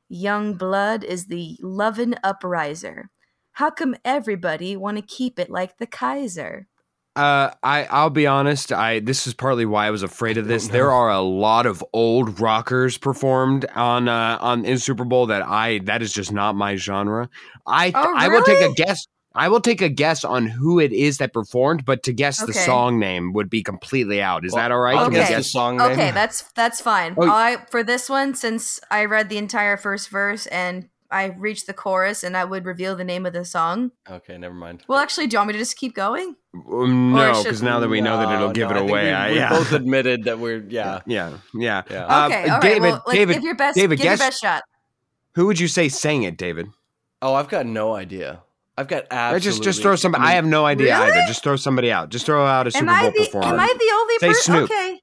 Young 0.08 0.56
blood 0.56 1.04
is 1.04 1.28
the 1.28 1.58
lovin' 1.62 2.16
upriser. 2.24 3.10
How 3.54 3.70
come 3.70 3.96
everybody 4.04 4.76
wanna 4.76 5.02
keep 5.02 5.38
it 5.38 5.50
like 5.50 5.78
the 5.78 5.86
Kaiser? 5.86 6.68
Uh, 7.16 7.52
I 7.64 7.86
I'll 7.86 8.10
be 8.10 8.26
honest. 8.28 8.72
I 8.72 9.00
this 9.00 9.28
is 9.28 9.34
partly 9.34 9.66
why 9.66 9.88
I 9.88 9.92
was 9.92 10.04
afraid 10.04 10.38
of 10.38 10.48
this. 10.48 10.70
There 10.70 10.90
are 10.90 11.10
a 11.10 11.20
lot 11.20 11.66
of 11.66 11.84
old 11.92 12.40
rockers 12.40 12.98
performed 12.98 13.66
on 13.76 14.08
uh, 14.08 14.38
on 14.40 14.64
in 14.64 14.78
Super 14.78 15.04
Bowl 15.04 15.26
that 15.26 15.42
I 15.42 15.80
that 15.80 16.02
is 16.02 16.14
just 16.14 16.32
not 16.32 16.56
my 16.56 16.78
genre. 16.78 17.30
I 17.68 17.92
Oh, 17.94 18.14
I 18.16 18.30
will 18.30 18.44
take 18.44 18.62
a 18.62 18.74
guess. 18.74 19.06
I 19.36 19.48
will 19.48 19.62
take 19.62 19.82
a 19.82 19.90
guess 19.90 20.24
on 20.24 20.48
who 20.48 20.80
it 20.80 20.92
is 20.92 21.20
that 21.20 21.34
performed, 21.34 21.86
but 21.86 22.04
to 22.04 22.14
guess 22.14 22.44
the 22.44 22.52
song 22.54 23.00
name 23.00 23.32
would 23.34 23.50
be 23.50 23.62
completely 23.64 24.22
out. 24.22 24.44
Is 24.44 24.54
Well, 24.54 24.64
that 24.64 24.72
all 24.72 24.80
right? 24.80 24.98
I'll 24.98 25.06
Okay. 25.06 25.18
guess 25.18 25.36
the 25.36 25.44
song 25.44 25.78
name. 25.78 25.92
Okay, 25.92 26.12
that's 26.12 26.42
that's 26.56 26.82
fine. 26.82 27.14
Oh, 27.18 27.28
y- 27.28 27.54
I 27.54 27.58
for 27.70 27.84
this 27.84 28.10
one, 28.10 28.34
since 28.34 28.80
I 28.90 29.06
read 29.06 29.30
the 29.30 29.38
entire 29.38 29.78
first 29.78 30.10
verse 30.10 30.48
and 30.48 30.90
I 31.12 31.26
reached 31.38 31.66
the 31.68 31.74
chorus, 31.74 32.24
and 32.24 32.38
I 32.38 32.44
would 32.46 32.66
reveal 32.66 32.96
the 32.96 33.04
name 33.04 33.26
of 33.26 33.34
the 33.34 33.44
song. 33.46 33.92
Okay, 34.10 34.38
never 34.38 34.54
mind. 34.54 34.84
Well, 34.88 35.00
actually, 35.00 35.26
do 35.28 35.36
you 35.36 35.40
want 35.40 35.48
me 35.48 35.54
to 35.54 35.60
just 35.60 35.76
keep 35.76 35.96
going? 35.96 36.36
Um, 36.72 37.14
no, 37.14 37.42
because 37.44 37.64
now 37.64 37.80
that 37.80 37.90
we 37.90 38.00
know 38.02 38.18
that 38.18 38.32
it'll 38.34 38.48
No, 38.48 38.54
give 38.54 38.70
no, 38.70 38.76
it 38.76 38.78
I 38.78 38.80
think 38.82 38.90
away, 38.92 39.04
We, 39.06 39.10
I, 39.12 39.50
we 39.52 39.58
both 39.58 39.72
admitted 39.74 40.24
that 40.26 40.38
we're 40.40 40.64
yeah. 40.70 41.00
yeah, 41.08 41.38
yeah. 41.56 41.82
Yeah. 41.90 42.06
Uh, 42.06 42.26
Okay, 42.28 42.44
all 42.44 42.50
right. 42.50 42.62
David, 42.62 42.82
well, 42.82 43.04
like, 43.08 43.16
David, 43.18 43.34
give 43.36 43.44
your 43.44 43.56
best. 43.56 43.76
David, 43.76 43.98
give 43.98 44.04
guess- 44.04 44.20
your 44.20 44.28
best 44.28 44.42
shot. 44.42 44.64
who 45.36 45.46
would 45.48 45.60
you 45.60 45.68
say 45.68 45.90
sang 45.90 46.24
it, 46.24 46.38
David? 46.38 46.68
Oh, 47.24 47.34
I've 47.34 47.50
got 47.50 47.66
no 47.66 47.94
idea. 47.96 48.42
I've 48.80 48.88
got 48.88 49.06
absolutely. 49.12 49.44
just 49.52 49.64
just 49.64 49.82
throw 49.82 49.96
somebody. 49.98 50.24
I, 50.24 50.28
mean, 50.28 50.36
have 50.36 50.46
no 50.46 50.66
idea 50.66 50.98
Really? 50.98 51.12
either. 51.12 51.28
Just 51.28 51.44
throw 51.44 51.58
somebody 51.58 51.92
out. 51.92 52.10
Just 52.10 52.26
throw 52.26 52.46
out 52.46 52.66
a 52.68 52.72
Super 52.72 52.86
Am 52.86 52.90
I 52.90 53.02
Bowl 53.02 53.12
the 53.12 53.26
performer. 53.26 53.48
Am 53.48 53.60
I 53.60 53.68
the 53.68 53.92
only 53.94 54.16
Say 54.20 54.28
person? 54.30 54.54
Snoop. 54.54 54.72
Okay. 54.72 55.02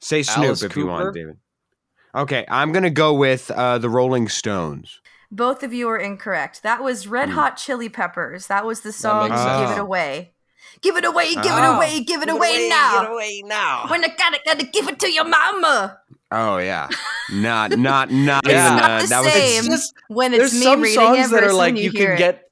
Say 0.00 0.22
Snoop 0.22 0.44
Alice 0.46 0.62
if 0.62 0.76
you 0.76 0.86
want, 0.86 1.00
Cooper? 1.06 1.12
David. 1.12 1.36
Okay, 2.14 2.44
I'm 2.48 2.70
gonna 2.70 2.90
go 2.90 3.12
with 3.14 3.50
uh, 3.50 3.78
the 3.78 3.88
Rolling 3.90 4.28
Stones. 4.28 5.00
Both 5.32 5.64
of 5.64 5.72
you 5.74 5.88
are 5.88 5.98
incorrect. 5.98 6.62
That 6.62 6.84
was 6.84 7.08
Red 7.08 7.30
Hmm. 7.30 7.34
Hot 7.34 7.56
Chili 7.56 7.88
Peppers. 7.88 8.46
That 8.46 8.64
was 8.64 8.82
the 8.82 8.92
song 8.92 9.30
makes 9.30 9.42
"Give. 9.42 9.70
It 9.70 9.80
Away." 9.80 10.30
Give 10.80 10.96
it 10.96 11.04
away, 11.04 11.34
give 11.34 11.44
it 11.46 11.50
Oh. 11.50 11.76
away, 11.76 12.02
give 12.04 12.22
it 12.22 12.28
away 12.28 12.68
now. 12.68 13.00
Give 13.00 13.08
it 13.10 13.12
away 13.12 13.42
now. 13.46 13.86
When 13.88 14.04
I 14.04 14.08
gotta, 14.08 14.38
gotta 14.44 14.66
give 14.66 14.88
it 14.88 14.98
to 15.00 15.10
your 15.10 15.24
mama. 15.24 15.98
Oh 16.30 16.58
yeah, 16.58 16.88
not 17.32 17.78
not 17.78 18.10
not. 18.10 18.44
It's 18.44 18.52
even, 18.52 18.76
not 18.76 18.90
uh, 18.90 19.02
the 19.02 19.08
that 19.08 19.20
was 19.24 19.32
same. 19.32 19.58
It's 19.58 19.66
just 19.68 19.94
When 20.08 20.34
it's 20.34 20.52
me 20.52 20.74
reading 20.74 20.94
songs 20.94 21.28
it 21.28 21.30
that 21.30 21.44
are 21.44 21.52
like 21.52 21.76
you, 21.76 21.84
you, 21.84 21.90
hear 21.90 22.06
can 22.08 22.14
it. 22.14 22.18
get 22.18 22.43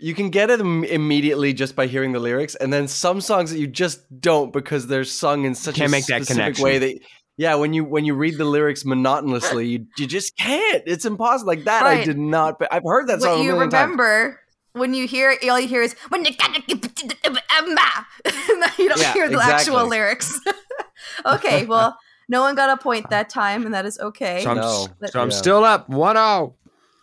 you 0.00 0.14
can 0.14 0.30
get 0.30 0.50
it 0.50 0.60
Im- 0.60 0.84
immediately 0.84 1.52
just 1.52 1.74
by 1.76 1.86
hearing 1.86 2.12
the 2.12 2.18
lyrics 2.20 2.54
and 2.56 2.72
then 2.72 2.88
some 2.88 3.20
songs 3.20 3.50
that 3.50 3.58
you 3.58 3.66
just 3.66 4.00
don't 4.20 4.52
because 4.52 4.86
they're 4.86 5.04
sung 5.04 5.44
in 5.44 5.54
such 5.54 5.76
Can't 5.76 5.88
a 5.88 5.90
make 5.90 6.06
that 6.06 6.24
specific 6.24 6.36
connection. 6.56 6.64
way 6.64 6.78
that 6.78 6.98
yeah 7.36 7.54
when 7.56 7.72
you 7.72 7.84
when 7.84 8.04
you 8.04 8.14
read 8.14 8.36
the 8.38 8.44
lyrics 8.44 8.84
monotonously 8.84 9.66
you, 9.68 9.86
you 9.96 10.06
just 10.06 10.36
can't 10.36 10.82
it's 10.86 11.04
impossible 11.04 11.48
like 11.48 11.64
that 11.64 11.84
I 11.84 12.04
did 12.04 12.18
not 12.18 12.58
but 12.58 12.72
I've 12.72 12.84
heard 12.84 13.06
that 13.08 13.20
what 13.20 13.22
song 13.22 13.40
a 13.40 13.42
you 13.44 13.52
million 13.52 13.70
times. 13.70 13.82
remember 13.90 14.40
when 14.74 14.94
you 14.94 15.08
hear 15.08 15.30
it, 15.32 15.48
all 15.48 15.58
you 15.58 15.66
hear 15.66 15.82
is 15.82 15.94
when 16.10 16.24
you 16.24 16.36
gotta 16.36 16.62
give 16.62 16.80
the 16.82 17.42
Emma. 17.56 17.76
Ah. 17.80 18.06
You 18.78 18.88
don't 18.88 19.00
Yeah, 19.00 19.12
hear 19.12 19.28
the 19.28 19.42
actual 19.42 19.86
lyrics. 19.88 20.38
okay, 21.26 21.64
well, 21.64 21.96
no 22.28 22.42
one 22.42 22.54
got 22.54 22.70
a 22.70 22.80
point 22.80 23.10
that 23.10 23.28
time, 23.28 23.64
and 23.64 23.74
that 23.74 23.86
is 23.86 23.98
okay. 23.98 24.42
So 24.44 24.50
I'm, 24.50 24.56
No. 24.58 24.86
so 25.06 25.20
I'm 25.20 25.30
Yeah. 25.30 25.36
still 25.36 25.64
up 25.64 25.88
one 25.88 26.16
oh. 26.16 26.54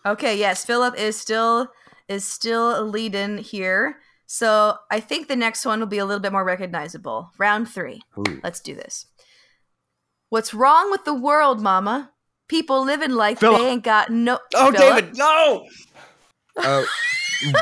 zero. 0.06 0.14
Okay, 0.14 0.38
yes, 0.38 0.64
Philip 0.64 0.96
is 0.98 1.18
still 1.18 1.68
is 2.08 2.26
still 2.26 2.84
leading 2.86 3.38
here. 3.39 3.98
So 4.28 4.76
I 4.91 5.00
think 5.00 5.28
the 5.28 5.36
next 5.36 5.65
one 5.65 5.80
will 5.80 5.88
be 5.88 5.98
a 6.00 6.06
little 6.06 6.20
bit 6.22 6.32
more 6.32 6.44
recognizable. 6.44 7.32
Round 7.38 7.70
three. 7.70 8.02
Ooh. 8.18 8.39
Let's 8.44 8.60
do 8.60 8.74
this. 8.76 9.06
What's 10.30 10.54
wrong 10.54 10.89
with 10.91 11.06
the 11.06 11.13
world, 11.13 11.62
Mama? 11.62 12.12
People 12.48 12.84
living 12.84 13.12
like 13.12 13.39
Philip. 13.39 13.60
they 13.60 13.68
ain't 13.70 13.84
got 13.84 14.10
no. 14.12 14.39
oh 14.56 14.72
Philip? 14.72 15.06
David 15.06 15.18
no 15.18 15.68
Uh, 16.58 16.86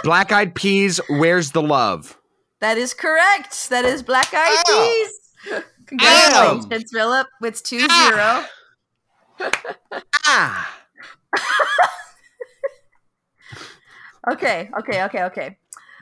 Black 0.03 0.31
Eyed 0.31 0.53
Peas. 0.53 0.99
Where's 1.09 1.51
the 1.51 1.61
love? 1.63 2.17
That 2.61 2.77
is 2.77 2.93
correct. 2.93 3.69
That 3.69 3.85
is 3.85 4.03
Black 4.03 4.31
Eyed 4.33 4.63
Ow. 4.67 5.07
Peas. 5.49 5.63
Congratulations, 5.87 6.91
Philip. 6.93 7.27
It's 7.41 7.61
2 7.61 7.79
0. 7.79 7.89
Ah. 10.25 10.79
Okay, 14.31 14.69
okay, 14.79 15.03
okay, 15.03 15.23
okay. 15.23 15.57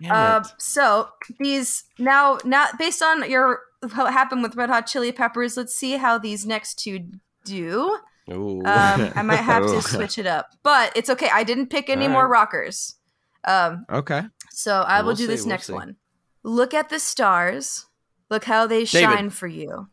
Um, 0.10 0.44
so 0.58 1.10
these 1.40 1.84
now 2.00 2.40
now 2.44 2.68
based 2.80 3.02
on 3.04 3.30
your 3.30 3.60
what 3.96 4.12
happened 4.14 4.42
with 4.44 4.56
Red 4.56 4.70
Hot 4.70 4.88
Chili 4.88 5.12
Peppers, 5.12 5.58
let's 5.58 5.76
see 5.76 5.94
how 5.98 6.18
these 6.18 6.46
next 6.46 6.76
two 6.80 7.10
do. 7.46 7.98
Um, 8.30 9.12
I 9.16 9.22
might 9.24 9.38
have 9.38 9.64
to 9.66 9.82
switch 9.88 10.18
it 10.18 10.26
up, 10.28 10.50
but 10.64 10.92
it's 10.96 11.10
okay. 11.10 11.30
I 11.34 11.44
didn't 11.44 11.68
pick 11.68 11.90
any 11.90 12.06
All 12.06 12.12
more 12.14 12.28
rockers. 12.28 12.96
Um, 13.44 13.86
Okay. 13.92 14.24
so 14.52 14.82
I 14.82 15.02
will 15.02 15.08
We'll 15.08 15.16
do 15.16 15.24
see, 15.24 15.28
this 15.28 15.42
we'll 15.42 15.50
next 15.50 15.68
see. 15.68 15.74
one. 15.74 15.96
Look 16.44 16.74
at 16.74 16.90
the 16.90 17.00
stars. 17.00 17.86
Look 18.30 18.46
how 18.46 18.66
they 18.68 18.86
David. 18.86 18.88
shine 19.10 19.30
for 19.32 19.48
you. 19.48 19.88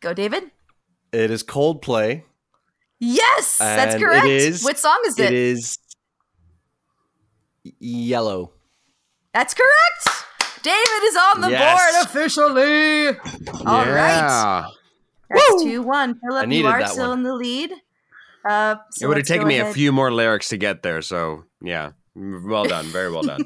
Go, 0.00 0.14
David. 0.14 0.50
it 1.12 1.30
is 1.30 1.42
Coldplay 1.42 2.22
Yes, 2.98 3.56
that's 3.58 3.96
correct. 3.96 4.26
is- 4.26 4.62
what 4.62 4.78
song 4.78 5.00
is 5.06 5.18
it 5.18 5.26
it? 5.26 5.32
is 5.32 5.78
yellow 7.78 8.52
That's 9.32 9.54
correct. 9.54 10.26
David 10.62 11.04
is 11.04 11.16
on 11.16 11.40
the 11.40 11.50
Yes. 11.50 11.94
board 11.94 12.04
officially. 12.04 13.08
All 13.66 13.84
right. 13.86 13.86
yeah. 13.86 14.64
That's 15.30 15.62
two 15.62 15.82
one. 15.82 16.18
Philip, 16.20 16.50
you 16.50 16.66
are 16.66 16.86
still 16.86 17.10
one. 17.10 17.18
in 17.18 17.24
the 17.24 17.34
lead. 17.34 17.72
Uh, 18.48 18.76
so 18.90 19.04
it 19.04 19.08
would 19.08 19.16
have 19.18 19.26
taken 19.26 19.44
go 19.44 19.48
me 19.48 19.58
a 19.58 19.72
few 19.72 19.92
more 19.92 20.12
lyrics 20.12 20.48
to 20.48 20.56
get 20.56 20.82
there. 20.82 21.00
So 21.02 21.44
yeah, 21.62 21.92
well 22.16 22.64
done. 22.64 22.86
Very 22.86 23.10
well 23.10 23.22
done. 23.22 23.40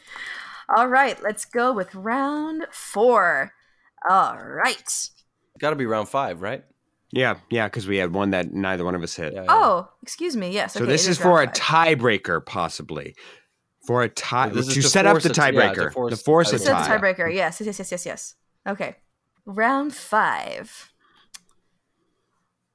All 0.76 0.88
right, 0.88 1.22
let's 1.22 1.44
go 1.44 1.72
with 1.72 1.94
round 1.94 2.66
four. 2.72 3.52
All 4.08 4.36
right. 4.38 5.08
got 5.58 5.70
to 5.70 5.76
be 5.76 5.86
round 5.86 6.08
five 6.08 6.42
right 6.42 6.64
yeah, 7.14 7.36
yeah, 7.48 7.68
because 7.68 7.86
we 7.86 7.96
had 7.96 8.12
one 8.12 8.30
that 8.30 8.52
neither 8.52 8.84
one 8.84 8.96
of 8.96 9.02
us 9.02 9.14
hit. 9.14 9.34
Yeah, 9.34 9.42
yeah. 9.42 9.48
Oh, 9.48 9.88
excuse 10.02 10.36
me. 10.36 10.50
Yes. 10.50 10.72
So 10.72 10.80
okay, 10.80 10.90
this 10.90 11.06
is 11.06 11.16
for 11.16 11.42
a 11.42 11.46
tiebreaker, 11.46 12.44
possibly. 12.44 13.14
For 13.86 14.02
a 14.02 14.08
tie, 14.08 14.48
This 14.48 14.68
to 14.68 14.74
to 14.74 14.82
set 14.82 15.06
up 15.06 15.20
the 15.20 15.28
a- 15.28 15.32
yeah, 15.52 15.72
to 15.72 15.80
tiebreaker. 15.80 15.92
force 15.92 16.10
to 16.18 16.24
force 16.24 16.50
the 16.50 16.56
a 16.56 16.58
the 16.60 16.64
tie. 16.66 16.88
tiebreaker. 16.98 17.32
Yes, 17.34 17.60
yes, 17.60 17.78
yes, 17.78 17.90
yes, 17.90 18.06
yes. 18.06 18.34
Okay. 18.66 18.96
Round 19.44 19.94
five. 19.94 20.90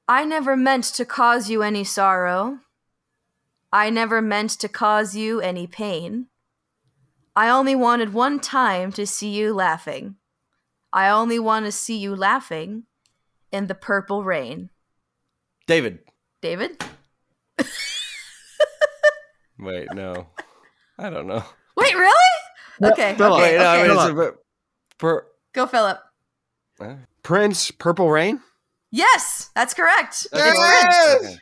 I 0.08 0.24
never 0.24 0.56
meant 0.56 0.84
to 0.84 1.04
cause 1.04 1.50
you 1.50 1.62
any 1.62 1.84
sorrow. 1.84 2.60
I 3.72 3.90
never 3.90 4.20
meant 4.20 4.50
to 4.60 4.68
cause 4.68 5.14
you 5.16 5.40
any 5.40 5.66
pain. 5.66 6.26
I 7.36 7.48
only 7.48 7.74
wanted 7.76 8.12
one 8.12 8.40
time 8.40 8.90
to 8.92 9.06
see 9.06 9.30
you 9.30 9.54
laughing. 9.54 10.16
I 10.92 11.08
only 11.08 11.38
want 11.38 11.66
to 11.66 11.72
see 11.72 11.96
you 11.96 12.14
laughing 12.16 12.84
in 13.52 13.68
the 13.68 13.74
purple 13.76 14.24
rain. 14.24 14.70
David. 15.66 16.00
David? 16.42 16.82
Wait, 19.58 19.92
no. 19.94 20.26
I 21.00 21.10
don't 21.10 21.26
know. 21.26 21.42
Wait, 21.76 21.94
really? 21.94 22.92
Okay. 22.92 23.14
Philip. 23.16 23.40
okay, 23.40 23.52
Wait, 23.52 23.58
no, 23.58 23.64
I 23.64 23.78
okay. 23.78 23.88
mean, 23.88 23.96
it's 23.96 24.04
a 24.04 24.08
Philip. 24.14 24.44
per, 24.98 25.26
Go, 25.52 25.66
Philip. 25.66 25.98
Prince, 27.22 27.70
Purple 27.70 28.10
Rain. 28.10 28.40
Yes, 28.90 29.50
that's 29.54 29.74
correct. 29.74 30.26
That's 30.32 30.48
It's 30.50 30.58
what- 30.58 30.82
Prince. 31.18 31.24
okay. 31.34 31.38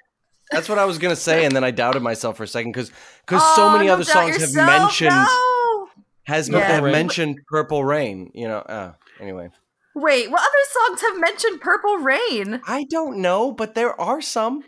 That's 0.50 0.68
what 0.68 0.78
I 0.78 0.86
was 0.86 0.96
gonna 0.98 1.14
say, 1.16 1.44
and 1.44 1.54
then 1.54 1.62
I 1.62 1.70
doubted 1.70 2.02
myself 2.02 2.38
for 2.38 2.42
a 2.44 2.48
second 2.48 2.72
because 2.72 2.90
because 3.26 3.42
Oh, 3.44 3.56
so 3.56 3.70
many 3.70 3.86
don't 3.88 4.00
other 4.00 4.04
doubt 4.04 4.32
songs 4.34 4.54
have 4.54 4.66
mentioned 4.66 5.10
no! 5.14 5.88
has 6.24 6.48
Yeah. 6.48 6.60
have 6.60 6.84
mentioned 6.84 7.40
Purple 7.48 7.84
Rain. 7.84 8.30
You 8.34 8.48
know. 8.48 8.58
Uh, 8.58 8.92
anyway, 9.20 9.50
Wait, 10.00 10.30
what 10.30 10.40
other 10.40 10.86
songs 10.88 11.00
have 11.02 11.20
mentioned 11.20 11.60
Purple 11.60 11.98
Rain? 11.98 12.60
I 12.66 12.84
don't 12.88 13.18
know, 13.18 13.52
but 13.52 13.74
there 13.74 13.98
are 14.00 14.20
some. 14.20 14.62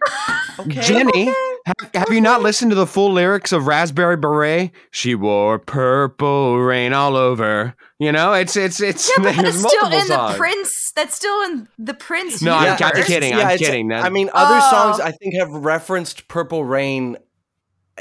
Okay. 0.59 0.81
Jenny, 0.81 1.26
have, 1.66 1.91
have 1.95 2.11
you 2.11 2.20
not 2.20 2.43
listened 2.43 2.70
to 2.72 2.74
the 2.74 2.87
full 2.87 3.12
lyrics 3.12 3.53
of 3.53 3.66
Raspberry 3.66 4.16
Beret? 4.16 4.72
She 4.91 5.14
wore 5.14 5.59
purple 5.59 6.59
rain 6.59 6.93
all 6.93 7.16
over. 7.16 7.74
You 7.99 8.12
know, 8.12 8.33
it's 8.33 8.57
it's 8.57 8.81
it's. 8.81 9.09
Yeah, 9.16 9.24
but 9.24 9.37
that's 9.43 9.59
still 9.59 9.87
in 9.93 10.07
songs. 10.07 10.33
the 10.33 10.39
Prince. 10.39 10.93
That's 10.97 11.14
still 11.14 11.43
in 11.45 11.68
the 11.78 11.95
Prince. 11.95 12.43
No, 12.43 12.55
I'm 12.55 12.64
Yeah, 12.78 12.91
I'm 12.95 13.03
kidding. 13.05 13.33
I'm 13.35 13.41
it's- 13.41 13.59
kidding. 13.59 13.89
That- 13.89 14.05
I 14.05 14.09
mean, 14.11 14.31
other 14.35 14.59
Oh. 14.62 14.70
songs 14.70 15.01
I 15.01 15.12
think 15.12 15.35
have 15.37 15.51
referenced 15.51 16.26
Purple 16.28 16.64
Rain 16.64 17.16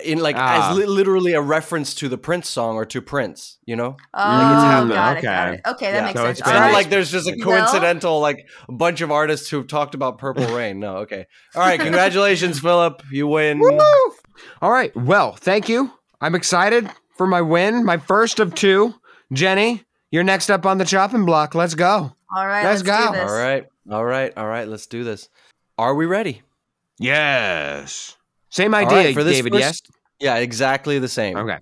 in 0.03 0.19
like 0.19 0.35
Ah. 0.37 0.71
as 0.71 0.77
li- 0.77 0.85
literally 0.85 1.33
a 1.33 1.41
reference 1.41 1.93
to 1.95 2.07
the 2.07 2.17
Prince 2.17 2.47
song 2.49 2.75
or 2.75 2.85
to 2.85 3.01
Prince. 3.01 3.57
You 3.65 3.75
know, 3.75 3.97
Oh, 4.13 4.19
Like 4.19 4.53
it's 4.53 4.63
happened. 4.63 4.91
got 4.91 5.17
it, 5.17 5.21
got 5.23 5.47
Okay. 5.47 5.55
it. 5.57 5.61
Okay, 5.69 5.91
that 5.91 5.97
Yeah. 5.97 6.05
makes 6.05 6.19
So 6.19 6.25
sense. 6.25 6.39
it's 6.39 6.39
it's 6.41 6.47
not 6.49 6.55
Alright. 6.55 6.73
like 6.73 6.89
there's 6.89 7.11
just 7.11 7.27
a 7.27 7.35
No? 7.35 7.43
coincidental 7.43 8.19
like 8.19 8.47
a 8.67 8.71
bunch 8.71 9.01
of 9.01 9.11
artists 9.11 9.49
who've 9.49 9.67
talked 9.67 9.95
about 9.95 10.17
Purple 10.17 10.45
Rain. 10.55 10.79
No, 10.79 10.97
okay. 10.97 11.25
All 11.55 11.61
right, 11.61 11.79
congratulations, 11.79 12.59
Philip. 12.61 13.03
You 13.11 13.27
win. 13.27 13.59
Woo! 13.59 13.79
All 14.61 14.71
right. 14.71 14.95
Well, 14.95 15.33
thank 15.33 15.67
you. 15.67 15.91
I'm 16.21 16.35
excited 16.35 16.89
for 17.17 17.27
my 17.27 17.41
win, 17.41 17.83
my 17.83 17.97
first 17.97 18.39
of 18.39 18.55
two. 18.55 18.95
Jenny, 19.33 19.83
you're 20.11 20.23
next 20.23 20.49
up 20.49 20.65
on 20.65 20.77
the 20.77 20.85
chopping 20.85 21.25
block. 21.25 21.55
Let's 21.55 21.75
go. 21.75 22.13
All 22.35 22.47
right, 22.47 22.63
Let's 22.63 22.83
let's, 22.83 22.97
go. 23.05 23.11
do 23.13 23.19
this. 23.19 23.29
All 23.31 23.37
right, 23.37 23.65
all 23.91 24.05
right, 24.05 24.33
all 24.37 24.47
right. 24.47 24.67
Let's 24.67 24.87
do 24.87 25.03
this. 25.03 25.29
Are 25.77 25.93
we 25.95 26.05
ready? 26.05 26.41
Yes. 26.99 28.15
Same 28.49 28.73
idea, 28.75 28.97
right, 28.97 29.13
for 29.13 29.23
this 29.23 29.37
David. 29.37 29.53
first- 29.53 29.89
Yeah, 30.19 30.35
exactly 30.35 30.99
the 30.99 31.07
same. 31.07 31.37
Okay. 31.37 31.59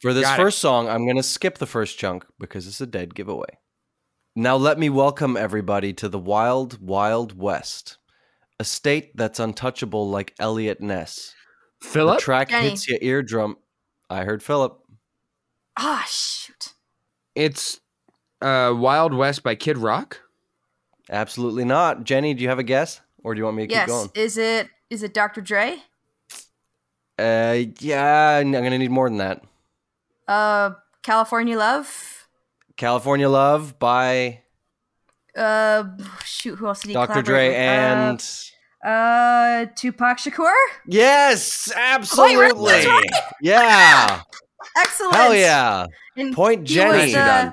For 0.00 0.12
this 0.12 0.24
Got 0.24 0.38
it. 0.38 0.42
first 0.42 0.58
song, 0.58 0.88
I'm 0.88 1.04
going 1.04 1.16
to 1.16 1.22
skip 1.22 1.58
the 1.58 1.66
first 1.66 1.98
chunk 1.98 2.24
because 2.38 2.66
it's 2.66 2.80
a 2.80 2.86
dead 2.86 3.14
giveaway. 3.14 3.58
Now, 4.34 4.56
let 4.56 4.78
me 4.78 4.90
welcome 4.90 5.36
everybody 5.36 5.92
to 5.94 6.08
the 6.08 6.18
Wild, 6.18 6.80
Wild 6.86 7.38
West, 7.38 7.96
a 8.60 8.64
state 8.64 9.16
that's 9.16 9.40
untouchable 9.40 10.08
like 10.10 10.34
Eliot 10.38 10.80
Ness. 10.82 11.34
Philip? 11.80 11.82
The 11.82 11.88
Philip. 11.88 12.18
track 12.20 12.48
Jenny. 12.50 12.68
hits 12.70 12.86
your 12.88 12.98
eardrum. 13.00 13.56
I 14.10 14.24
heard 14.24 14.42
Philip. 14.42 14.78
Ah, 15.78 16.04
shoot. 16.08 16.74
It's 17.34 17.80
uh, 18.42 18.74
Wild 18.76 19.14
West 19.14 19.42
by 19.42 19.54
Kid 19.54 19.78
Rock. 19.78 20.20
Absolutely 21.10 21.64
not. 21.64 22.04
Jenny, 22.04 22.34
do 22.34 22.42
you 22.42 22.48
have 22.50 22.58
a 22.58 22.62
guess? 22.64 23.00
Or 23.24 23.34
do 23.34 23.38
you 23.38 23.44
want 23.44 23.56
me 23.56 23.66
to 23.66 23.72
Yes. 23.72 23.82
keep 23.86 23.88
going? 23.88 24.10
Is 24.14 24.36
it 24.38 24.68
is 24.90 25.02
it 25.02 25.12
Dr. 25.14 25.40
Dre? 25.40 25.78
Uh, 27.18 27.64
yeah, 27.80 28.36
I'm 28.38 28.52
going 28.52 28.70
to 28.70 28.78
need 28.78 28.90
more 28.90 29.08
than 29.08 29.18
that. 29.18 29.42
Uh, 30.28 30.70
California 31.02 31.56
Love. 31.58 32.28
California 32.76 33.28
Love 33.28 33.78
by 33.78 34.42
Uh, 35.36 35.84
shoot, 36.24 36.56
who 36.56 36.66
else 36.66 36.82
did 36.82 36.88
he 36.88 36.94
Dr. 36.94 37.06
collaborate 37.06 37.24
Dre 37.26 37.48
with? 37.48 37.56
and. 37.56 38.30
uh, 38.84 38.88
uh, 38.88 39.66
Tupac 39.76 40.18
Shakur. 40.18 40.52
Yes, 40.86 41.72
absolutely. 41.74 42.66
right. 42.86 43.04
Yeah. 43.40 44.22
Excellent. 44.76 45.14
Hell 45.14 45.34
yeah. 45.34 45.86
And 46.16 46.34
Point 46.34 46.68
he 46.68 46.74
Jenny. 46.74 47.06
was, 47.06 47.14
uh, 47.14 47.52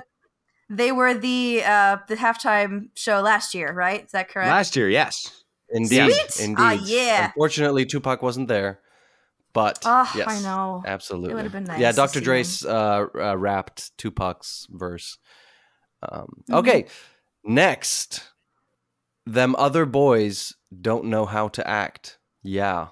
they 0.70 0.92
were 0.92 1.14
the 1.14 1.62
uh 1.64 1.98
the 2.08 2.16
halftime 2.16 2.88
show 2.94 3.20
last 3.20 3.54
year, 3.54 3.72
right? 3.72 4.04
Is 4.04 4.12
that 4.12 4.28
correct? 4.28 4.48
Last 4.48 4.76
year, 4.76 4.88
yes. 4.88 5.42
Indeed. 5.70 6.12
Sweet. 6.12 6.44
Indeed. 6.44 6.62
Ah, 6.62 6.72
yeah. 6.72 7.26
Unfortunately, 7.26 7.84
Tupac 7.86 8.22
wasn't 8.22 8.48
there. 8.48 8.80
But 9.54 9.78
Oh, 9.86 10.10
yes, 10.14 10.26
I 10.28 10.40
know. 10.42 10.82
absolutely. 10.86 11.30
It 11.30 11.34
would've 11.36 11.52
been 11.52 11.64
nice 11.64 11.80
Yeah, 11.80 11.92
Dr. 11.92 12.18
see 12.18 12.24
Dre's 12.24 12.64
uh, 12.66 13.06
uh, 13.14 13.36
rapped 13.38 13.96
Tupac's 13.96 14.66
verse. 14.70 15.16
Um, 16.02 16.42
Mhm. 16.50 16.58
Okay, 16.58 16.86
next. 17.44 18.24
Them 19.24 19.56
other 19.56 19.86
boys 19.86 20.52
don't 20.82 21.06
know 21.06 21.24
how 21.24 21.48
to 21.48 21.66
act. 21.66 22.18
Yeah. 22.42 22.88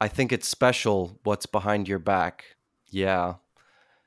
I 0.00 0.06
think 0.06 0.30
it's 0.30 0.46
special 0.46 1.18
what's 1.24 1.46
behind 1.46 1.88
your 1.88 1.98
back. 1.98 2.44
Yeah. 2.90 3.34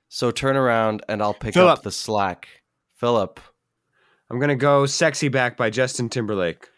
So 0.07 0.31
turn 0.31 0.55
around 0.55 1.03
and 1.09 1.21
I'll 1.21 1.33
pick 1.33 1.53
Philip. 1.55 1.79
up 1.79 1.83
the 1.83 1.91
slack. 1.91 2.47
Philip. 2.95 3.39
I'm 4.29 4.39
gonna 4.39 4.55
go 4.55 4.85
"Sexy 4.85 5.27
Back" 5.27 5.57
by 5.57 5.69
Justin 5.69 6.07
Timberlake. 6.07 6.69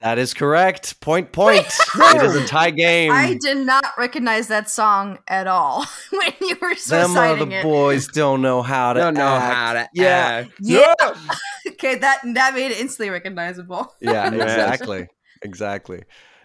That 0.00 0.18
is 0.18 0.32
correct. 0.32 0.98
Point, 1.00 1.30
point. 1.30 1.66
it 1.94 2.22
is 2.22 2.34
a 2.34 2.46
tie 2.46 2.70
game. 2.70 3.12
I 3.12 3.36
did 3.38 3.58
not 3.66 3.84
recognize 3.98 4.48
that 4.48 4.70
song 4.70 5.18
at 5.28 5.46
all 5.46 5.84
when 6.10 6.32
you 6.40 6.56
were 6.60 6.68
Them 6.88 7.10
reciting 7.10 7.14
other 7.48 7.56
it. 7.58 7.62
boys 7.62 8.06
don't 8.08 8.40
know 8.40 8.62
how 8.62 8.94
to 8.94 9.00
Don't 9.00 9.14
know 9.14 9.26
act. 9.26 9.54
how 9.54 9.72
to 9.74 9.88
Yeah. 9.92 10.16
act. 10.46 10.52
Yeah. 10.60 10.94
okay, 11.68 11.96
that 11.96 12.20
that 12.32 12.54
made 12.54 12.70
it 12.70 12.80
instantly 12.80 13.10
recognizable. 13.10 13.94
Yeah, 14.00 14.32
exactly. 14.32 15.06
Exactly. 15.42 16.02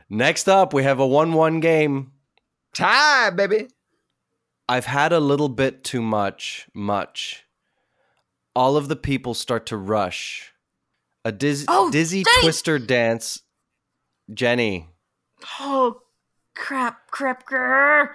Next 0.10 0.49
up, 0.49 0.74
we 0.74 0.84
have 0.84 0.99
a 0.99 1.08
1 1.08 1.32
1 1.34 1.60
game. 1.62 2.12
Tie, 2.76 3.30
baby. 3.30 3.68
I've 4.68 4.86
had 4.86 5.14
a 5.14 5.20
little 5.22 5.47
bit 5.49 5.84
too 5.86 6.01
much, 6.01 6.68
much. 6.74 7.45
All 8.53 8.76
of 8.76 8.89
the 8.89 8.95
people 8.97 9.34
start 9.34 9.66
to 9.68 9.78
rush. 9.78 10.51
A 11.24 11.32
diz- 11.32 11.66
Oh, 11.70 11.89
dizzy 11.89 12.24
dang. 12.24 12.41
twister 12.41 12.78
dance. 12.80 13.41
Jenny. 14.34 14.90
Oh 15.60 16.02
crap, 16.56 17.10
crap, 17.12 17.46
grr. 17.48 18.10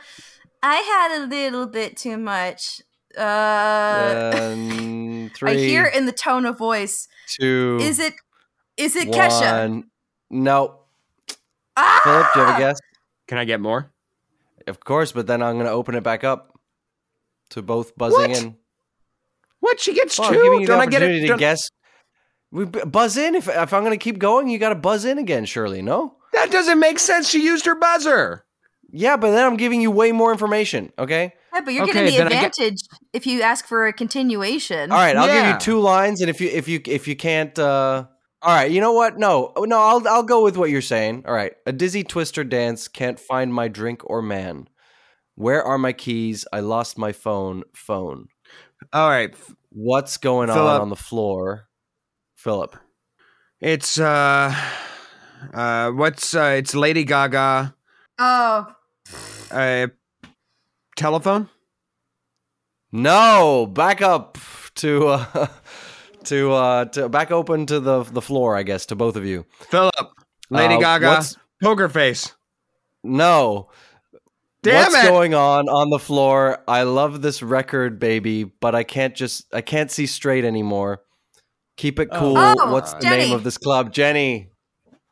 I 0.62 0.76
had 0.76 1.22
a 1.22 1.26
little 1.26 1.66
bit 1.66 1.96
too 1.96 2.16
much. 2.18 2.82
Uh, 3.16 4.32
Um, 4.34 5.30
three, 5.34 5.50
I 5.50 5.54
hear 5.56 5.84
in 5.86 6.06
the 6.06 6.12
tone 6.12 6.46
of 6.46 6.58
voice. 6.58 7.08
two, 7.28 7.78
Is 7.80 7.98
it? 7.98 8.14
Is 8.76 8.96
it 8.96 9.08
Kesha? 9.08 9.82
No. 10.30 10.80
Ah! 11.76 12.00
Philip, 12.04 12.26
do 12.34 12.40
you 12.40 12.46
have 12.46 12.56
a 12.56 12.58
guess? 12.58 12.78
Can 13.26 13.38
I 13.38 13.44
get 13.44 13.60
more? 13.60 13.92
Of 14.66 14.80
course, 14.80 15.12
but 15.12 15.26
then 15.26 15.42
I'm 15.42 15.54
going 15.54 15.66
to 15.66 15.72
open 15.72 15.94
it 15.94 16.02
back 16.02 16.24
up 16.24 16.58
to 17.50 17.62
both 17.62 17.96
buzzing 17.96 18.30
What? 18.30 18.42
in. 18.42 18.56
What? 19.60 19.80
She 19.80 19.92
gets 19.94 20.18
Well, 20.18 20.28
I'm 20.28 20.34
two. 20.34 20.42
giving 20.42 20.60
you 20.62 20.66
Don't 20.66 20.80
I 20.80 20.86
get 20.86 21.02
opportunity 21.02 21.18
it? 21.18 21.22
to 21.22 21.28
Don't- 21.28 21.38
guess. 21.38 21.69
We 22.52 22.64
buzz 22.64 23.16
in. 23.16 23.34
If 23.34 23.48
if 23.48 23.72
I'm 23.72 23.82
going 23.84 23.98
to 23.98 24.02
keep 24.02 24.18
going, 24.18 24.48
you 24.48 24.58
got 24.58 24.70
to 24.70 24.74
buzz 24.74 25.04
in 25.04 25.18
again. 25.18 25.44
Surely, 25.44 25.82
no? 25.82 26.16
That 26.32 26.50
doesn't 26.50 26.78
make 26.80 26.98
sense. 26.98 27.28
She 27.28 27.44
used 27.44 27.66
her 27.66 27.74
buzzer. 27.74 28.44
Yeah, 28.92 29.16
but 29.16 29.30
then 29.30 29.44
I'm 29.46 29.56
giving 29.56 29.80
you 29.80 29.90
way 29.90 30.10
more 30.10 30.32
information. 30.32 30.92
Okay. 30.98 31.32
Yeah, 31.54 31.60
but 31.60 31.74
you're 31.74 31.84
Okay, 31.84 31.92
getting 31.92 32.12
the 32.12 32.18
then 32.18 32.26
I 32.26 32.30
get- 32.30 32.44
advantage 32.58 32.80
if 33.12 33.26
you 33.26 33.42
ask 33.42 33.66
for 33.66 33.86
a 33.86 33.92
continuation. 33.92 34.90
All 34.90 34.98
right. 34.98 35.16
I'll 35.16 35.26
give 35.26 35.46
you 35.46 35.58
two 35.60 35.80
lines, 35.80 36.20
and 36.20 36.28
if 36.30 36.40
you 36.40 36.48
if 36.48 36.66
you 36.68 36.80
if 36.86 37.06
you 37.06 37.14
can't, 37.16 37.56
uh, 37.58 38.06
all 38.42 38.54
right. 38.54 38.70
You 38.70 38.80
know 38.80 38.92
what? 38.92 39.16
No, 39.18 39.52
no. 39.58 39.78
I'll 39.80 40.08
I'll 40.08 40.22
go 40.24 40.42
with 40.42 40.56
what 40.56 40.70
you're 40.70 40.80
saying. 40.82 41.24
All 41.26 41.34
right. 41.34 41.52
A 41.66 41.72
dizzy 41.72 42.02
twister 42.02 42.42
dance. 42.42 42.88
Can't 42.88 43.18
find 43.20 43.54
my 43.54 43.68
drink 43.68 44.02
or 44.04 44.22
man. 44.22 44.68
Where 45.36 45.62
are 45.62 45.78
my 45.78 45.92
keys? 45.92 46.46
I 46.52 46.60
lost 46.60 46.98
my 46.98 47.12
phone. 47.12 47.62
Phone. 47.74 48.26
All 48.92 49.08
right. 49.08 49.34
What's 49.70 50.16
going 50.16 50.50
on 50.50 50.58
on 50.58 50.88
the 50.88 50.96
floor, 50.96 51.68
Philip? 52.40 52.74
It's 53.60 53.98
uh, 54.00 54.54
uh, 55.52 55.90
what's 55.90 56.34
uh? 56.34 56.54
It's 56.56 56.74
Lady 56.74 57.04
Gaga. 57.04 57.74
Oh, 58.18 58.66
Uh, 59.50 59.88
telephone. 60.96 61.50
No, 62.92 63.66
back 63.66 64.00
up 64.00 64.38
to 64.76 65.06
uh, 65.08 65.46
to 66.24 66.52
uh, 66.52 66.84
to 66.86 67.08
back 67.10 67.30
open 67.30 67.66
to 67.66 67.78
the 67.78 68.04
the 68.04 68.22
floor. 68.22 68.56
I 68.56 68.62
guess 68.62 68.86
to 68.86 68.96
both 68.96 69.16
of 69.16 69.26
you. 69.26 69.44
Philip. 69.70 69.94
Lady 70.48 70.74
Uh, 70.76 70.80
Gaga. 70.80 71.22
Poker 71.62 71.90
face. 71.90 72.34
No, 73.04 73.68
Damn 74.62 74.92
What's 74.92 75.04
it! 75.04 75.08
going 75.08 75.34
on 75.34 75.68
on 75.68 75.90
the 75.90 75.98
floor? 75.98 76.62
I 76.66 76.82
love 76.84 77.20
this 77.20 77.42
record, 77.42 77.98
baby, 77.98 78.44
but 78.44 78.74
I 78.74 78.82
can't 78.82 79.14
just 79.14 79.44
I 79.54 79.60
can't 79.60 79.90
see 79.90 80.06
straight 80.06 80.44
anymore. 80.46 81.02
Keep 81.80 81.98
it 81.98 82.08
Oh. 82.12 82.18
cool. 82.18 82.34
Oh, 82.36 82.72
What's 82.72 82.92
the 82.92 83.00
Jenny. 83.00 83.16
name 83.28 83.32
of 83.34 83.42
this 83.42 83.56
club? 83.56 83.90
Jenny. 83.90 84.50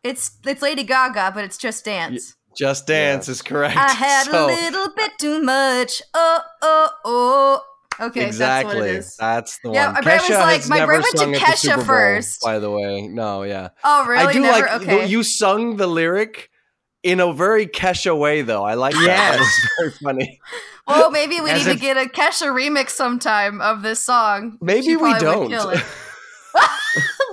It's 0.05 0.33
it's 0.47 0.61
Lady 0.61 0.83
Gaga, 0.85 1.33
but 1.35 1.43
it's 1.45 1.57
Just 1.57 1.83
Dance. 1.87 2.35
Just 2.59 2.87
Dance 2.87 3.27
Yes. 3.27 3.37
is 3.37 3.43
correct. 3.43 3.75
I 3.75 3.89
had 3.89 4.25
So- 4.31 4.45
a 4.45 4.49
little 4.49 4.89
bit 4.95 5.13
too 5.19 5.43
much. 5.43 6.03
Oh 6.13 6.41
oh 6.61 6.91
oh. 7.07 7.63
Okay, 8.01 8.27
exactly. 8.27 8.75
that's 8.75 8.81
what 8.81 8.89
it 8.91 8.97
is. 8.99 9.17
That's 9.17 9.59
the 9.65 9.71
Yeah, 9.73 9.87
one. 9.87 9.95
my 9.95 10.01
brain 10.03 10.19
was 10.21 10.29
like- 10.31 10.69
my 10.69 10.77
never 10.81 10.87
brain 10.93 11.01
went 11.01 11.13
to 11.13 11.19
sung 11.19 11.35
at 11.35 11.41
the 11.41 11.47
Kesha 11.47 11.75
Bowl, 11.77 11.85
first. 11.87 12.41
By 12.43 12.59
the 12.59 12.71
way, 12.71 13.09
no, 13.09 13.45
yeah. 13.45 13.69
Oh 13.83 14.07
really? 14.07 14.25
I 14.27 14.33
do 14.35 14.41
Never. 14.43 14.67
like 14.67 14.83
okay. 14.83 15.07
you 15.07 15.23
sung 15.23 15.79
the 15.79 15.87
lyric 15.87 16.51
in 17.03 17.19
a 17.19 17.33
very 17.33 17.67
Kesha 17.67 18.17
way, 18.17 18.43
though. 18.43 18.63
I 18.65 18.75
like 18.75 18.93
that. 18.93 19.03
Yes. 19.03 19.39
That 19.39 19.41
was 19.41 19.69
very 19.79 19.91
funny. 20.03 20.41
Well, 20.87 21.11
maybe 21.11 21.41
we 21.41 21.49
As 21.51 21.65
need 21.65 21.71
if- 21.73 21.77
to 21.79 21.81
get 21.83 21.97
a 21.97 22.09
Kesha 22.11 22.49
remix 22.53 22.91
sometime 22.91 23.61
of 23.63 23.81
this 23.83 24.01
song. 24.01 24.59
Maybe 24.61 24.83
She 24.83 24.97
we 24.97 25.11
probably 25.19 25.49
would 25.49 25.51
don't. 25.51 25.85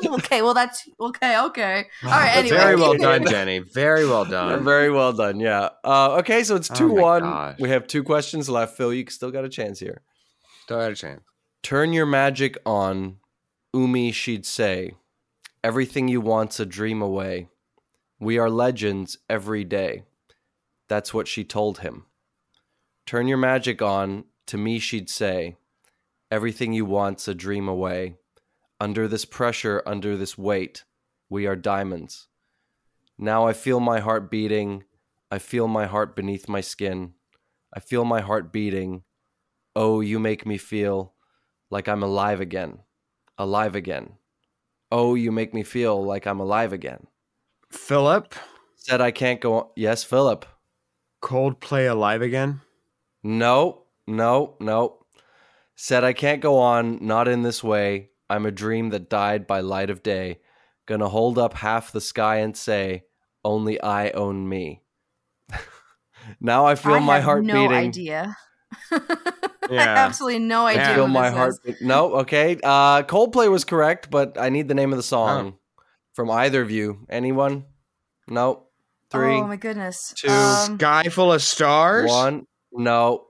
kill 0.01 0.13
it. 0.15 0.23
okay, 0.23 0.41
well 0.41 0.53
that's 0.53 0.87
okay. 0.99 1.39
Okay. 1.39 1.85
All 2.03 2.09
right. 2.09 2.35
Anyway, 2.37 2.57
Very 2.57 2.75
well 2.75 2.95
done, 2.97 3.25
Jenny. 3.29 3.59
Very 3.59 4.05
well 4.07 4.25
done. 4.25 4.63
Very 4.63 4.91
well 4.91 5.13
done. 5.13 5.39
Yeah. 5.39 5.69
Uh, 5.83 6.17
okay, 6.19 6.43
so 6.43 6.55
it's 6.55 6.69
Oh 6.71 6.75
two 6.75 6.95
my 6.95 7.01
one. 7.01 7.21
gosh. 7.23 7.59
We 7.59 7.69
have 7.69 7.87
two 7.87 8.03
questions 8.03 8.49
left. 8.49 8.75
Phil, 8.77 8.93
you 8.93 9.05
still 9.09 9.31
got 9.31 9.45
a 9.45 9.49
chance 9.49 9.79
here. 9.79 10.01
Still 10.63 10.79
had 10.79 10.91
a 10.91 10.95
chance. 10.95 11.21
Turn 11.63 11.93
your 11.93 12.05
magic 12.05 12.57
on, 12.65 13.17
Umi. 13.73 14.11
She'd 14.11 14.45
say, 14.45 14.91
"Everything 15.63 16.07
you 16.07 16.21
want's 16.21 16.59
a 16.59 16.65
dream 16.65 17.01
away. 17.01 17.49
We 18.19 18.37
are 18.37 18.49
legends 18.49 19.17
every 19.29 19.63
day." 19.63 20.03
That's 20.87 21.13
what 21.13 21.27
she 21.27 21.43
told 21.43 21.79
him. 21.79 22.05
Turn 23.07 23.27
your 23.27 23.37
magic 23.39 23.81
on. 23.81 24.25
To 24.47 24.57
me, 24.57 24.77
she'd 24.77 25.09
say, 25.09 25.57
"Everything 26.29 26.73
you 26.73 26.85
want's 26.85 27.27
a 27.27 27.33
dream 27.33 27.67
away. 27.67 28.17
Under 28.79 29.07
this 29.07 29.25
pressure, 29.25 29.81
under 29.85 30.17
this 30.17 30.37
weight, 30.37 30.83
we 31.29 31.47
are 31.47 31.55
diamonds." 31.55 32.27
Now 33.17 33.47
I 33.47 33.53
feel 33.53 33.79
my 33.79 33.99
heart 33.99 34.29
beating. 34.29 34.83
I 35.31 35.39
feel 35.39 35.67
my 35.67 35.85
heart 35.85 36.15
beneath 36.15 36.49
my 36.49 36.61
skin. 36.61 37.13
I 37.73 37.79
feel 37.79 38.05
my 38.05 38.21
heart 38.21 38.51
beating. 38.51 39.03
Oh, 39.75 40.01
you 40.01 40.19
make 40.19 40.45
me 40.45 40.57
feel 40.57 41.13
like 41.69 41.87
I'm 41.87 42.03
alive 42.03 42.41
again. 42.41 42.79
Alive 43.37 43.75
again. 43.75 44.17
Oh, 44.91 45.15
you 45.15 45.31
make 45.31 45.53
me 45.53 45.63
feel 45.63 46.03
like 46.03 46.27
I'm 46.27 46.39
alive 46.39 46.71
again. 46.71 47.07
Philip, 47.69 48.35
Said 48.87 49.01
I 49.01 49.09
can't 49.09 49.41
go 49.41 49.53
on. 49.55 49.67
Yes, 49.75 50.03
Philip. 50.03 50.45
Coldplay 51.19 51.89
alive 51.89 52.21
again? 52.21 52.61
No, 53.23 53.85
no, 54.05 54.57
no. 54.59 55.05
Said 55.75 56.03
I 56.03 56.13
can't 56.13 56.39
go 56.39 56.59
on, 56.59 56.99
not 57.01 57.27
in 57.27 57.41
this 57.41 57.63
way. 57.63 58.11
I'm 58.29 58.45
a 58.45 58.51
dream 58.51 58.89
that 58.89 59.09
died 59.09 59.45
by 59.47 59.59
light 59.61 59.89
of 59.89 60.03
day. 60.03 60.39
Gonna 60.87 61.09
hold 61.09 61.37
up 61.37 61.53
half 61.55 61.91
the 61.91 62.01
sky 62.01 62.37
and 62.37 62.55
say, 62.55 63.03
only 63.43 63.79
I 63.81 64.09
own 64.11 64.47
me. 64.47 64.81
now 66.39 66.65
I 66.65 66.75
feel 66.75 66.93
I 66.95 66.99
my 66.99 67.15
have 67.15 67.23
heart 67.23 67.43
no 67.43 67.53
beating. 67.53 67.87
idea. 67.87 68.37
I 68.91 68.99
Yeah. 69.69 69.79
have 69.81 69.97
absolutely 69.97 70.39
no 70.39 70.65
idea. 70.67 70.81
Yeah. 70.83 70.95
feel 70.95 71.07
who 71.07 71.13
my 71.13 71.29
this 71.29 71.37
heart. 71.37 71.49
is. 71.51 71.59
beat- 71.63 71.81
No, 71.81 72.15
okay. 72.17 72.59
Uh, 72.63 73.03
Coldplay 73.03 73.49
was 73.49 73.63
correct, 73.65 74.09
but 74.11 74.37
I 74.39 74.49
need 74.49 74.67
the 74.67 74.73
name 74.75 74.91
of 74.93 74.97
the 74.97 75.03
song 75.03 75.55
Oh. 75.55 75.83
from 76.13 76.29
either 76.31 76.61
of 76.61 76.69
you. 76.71 77.05
Anyone? 77.09 77.65
No. 78.27 78.63
Three, 79.11 79.35
Oh 79.37 79.47
my 79.47 79.55
goodness. 79.55 80.13
two, 80.17 80.27
Um, 80.29 80.77
Sky 80.77 81.03
full 81.09 81.31
of 81.31 81.41
stars? 81.41 82.09
one. 82.09 82.45
No. 82.71 83.27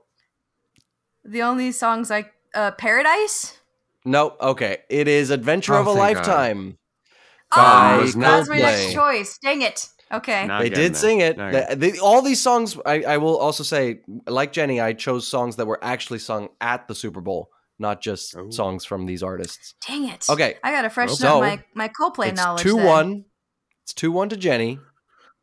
the 1.24 1.42
only 1.42 1.72
songs 1.72 2.08
like 2.10 2.32
uh, 2.54 2.70
Paradise. 2.72 3.60
No. 4.06 4.36
Okay. 4.40 4.78
It 4.88 5.08
is 5.08 5.30
Adventure 5.30 5.74
Oh, 5.74 5.80
of 5.80 5.86
a 5.88 5.94
thank 5.94 6.16
God. 6.16 6.26
Lifetime. 6.26 6.78
Oh, 7.54 7.98
that 8.16 8.38
was 8.38 8.48
my 8.48 8.58
next 8.58 8.92
choice. 8.92 9.38
Dang 9.38 9.62
it. 9.62 9.88
Okay. 10.12 10.46
Not 10.46 10.62
they 10.62 10.68
did 10.68 10.92
there. 10.92 11.00
sing 11.00 11.20
it. 11.20 11.36
Not 11.36 11.52
The- 11.52 11.76
the- 11.76 11.98
all 12.00 12.22
these 12.22 12.40
songs, 12.40 12.76
I, 12.86 13.02
I 13.02 13.16
will 13.18 13.36
also 13.38 13.62
say, 13.64 14.00
like 14.26 14.52
Jenny, 14.52 14.80
I 14.80 14.92
chose 14.92 15.26
songs 15.26 15.56
that 15.56 15.66
were 15.66 15.82
actually 15.82 16.20
sung 16.20 16.48
at 16.60 16.86
the 16.88 16.94
Super 16.94 17.20
Bowl, 17.20 17.50
not 17.78 18.00
just 18.00 18.36
Oh. 18.36 18.50
songs 18.50 18.84
from 18.84 19.06
these 19.06 19.22
artists. 19.22 19.74
Dang 19.86 20.08
it. 20.08 20.26
Okay. 20.30 20.56
I 20.62 20.70
gotta 20.70 20.90
freshen 20.90 21.16
So, 21.16 21.36
up 21.36 21.40
my 21.40 21.64
my 21.74 21.88
Coldplay 21.88 22.28
it's 22.28 22.36
knowledge. 22.40 22.62
two 22.62 22.76
then. 22.76 22.86
one. 22.86 23.24
It's 23.84 23.94
two 23.94 24.12
one 24.12 24.28
to 24.28 24.36
Jenny. 24.36 24.78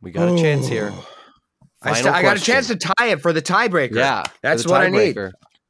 We 0.02 0.12
got 0.12 0.28
a 0.34 0.38
chance 0.38 0.68
here. 0.68 0.92
Oh. 0.94 1.08
I, 1.82 1.94
st- 1.94 2.14
I 2.16 2.22
got 2.22 2.38
a 2.38 2.40
chance 2.42 2.68
to 2.68 2.78
tie 2.78 3.08
it 3.08 3.22
for 3.22 3.34
the 3.34 3.42
tiebreaker. 3.42 3.96
Yeah, 3.96 4.24
That's 4.42 4.64
for 4.64 4.70
the 4.70 4.74
what 4.74 4.82
I 4.84 4.90
need. 4.90 5.18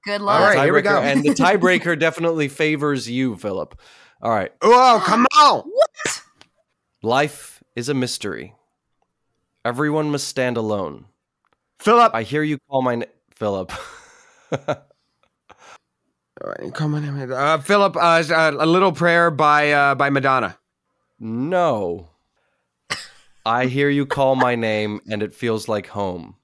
Tiebreaker. 0.04 0.06
Good 0.06 0.22
All 0.22 0.26
luck. 0.28 0.56
right, 0.56 0.64
here 0.64 0.74
we 0.74 0.82
go. 0.82 1.02
And 1.02 1.24
the 1.24 1.30
tiebreaker 1.34 1.98
definitely 1.98 2.48
favors 2.48 3.10
you, 3.10 3.36
Philip. 3.38 3.80
All 4.22 4.32
right. 4.32 4.52
Oh, 4.62 5.04
come 5.06 5.26
on. 5.38 5.62
What? 5.62 6.22
Life 7.02 7.64
is 7.76 7.90
a 7.90 7.94
mystery. 7.94 8.54
Everyone 9.66 10.10
must 10.12 10.28
stand 10.28 10.58
alone. 10.58 11.06
Philip. 11.80 12.14
I 12.14 12.24
hear 12.24 12.44
you 12.44 12.58
call 12.70 12.82
my 12.82 12.96
name, 12.96 13.10
Philip. 13.36 13.72
All 14.52 16.50
right, 16.50 16.74
come 16.74 16.96
on. 16.96 17.32
Uh, 17.32 17.58
Philip, 17.60 17.96
uh, 17.96 18.24
uh, 18.30 18.52
a 18.60 18.66
little 18.66 18.92
prayer 18.92 19.30
by 19.32 19.72
uh, 19.72 19.96
by 19.96 20.10
Madonna. 20.10 20.58
no. 21.20 22.10
I 23.46 23.66
hear 23.66 23.90
you 23.90 24.06
call 24.06 24.36
my 24.36 24.56
name, 24.56 25.02
and 25.10 25.22
it 25.22 25.34
feels 25.34 25.68
like 25.68 25.88
home. 25.88 26.36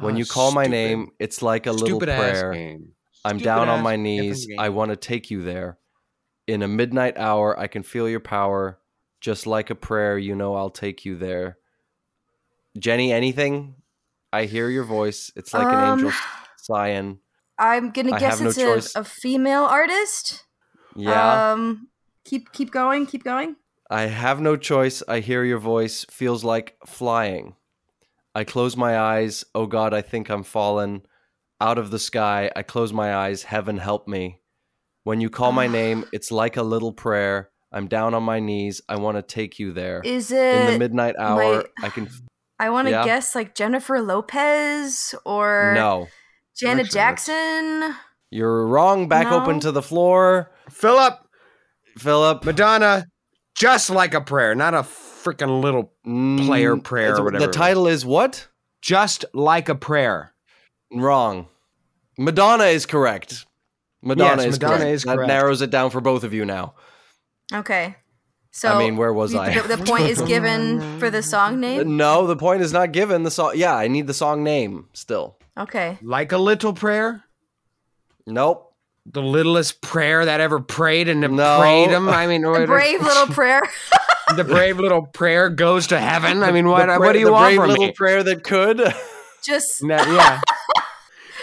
When 0.00 0.14
Oh, 0.14 0.18
you 0.18 0.24
call 0.24 0.52
my 0.52 0.66
name, 0.66 1.10
it's 1.18 1.42
like 1.42 1.66
a 1.66 1.72
little 1.72 1.86
Stupid 1.88 2.08
ass 2.08 2.40
prayer. 2.40 2.52
game. 2.52 2.92
I'm 3.24 3.38
down 3.38 3.68
on 3.68 3.82
my 3.82 3.96
knees. 3.96 4.48
I 4.58 4.70
want 4.70 4.90
to 4.90 4.96
take 4.96 5.30
you 5.30 5.42
there. 5.42 5.78
In 6.46 6.62
a 6.62 6.68
midnight 6.68 7.18
hour, 7.18 7.58
I 7.58 7.66
can 7.66 7.82
feel 7.82 8.08
your 8.08 8.20
power. 8.20 8.78
Just 9.20 9.46
like 9.46 9.68
a 9.68 9.74
prayer, 9.74 10.16
you 10.16 10.34
know 10.34 10.54
I'll 10.54 10.70
take 10.70 11.04
you 11.04 11.16
there. 11.16 11.58
Jenny, 12.78 13.12
anything? 13.12 13.74
I 14.32 14.44
hear 14.46 14.70
your 14.70 14.84
voice. 14.84 15.30
It's 15.36 15.52
like 15.52 15.70
an 15.70 15.80
angel 15.92 16.08
Um, 16.08 16.14
sighing. 16.56 17.18
I'm 17.58 17.90
gonna 17.90 18.14
I 18.14 18.18
guess 18.18 18.38
have 18.38 18.56
no 18.56 18.72
it's 18.72 18.94
a, 18.96 19.00
a 19.00 19.04
female 19.04 19.64
artist. 19.64 20.44
Yeah. 20.96 21.52
Um, 21.52 21.88
keep 22.24 22.52
keep 22.52 22.70
going. 22.70 23.06
Keep 23.06 23.24
going. 23.24 23.56
I 23.90 24.02
have 24.02 24.40
no 24.40 24.56
choice. 24.56 25.02
I 25.06 25.20
hear 25.20 25.44
your 25.44 25.58
voice. 25.58 26.06
Feels 26.10 26.42
like 26.44 26.76
flying. 26.86 27.56
I 28.34 28.44
close 28.44 28.76
my 28.76 28.98
eyes. 28.98 29.44
Oh 29.54 29.66
God, 29.66 29.92
I 29.94 30.02
think 30.02 30.28
I'm 30.28 30.42
fallen. 30.42 31.02
Out 31.60 31.78
of 31.78 31.90
the 31.90 31.98
sky, 31.98 32.50
I 32.54 32.62
close 32.62 32.92
my 32.92 33.14
eyes. 33.14 33.42
Heaven 33.42 33.76
help 33.78 34.06
me. 34.08 34.40
When 35.04 35.20
you 35.20 35.30
call 35.30 35.52
my 35.52 35.66
name, 35.80 36.04
it's 36.12 36.30
like 36.30 36.56
a 36.56 36.62
little 36.62 36.92
prayer. 36.92 37.50
I'm 37.72 37.86
down 37.86 38.14
on 38.14 38.22
my 38.22 38.40
knees. 38.40 38.80
I 38.88 38.96
want 38.96 39.16
to 39.16 39.22
take 39.22 39.58
you 39.58 39.72
there. 39.72 40.02
Is 40.04 40.30
it 40.32 40.54
In 40.54 40.66
the 40.66 40.78
midnight 40.78 41.14
hour, 41.18 41.36
wait. 41.38 41.66
I 41.82 41.90
can. 41.90 42.08
I 42.58 42.70
want 42.70 42.86
to 42.88 42.92
Yeah. 42.92 43.04
guess 43.04 43.34
like 43.34 43.54
Jennifer 43.54 44.00
Lopez 44.00 45.14
or 45.24 45.72
No, 45.74 46.08
Janet 46.56 46.86
Actually, 46.86 46.98
Jackson. 46.98 47.94
you're 48.30 48.66
wrong. 48.66 49.08
Back 49.08 49.30
No. 49.30 49.40
open 49.40 49.60
to 49.60 49.72
the 49.72 49.80
floor. 49.82 50.50
Philip, 50.68 51.18
Philip. 51.98 52.44
Madonna, 52.44 53.06
just 53.54 53.88
like 53.88 54.12
a 54.14 54.20
prayer, 54.20 54.54
not 54.54 54.74
a 54.74 54.82
freaking 55.22 55.62
little. 55.62 55.92
player 56.04 56.76
Mm, 56.76 56.82
prayer 56.84 57.16
or 57.16 57.24
whatever 57.24 57.46
The 57.46 57.52
title 57.52 57.86
is 57.86 58.04
what? 58.04 58.48
Just 58.82 59.24
like 59.34 59.68
a 59.68 59.74
prayer. 59.74 60.32
Wrong. 60.92 61.46
Madonna 62.18 62.64
is 62.64 62.86
correct. 62.86 63.46
Madonna 64.02 64.42
Yes, 64.42 64.54
is 64.54 64.60
Madonna 64.60 64.76
correct. 64.78 64.92
is 64.94 65.02
that 65.04 65.26
narrows 65.26 65.60
it 65.62 65.70
down 65.70 65.90
for 65.90 66.00
both 66.00 66.24
of 66.24 66.32
you 66.32 66.44
now. 66.44 66.74
Okay. 67.52 67.96
So 68.52 68.68
I 68.68 68.78
mean, 68.78 68.96
where 68.96 69.12
was 69.12 69.32
you- 69.32 69.38
I? 69.38 69.58
The, 69.60 69.76
the 69.76 69.84
point 69.84 70.04
is 70.04 70.20
given 70.22 70.98
for 70.98 71.10
the 71.10 71.22
song 71.22 71.60
name. 71.66 71.96
No, 71.96 72.26
the 72.26 72.36
point 72.36 72.62
is 72.62 72.72
not 72.72 72.92
given. 72.92 73.22
The 73.22 73.30
song. 73.30 73.52
Yeah, 73.54 73.74
I 73.76 73.86
need 73.88 74.06
the 74.06 74.14
song 74.14 74.42
name 74.42 74.88
still. 74.92 75.36
Okay. 75.58 75.98
Like 76.02 76.32
a 76.32 76.38
little 76.38 76.72
prayer. 76.72 77.22
Nope. 78.26 78.66
The 79.06 79.22
littlest 79.22 79.80
prayer 79.80 80.24
that 80.24 80.40
ever 80.40 80.60
prayed 80.60 81.08
and 81.08 81.20
No. 81.20 81.58
prayed 81.60 81.90
him. 81.90 82.08
I 82.08 82.26
mean, 82.26 82.42
The 82.42 82.50
what- 82.50 82.66
brave 82.66 83.02
little 83.02 83.26
prayer. 83.28 83.62
the 84.36 84.44
brave 84.44 84.78
little 84.78 85.06
prayer 85.06 85.50
goes 85.50 85.88
to 85.88 85.98
heaven. 85.98 86.42
I 86.42 86.50
mean, 86.52 86.68
what? 86.68 86.84
Pra- 86.86 86.98
what 86.98 87.12
do 87.12 87.18
you 87.18 87.26
the 87.26 87.32
want 87.32 87.46
brave 87.56 87.60
from 87.60 87.68
little 87.70 87.86
me? 87.86 87.92
prayer 87.92 88.22
that 88.22 88.42
could? 88.44 88.94
Just 89.44 89.82
No, 89.82 89.96
yeah. 89.96 90.40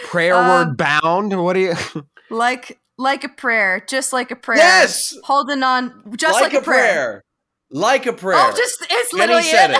prayer 0.04 0.34
Um, 0.36 0.48
word 0.48 0.76
bound. 0.76 1.42
What 1.42 1.54
do 1.54 1.60
you? 1.60 1.74
like 2.30 2.78
like 2.96 3.24
a 3.24 3.28
prayer, 3.28 3.82
just 3.88 4.12
like 4.12 4.30
a 4.30 4.36
prayer. 4.36 4.58
Yes! 4.58 5.14
Holding 5.24 5.62
on, 5.62 6.14
just 6.16 6.40
like, 6.40 6.52
a 6.52 6.60
prayer. 6.60 7.22
Like 7.70 8.06
a 8.06 8.12
prayer. 8.12 8.38
Oh, 8.38 8.52
just 8.56 8.84
it's 8.90 9.10
Jenny 9.12 9.20
literally 9.22 9.42
said 9.44 9.70
it. 9.70 9.78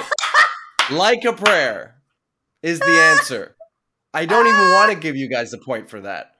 it. 0.90 0.92
like 0.94 1.24
a 1.24 1.32
prayer 1.32 1.96
is 2.62 2.78
the 2.78 2.86
answer. 3.18 3.56
I 4.14 4.24
don't 4.26 4.46
even 4.46 4.72
want 4.72 4.92
to 4.92 4.98
give 4.98 5.16
you 5.16 5.28
guys 5.28 5.52
a 5.52 5.59
point 5.59 5.90
for 5.90 6.00
that. 6.00 6.32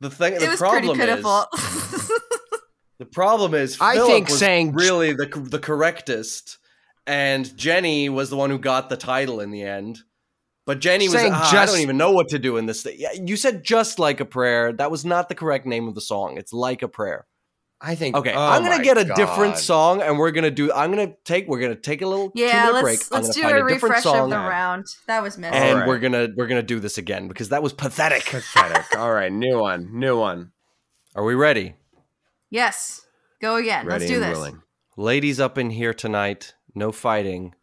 The 0.00 0.10
thing, 0.10 0.34
It 0.34 0.40
the 0.40 0.48
was 0.48 0.58
pretty 0.60 0.86
problem 0.88 1.00
is, 1.00 1.06
pitiful. 1.06 1.46
The 2.98 3.06
problem 3.06 3.54
is, 3.54 3.78
I 3.80 3.96
think 4.06 4.28
was 4.28 4.38
saying- 4.38 4.72
really 4.72 5.12
the 5.12 5.26
the 5.26 5.58
correctest, 5.58 6.58
and 7.06 7.56
Jenny 7.56 8.08
was 8.08 8.30
the 8.30 8.36
one 8.36 8.50
who 8.50 8.58
got 8.58 8.88
the 8.88 8.96
title 8.96 9.40
in 9.40 9.50
the 9.50 9.62
end. 9.62 10.00
But 10.66 10.80
Jenny 10.80 11.06
was. 11.08 11.14
Saying 11.14 11.32
"Ah, 11.34 11.62
I 11.62 11.64
don't 11.66 11.78
even 11.80 11.96
know 11.96 12.12
what 12.12 12.28
to 12.28 12.38
do 12.38 12.58
in 12.58 12.66
this. 12.66 12.82
Thing. 12.82 12.96
Yeah, 12.98 13.12
you 13.12 13.36
said 13.36 13.64
just 13.64 13.98
like 13.98 14.20
a 14.20 14.26
prayer. 14.26 14.72
That 14.72 14.90
was 14.90 15.04
not 15.04 15.28
the 15.30 15.34
correct 15.34 15.64
name 15.64 15.88
of 15.88 15.94
the 15.94 16.02
song. 16.02 16.36
It's 16.36 16.52
like 16.52 16.82
a 16.82 16.88
prayer. 16.88 17.26
I 17.80 17.94
think. 17.94 18.16
Okay, 18.16 18.34
oh 18.34 18.38
I'm 18.38 18.64
gonna 18.64 18.82
get 18.82 18.98
a 18.98 19.04
different 19.04 19.56
song, 19.56 20.02
and 20.02 20.18
we're 20.18 20.32
gonna 20.32 20.50
do. 20.50 20.70
I'm 20.72 20.90
gonna 20.90 21.14
take. 21.24 21.46
We're 21.48 21.60
gonna 21.60 21.74
take 21.76 22.02
a 22.02 22.06
little 22.06 22.30
Yeah, 22.34 22.64
minute 22.66 22.72
let's 22.74 22.82
break. 22.82 23.00
Let's 23.12 23.34
do 23.34 23.42
a 23.42 23.46
a 23.46 23.48
different 23.52 23.82
refresh 23.82 23.96
of 23.98 24.02
song, 24.02 24.30
the 24.30 24.36
round. 24.36 24.86
That 25.06 25.22
was 25.22 25.38
messy. 25.38 25.56
and 25.56 25.70
All 25.70 25.78
right. 25.78 25.88
we're 25.88 26.00
gonna 26.00 26.28
we're 26.36 26.48
gonna 26.48 26.62
do 26.62 26.80
this 26.80 26.98
again 26.98 27.28
because 27.28 27.48
that 27.50 27.62
was 27.62 27.72
pathetic. 27.72 28.24
Pathetic. 28.26 28.98
All 28.98 29.12
right, 29.12 29.32
new 29.32 29.58
one, 29.60 29.88
new 29.98 30.18
one. 30.18 30.50
Are 31.14 31.24
we 31.24 31.34
ready, 31.34 31.76
yes, 32.50 33.06
go 33.40 33.56
again. 33.56 33.86
Ready 33.86 34.04
let's 34.06 34.10
do 34.12 34.20
this. 34.20 34.36
willing. 34.36 34.62
ladies? 34.96 35.40
Up 35.40 35.58
in 35.58 35.70
here 35.70 35.94
tonight. 35.94 36.54
No 36.74 36.92
fighting. 36.92 37.54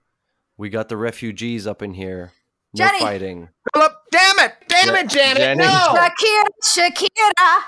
We 0.58 0.70
got 0.70 0.90
the 0.90 0.98
refugees 0.98 1.68
up 1.68 1.82
in 1.82 1.94
here. 1.94 2.32
No 2.78 2.86
Jenny! 2.88 3.00
fighting. 3.00 3.50
Philip, 3.74 3.94
damn 4.12 4.40
it, 4.40 4.54
damn 4.68 4.88
Je- 4.94 5.00
it, 5.00 5.10
Janet, 5.10 5.38
Jenny. 5.38 5.64
no. 5.64 5.66
Shakira, 5.68 6.44
Shakira. 6.64 7.60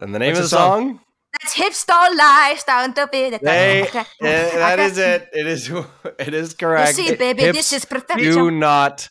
And 0.00 0.14
the 0.14 0.18
name 0.18 0.34
What's 0.34 0.38
of 0.46 0.50
the 0.50 0.56
the 0.56 0.62
song? 0.62 0.88
song? 0.88 1.00
That's 1.42 1.54
hipster 1.54 2.16
lifestyle. 2.16 2.92
Don't 2.92 3.10
be 3.10 3.30
the 3.30 3.38
Hey, 3.38 3.88
eh, 4.20 4.56
that 4.56 4.78
is 4.78 4.98
it. 4.98 5.28
It 5.32 5.46
is. 5.46 5.70
It 6.18 6.34
is 6.34 6.50
You 6.52 6.56
correct. 6.58 6.94
see, 6.94 7.14
baby, 7.14 7.42
Hips 7.42 7.70
this 7.70 7.72
is 7.72 7.86
Do 8.18 8.50
not 8.50 9.08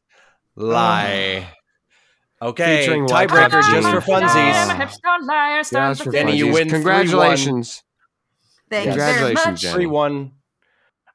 lie. 0.55 1.47
Okay, 2.41 2.79
Featuring 2.81 3.05
tiebreaker 3.05 3.61
just 3.61 3.87
for 3.89 4.01
funsies. 4.01 5.71
Yes, 5.71 6.01
for 6.01 6.11
Jenny, 6.11 6.35
you 6.35 6.51
win 6.51 6.69
Congratulations. 6.69 7.83
Thank 8.69 8.87
you 8.87 8.93
very 8.93 9.13
Congratulations, 9.13 9.63
much. 9.63 9.73
Three 9.73 9.85
one. 9.85 10.31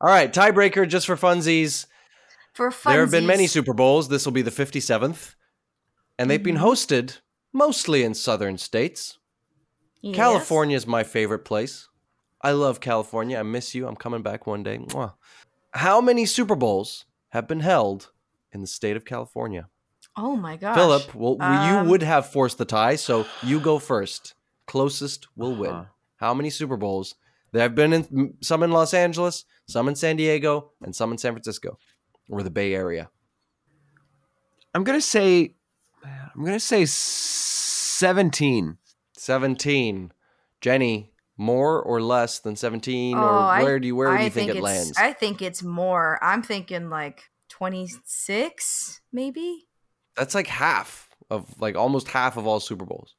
All 0.00 0.08
right, 0.08 0.32
tiebreaker 0.32 0.86
just 0.88 1.06
for 1.06 1.16
funsies. 1.16 1.86
For 2.52 2.70
funsies. 2.70 2.84
There 2.84 3.00
have 3.00 3.10
been 3.10 3.26
many 3.26 3.46
Super 3.46 3.72
Bowls. 3.74 4.08
This 4.08 4.24
will 4.24 4.32
be 4.32 4.42
the 4.42 4.50
57th. 4.50 5.34
And 6.18 6.30
they've 6.30 6.42
been 6.42 6.56
Mm-hmm. 6.56 6.64
hosted 6.64 7.18
mostly 7.52 8.02
in 8.04 8.14
southern 8.14 8.56
states. 8.58 9.18
Yes. 10.02 10.14
California 10.14 10.76
is 10.76 10.86
my 10.86 11.02
favorite 11.02 11.44
place. 11.44 11.88
I 12.42 12.52
love 12.52 12.80
California. 12.80 13.38
I 13.38 13.42
miss 13.42 13.74
you. 13.74 13.88
I'm 13.88 13.96
coming 13.96 14.22
back 14.22 14.46
one 14.46 14.62
day. 14.62 14.78
Mwah. 14.78 15.14
How 15.72 16.00
many 16.00 16.24
Super 16.24 16.54
Bowls 16.54 17.06
have 17.30 17.48
been 17.48 17.60
held 17.60 18.10
in 18.52 18.60
the 18.60 18.66
state 18.66 18.96
of 18.96 19.04
California? 19.04 19.68
Oh 20.16 20.34
my 20.36 20.56
gosh. 20.56 20.76
Philip, 20.76 21.14
well, 21.14 21.36
Um, 21.40 21.84
you 21.84 21.90
would 21.90 22.02
have 22.02 22.30
forced 22.30 22.58
the 22.58 22.64
tie, 22.64 22.96
so 22.96 23.26
you 23.42 23.60
go 23.60 23.78
first. 23.78 24.34
Closest 24.66 25.26
will 25.36 25.54
win. 25.54 25.70
Uh-huh. 25.72 25.84
How 26.16 26.32
many 26.34 26.48
Super 26.50 26.76
Bowls? 26.76 27.14
There 27.52 27.62
have 27.62 27.74
been 27.74 27.92
in, 27.92 28.34
some 28.42 28.62
in 28.62 28.70
Los 28.70 28.92
Angeles, 28.94 29.44
some 29.66 29.88
in 29.88 29.94
San 29.94 30.16
Diego, 30.16 30.72
and 30.82 30.94
some 30.96 31.12
in 31.12 31.18
San 31.18 31.32
Francisco, 31.32 31.78
or 32.30 32.42
the 32.42 32.50
Bay 32.50 32.74
Area. 32.74 33.10
I'm 34.74 34.84
gonna 34.84 35.00
say, 35.00 35.54
I'm 36.04 36.44
gonna 36.44 36.60
say 36.60 36.84
seventeen. 36.86 38.78
17. 39.18 40.12
Jenny, 40.60 41.10
more 41.38 41.82
or 41.82 42.02
less 42.02 42.38
than 42.38 42.54
17? 42.54 43.16
Oh, 43.16 43.20
or 43.20 43.24
I- 43.28 43.62
where 43.62 43.80
do 43.80 43.86
you, 43.86 43.96
where 43.96 44.16
do 44.16 44.22
you 44.24 44.30
think, 44.30 44.50
it 44.50 44.60
lands? 44.60 44.92
I 44.98 45.12
think 45.14 45.40
it's 45.40 45.62
more. 45.62 46.18
I'm 46.22 46.42
thinking 46.42 46.90
like 46.90 47.22
26, 47.48 49.00
maybe. 49.12 49.65
That's 50.16 50.34
like 50.34 50.46
half 50.46 51.08
of, 51.30 51.46
like 51.60 51.76
almost 51.76 52.08
half 52.08 52.36
of 52.36 52.46
all 52.46 52.60
Super 52.60 52.84
Bowls. 52.84 53.14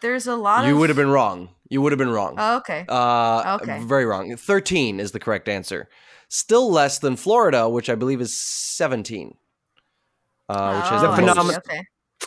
There's 0.00 0.26
a 0.26 0.34
lot 0.36 0.66
You 0.66 0.72
of. 0.74 0.78
would 0.80 0.90
have 0.90 0.96
been 0.96 1.10
wrong. 1.10 1.48
You 1.70 1.80
would 1.80 1.92
have 1.92 1.98
been 1.98 2.10
wrong. 2.10 2.34
Oh, 2.36 2.56
okay. 2.58 2.84
Uh, 2.88 3.58
Okay. 3.62 3.80
Very 3.84 4.04
wrong. 4.04 4.36
13 4.36 5.00
is 5.00 5.12
the 5.12 5.20
correct 5.20 5.48
answer. 5.48 5.88
Still 6.28 6.70
less 6.70 6.98
than 6.98 7.16
Florida, 7.16 7.68
which 7.68 7.88
I 7.88 7.94
believe 7.94 8.20
is 8.20 8.38
17. 8.38 9.34
Uh, 10.48 10.76
which 10.82 10.86
is 10.86 10.90
oh, 10.92 11.00
the 11.02 11.08
I 11.08 11.10
the 11.10 11.16
see, 11.16 11.20
phenomenon- 11.28 11.62
Okay. 11.68 11.84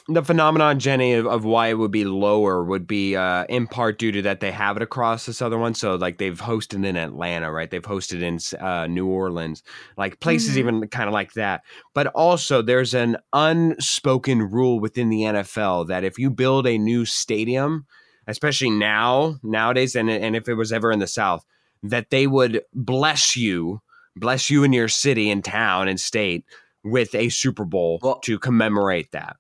The 0.08 0.22
phenomenon, 0.24 0.78
Jenny, 0.78 1.14
of, 1.14 1.26
of 1.26 1.46
why 1.46 1.70
it 1.70 1.80
would 1.80 1.90
be 1.90 2.06
lower 2.06 2.64
would 2.64 2.86
be 2.86 3.16
uh, 3.16 3.46
in 3.50 3.66
part 3.66 3.98
due 3.98 4.12
to 4.12 4.22
that 4.22 4.40
they 4.40 4.52
have 4.52 4.78
it 4.78 4.84
across 4.84 5.26
the 5.26 5.34
southern 5.34 5.62
one. 5.62 5.74
So, 5.74 5.96
like, 5.96 6.20
they've 6.20 6.40
hosted 6.40 6.86
in 6.86 6.96
Atlanta, 6.96 7.52
right? 7.52 7.72
They've 7.72 7.82
hosted 7.82 8.22
in 8.22 8.38
uh, 8.64 8.86
New 8.86 9.08
Orleans, 9.08 9.64
like 9.98 10.20
places 10.20 10.56
Mhm. 10.56 10.60
even 10.60 10.88
kind 10.90 11.08
of 11.08 11.14
like 11.14 11.34
that. 11.34 11.64
But 11.96 12.06
also, 12.08 12.62
there's 12.62 12.94
an 12.94 13.18
unspoken 13.34 14.44
rule 14.44 14.80
within 14.80 15.10
the 15.10 15.24
NFL 15.24 15.88
that 15.88 16.04
if 16.04 16.20
you 16.20 16.30
build 16.30 16.68
a 16.68 16.78
new 16.78 17.06
stadium, 17.06 17.88
especially 18.28 18.70
now, 18.70 19.38
nowadays, 19.42 19.96
and, 19.96 20.08
and 20.10 20.36
if 20.36 20.48
it 20.48 20.54
was 20.54 20.72
ever 20.72 20.92
in 20.92 21.00
the 21.00 21.08
South, 21.08 21.44
that 21.82 22.12
they 22.12 22.28
would 22.28 22.62
bless 22.76 23.36
you, 23.36 23.82
bless 24.16 24.52
you 24.52 24.64
in 24.64 24.72
your 24.72 24.88
city 24.88 25.32
and 25.32 25.44
town 25.44 25.88
and 25.88 26.00
state 26.00 26.46
with 26.84 27.16
a 27.16 27.30
Super 27.30 27.66
Bowl 27.66 27.98
Well- 28.04 28.20
to 28.20 28.38
commemorate 28.38 29.12
that. 29.12 29.38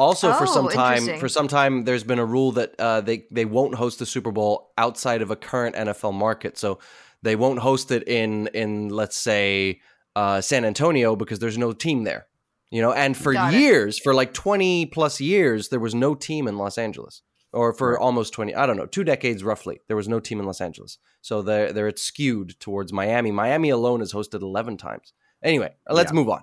Also, 0.00 0.32
for 0.32 0.44
Oh, 0.44 0.54
some 0.54 0.68
time, 0.68 1.18
for 1.18 1.28
some 1.28 1.46
time, 1.48 1.84
there's 1.84 2.04
been 2.04 2.18
a 2.18 2.24
rule 2.24 2.52
that 2.52 2.74
uh, 2.78 3.00
they 3.02 3.26
they 3.30 3.44
won't 3.44 3.74
host 3.74 3.98
the 3.98 4.06
Super 4.06 4.32
Bowl 4.32 4.72
outside 4.78 5.20
of 5.22 5.30
a 5.30 5.36
current 5.36 5.76
NFL 5.76 6.14
market. 6.14 6.56
So 6.58 6.78
they 7.22 7.36
won't 7.36 7.58
host 7.60 7.90
it 7.90 8.08
in 8.08 8.48
in 8.54 8.88
let's 8.88 9.16
say 9.16 9.80
uh, 10.16 10.40
San 10.40 10.64
Antonio 10.64 11.16
because 11.16 11.38
there's 11.38 11.58
no 11.58 11.72
team 11.72 12.04
there. 12.04 12.26
You 12.70 12.80
know, 12.82 12.92
and 12.92 13.16
for 13.16 13.32
Got 13.32 13.52
it. 13.54 13.60
years, 13.60 13.98
for 13.98 14.14
like 14.14 14.32
20 14.32 14.86
plus 14.86 15.20
years, 15.20 15.68
there 15.70 15.80
was 15.80 15.94
no 15.94 16.14
team 16.14 16.46
in 16.48 16.56
Los 16.56 16.78
Angeles. 16.78 17.22
Or 17.52 17.72
for 17.72 17.98
almost 17.98 18.32
20, 18.32 18.54
I 18.54 18.64
don't 18.64 18.76
know, 18.76 18.86
two 18.86 19.02
decades 19.02 19.42
roughly, 19.42 19.80
there 19.88 19.96
was 19.96 20.06
no 20.08 20.20
team 20.20 20.38
in 20.38 20.46
Los 20.46 20.60
Angeles. 20.60 20.98
So 21.20 21.42
they're, 21.42 21.72
they're 21.72 21.88
it's 21.88 22.00
skewed 22.00 22.60
towards 22.60 22.92
Miami. 22.92 23.32
Miami 23.32 23.70
alone 23.70 23.98
has 24.00 24.12
hosted 24.12 24.40
11 24.42 24.76
times. 24.76 25.12
Anyway, 25.42 25.74
let's 25.88 26.10
Yeah. 26.12 26.14
move 26.14 26.28
on. 26.28 26.42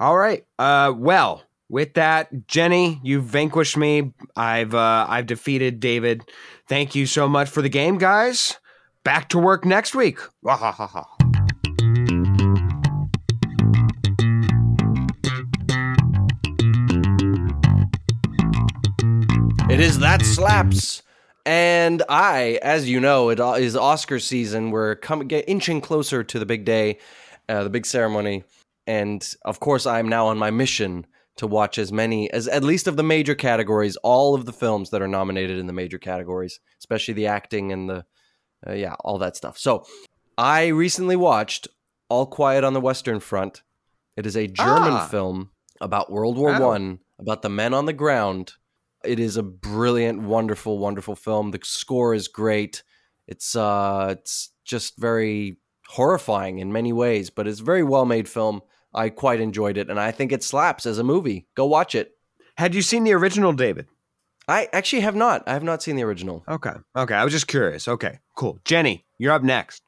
All 0.00 0.16
right. 0.16 0.46
Uh, 0.58 0.94
well, 0.96 1.42
with 1.68 1.94
that, 1.94 2.46
Jenny, 2.46 3.00
you've 3.02 3.24
vanquished 3.24 3.76
me. 3.76 4.12
I've 4.36 4.74
uh, 4.74 5.06
I've 5.08 5.26
defeated 5.26 5.80
David. 5.80 6.22
Thank 6.68 6.94
you 6.94 7.06
so 7.06 7.28
much 7.28 7.48
for 7.48 7.62
the 7.62 7.68
game, 7.68 7.98
guys. 7.98 8.58
Back 9.04 9.28
to 9.30 9.38
work 9.38 9.64
next 9.64 9.94
week. 9.94 10.18
It 19.68 19.80
is 19.80 19.98
that 19.98 20.22
slaps. 20.22 21.02
And 21.44 22.02
I, 22.08 22.58
as 22.62 22.88
you 22.88 22.98
know, 22.98 23.28
it 23.28 23.38
is 23.38 23.76
Oscar 23.76 24.18
season. 24.18 24.72
We're 24.72 24.96
coming, 24.96 25.28
get 25.28 25.48
inching 25.48 25.80
closer 25.80 26.24
to 26.24 26.38
the 26.40 26.46
big 26.46 26.64
day, 26.64 26.98
uh, 27.48 27.62
the 27.62 27.70
big 27.70 27.86
ceremony, 27.86 28.42
and 28.88 29.24
of 29.44 29.60
course, 29.60 29.86
I'm 29.86 30.08
now 30.08 30.26
on 30.26 30.38
my 30.38 30.50
mission 30.50 31.06
to 31.36 31.46
watch 31.46 31.78
as 31.78 31.92
many 31.92 32.30
as 32.32 32.48
at 32.48 32.64
least 32.64 32.86
of 32.86 32.96
the 32.96 33.02
major 33.02 33.34
categories, 33.34 33.96
all 33.96 34.34
of 34.34 34.46
the 34.46 34.52
films 34.52 34.90
that 34.90 35.02
are 35.02 35.08
nominated 35.08 35.58
in 35.58 35.66
the 35.66 35.72
major 35.72 35.98
categories, 35.98 36.60
especially 36.78 37.14
the 37.14 37.26
acting 37.26 37.72
and 37.72 37.88
the, 37.90 38.04
uh, 38.66 38.72
yeah, 38.72 38.94
all 39.00 39.18
that 39.18 39.36
stuff. 39.36 39.58
So, 39.58 39.84
I 40.38 40.66
recently 40.68 41.16
watched 41.16 41.68
All 42.08 42.26
Quiet 42.26 42.64
on 42.64 42.72
the 42.74 42.80
Western 42.80 43.20
Front. 43.20 43.62
It 44.16 44.26
is 44.26 44.36
a 44.36 44.46
German 44.46 44.92
Ah. 44.92 45.08
film 45.08 45.50
about 45.80 46.10
World 46.10 46.36
War 46.38 46.54
Oh. 46.54 46.68
One, 46.68 47.00
about 47.18 47.42
the 47.42 47.48
men 47.50 47.74
on 47.74 47.86
the 47.86 47.92
ground 47.92 48.54
it 49.04 49.18
is 49.20 49.36
a 49.36 49.42
brilliant, 49.42 50.22
wonderful, 50.22 50.78
wonderful 50.78 51.14
film. 51.14 51.50
The 51.52 51.60
score 51.62 52.14
is 52.14 52.28
great. 52.28 52.82
It's 53.26 53.56
uh, 53.56 54.08
it's 54.18 54.50
just 54.64 54.96
very 54.98 55.58
horrifying 55.88 56.58
in 56.58 56.72
many 56.72 56.92
ways, 56.92 57.30
but 57.30 57.46
it's 57.46 57.60
a 57.60 57.64
very 57.64 57.82
well 57.82 58.04
made 58.04 58.28
film. 58.28 58.62
I 58.96 59.10
quite 59.10 59.40
enjoyed 59.40 59.76
it, 59.76 59.90
and 59.90 60.00
I 60.00 60.10
think 60.10 60.32
it 60.32 60.42
slaps 60.42 60.86
as 60.86 60.98
a 60.98 61.04
movie. 61.04 61.46
Go 61.54 61.66
watch 61.66 61.94
it. 61.94 62.12
Had 62.56 62.74
you 62.74 62.82
seen 62.82 63.04
the 63.04 63.12
original, 63.12 63.52
David? 63.52 63.86
I 64.48 64.68
actually 64.72 65.00
have 65.02 65.16
not. 65.16 65.42
I 65.46 65.52
have 65.52 65.62
not 65.62 65.82
seen 65.82 65.96
the 65.96 66.04
original. 66.04 66.44
Okay. 66.48 66.74
Okay. 66.96 67.14
I 67.14 67.24
was 67.24 67.32
just 67.32 67.48
curious. 67.48 67.88
Okay. 67.88 68.20
Cool. 68.36 68.60
Jenny, 68.64 69.04
you're 69.18 69.32
up 69.32 69.42
next. 69.42 69.82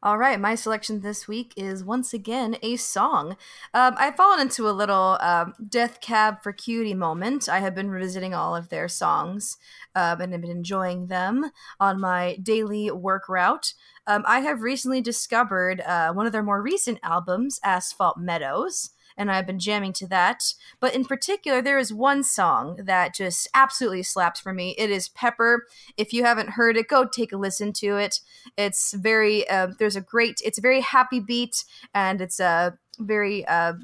All 0.00 0.16
right, 0.16 0.38
my 0.38 0.54
selection 0.54 1.00
this 1.00 1.26
week 1.26 1.52
is 1.56 1.82
once 1.82 2.14
again 2.14 2.56
a 2.62 2.76
song. 2.76 3.36
Um, 3.74 3.96
I've 3.98 4.14
fallen 4.14 4.38
into 4.38 4.68
a 4.68 4.70
little 4.70 5.18
um, 5.20 5.54
Death 5.68 6.00
Cab 6.00 6.36
for 6.40 6.52
Cutie 6.52 6.94
moment. 6.94 7.48
I 7.48 7.58
have 7.58 7.74
been 7.74 7.90
revisiting 7.90 8.32
all 8.32 8.54
of 8.54 8.68
their 8.68 8.86
songs 8.86 9.56
um, 9.96 10.20
and 10.20 10.32
have 10.32 10.40
been 10.40 10.52
enjoying 10.52 11.08
them 11.08 11.50
on 11.80 12.00
my 12.00 12.36
daily 12.40 12.92
work 12.92 13.28
route. 13.28 13.74
Um, 14.08 14.24
I 14.26 14.40
have 14.40 14.62
recently 14.62 15.02
discovered 15.02 15.82
uh, 15.82 16.14
one 16.14 16.24
of 16.26 16.32
their 16.32 16.42
more 16.42 16.62
recent 16.62 16.98
albums, 17.02 17.60
Asphalt 17.62 18.16
Meadows, 18.16 18.90
and 19.18 19.30
I've 19.30 19.46
been 19.46 19.58
jamming 19.58 19.92
to 19.94 20.06
that. 20.06 20.54
But 20.80 20.94
in 20.94 21.04
particular, 21.04 21.60
there 21.60 21.78
is 21.78 21.92
one 21.92 22.22
song 22.22 22.80
that 22.84 23.14
just 23.14 23.48
absolutely 23.52 24.02
slaps 24.02 24.40
for 24.40 24.54
me. 24.54 24.74
It 24.78 24.90
is 24.90 25.10
Pepper. 25.10 25.66
If 25.98 26.14
you 26.14 26.24
haven't 26.24 26.50
heard 26.50 26.78
it, 26.78 26.88
go 26.88 27.04
take 27.04 27.32
a 27.32 27.36
listen 27.36 27.74
to 27.74 27.98
it. 27.98 28.20
It's 28.56 28.94
very 28.94 29.48
uh, 29.50 29.68
there's 29.78 29.96
a 29.96 30.00
great 30.00 30.40
it's 30.42 30.58
a 30.58 30.62
very 30.62 30.80
happy 30.80 31.20
beat 31.20 31.64
and 31.92 32.22
it's 32.22 32.40
a 32.40 32.78
very 32.98 33.44
uh, 33.46 33.74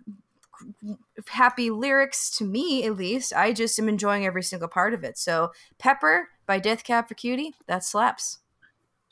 happy 1.28 1.68
lyrics 1.68 2.30
to 2.38 2.44
me 2.44 2.84
at 2.84 2.96
least. 2.96 3.34
I 3.34 3.52
just 3.52 3.78
am 3.78 3.90
enjoying 3.90 4.24
every 4.24 4.42
single 4.42 4.68
part 4.68 4.94
of 4.94 5.04
it. 5.04 5.18
So 5.18 5.52
Pepper 5.78 6.30
by 6.46 6.60
Death 6.60 6.82
Cab 6.82 7.08
for 7.08 7.14
Cutie 7.14 7.52
that 7.66 7.84
slaps. 7.84 8.38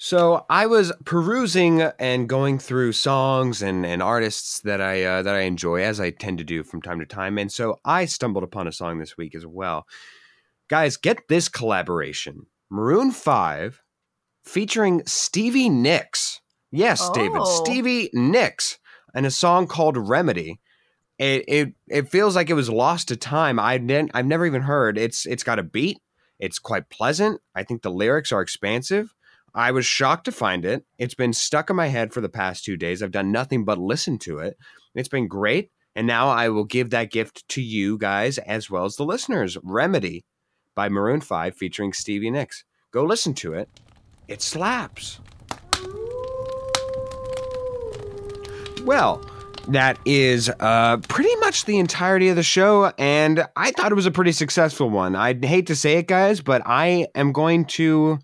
So 0.04 0.44
I 0.50 0.66
was 0.66 0.92
perusing 1.04 1.80
and 1.80 2.28
going 2.28 2.58
through 2.58 2.90
songs 2.90 3.62
and, 3.62 3.86
and 3.86 4.02
artists 4.02 4.58
that 4.62 4.80
I 4.80 5.04
uh, 5.04 5.22
that 5.22 5.36
I 5.36 5.42
enjoy, 5.42 5.84
as 5.84 6.00
I 6.00 6.10
tend 6.10 6.38
to 6.38 6.44
do 6.44 6.64
from 6.64 6.82
time 6.82 6.98
to 6.98 7.06
time, 7.06 7.38
and 7.38 7.52
so 7.52 7.78
I 7.84 8.06
stumbled 8.06 8.42
upon 8.42 8.66
a 8.66 8.72
song 8.72 8.98
this 8.98 9.16
week 9.16 9.32
as 9.32 9.46
well. 9.46 9.86
Guys, 10.66 10.96
get 10.96 11.28
this 11.28 11.48
collaboration: 11.48 12.46
Maroon 12.68 13.12
Five 13.12 13.80
featuring 14.44 15.02
Stevie 15.06 15.68
Nicks. 15.68 16.40
Yes, 16.72 17.00
oh. 17.00 17.12
David, 17.14 17.46
Stevie 17.46 18.10
Nicks, 18.12 18.80
and 19.14 19.24
a 19.24 19.30
song 19.30 19.68
called 19.68 19.96
Remedy. 19.96 20.58
It, 21.20 21.44
it 21.46 21.74
it 21.86 22.08
feels 22.08 22.34
like 22.34 22.50
it 22.50 22.54
was 22.54 22.68
lost 22.68 23.06
to 23.06 23.16
time. 23.16 23.60
I 23.60 23.78
didn't. 23.78 24.10
I've 24.14 24.26
never 24.26 24.46
even 24.46 24.62
heard. 24.62 24.98
It's 24.98 25.26
it's 25.26 25.44
got 25.44 25.60
a 25.60 25.62
beat. 25.62 26.00
It's 26.40 26.58
quite 26.58 26.90
pleasant. 26.90 27.40
I 27.54 27.62
think 27.62 27.82
the 27.82 27.90
lyrics 27.92 28.32
are 28.32 28.42
expansive. 28.42 29.14
I 29.54 29.70
was 29.70 29.84
shocked 29.84 30.24
to 30.24 30.32
find 30.32 30.64
it. 30.64 30.84
It's 30.98 31.14
been 31.14 31.32
stuck 31.32 31.68
in 31.68 31.76
my 31.76 31.88
head 31.88 32.12
for 32.12 32.20
the 32.20 32.28
past 32.28 32.64
two 32.64 32.76
days. 32.76 33.02
I've 33.02 33.10
done 33.10 33.30
nothing 33.30 33.64
but 33.64 33.78
listen 33.78 34.18
to 34.20 34.38
it. 34.38 34.56
It's 34.94 35.08
been 35.08 35.28
great. 35.28 35.70
And 35.94 36.06
now 36.06 36.28
I 36.28 36.48
will 36.48 36.64
give 36.64 36.90
that 36.90 37.10
gift 37.10 37.46
to 37.50 37.62
you 37.62 37.98
guys 37.98 38.38
as 38.38 38.70
well 38.70 38.86
as 38.86 38.96
the 38.96 39.04
listeners. 39.04 39.58
Remedy 39.62 40.24
by 40.74 40.88
Maroon 40.88 41.20
5 41.20 41.54
featuring 41.54 41.92
Stevie 41.92 42.30
Nicks. 42.30 42.64
Go 42.92 43.04
listen 43.04 43.34
to 43.34 43.52
it. 43.52 43.68
It 44.26 44.40
slaps. 44.40 45.20
Well, 48.84 49.22
that 49.68 49.98
is 50.06 50.50
uh, 50.60 50.96
pretty 51.08 51.34
much 51.36 51.66
the 51.66 51.78
entirety 51.78 52.30
of 52.30 52.36
the 52.36 52.42
show, 52.42 52.92
and 52.98 53.46
I 53.54 53.70
thought 53.70 53.92
it 53.92 53.94
was 53.94 54.06
a 54.06 54.10
pretty 54.10 54.32
successful 54.32 54.90
one. 54.90 55.14
I'd 55.14 55.44
hate 55.44 55.66
to 55.68 55.76
say 55.76 55.98
it, 55.98 56.08
guys, 56.08 56.40
but 56.40 56.62
I 56.64 57.06
am 57.14 57.32
going 57.32 57.66
to 57.66 58.18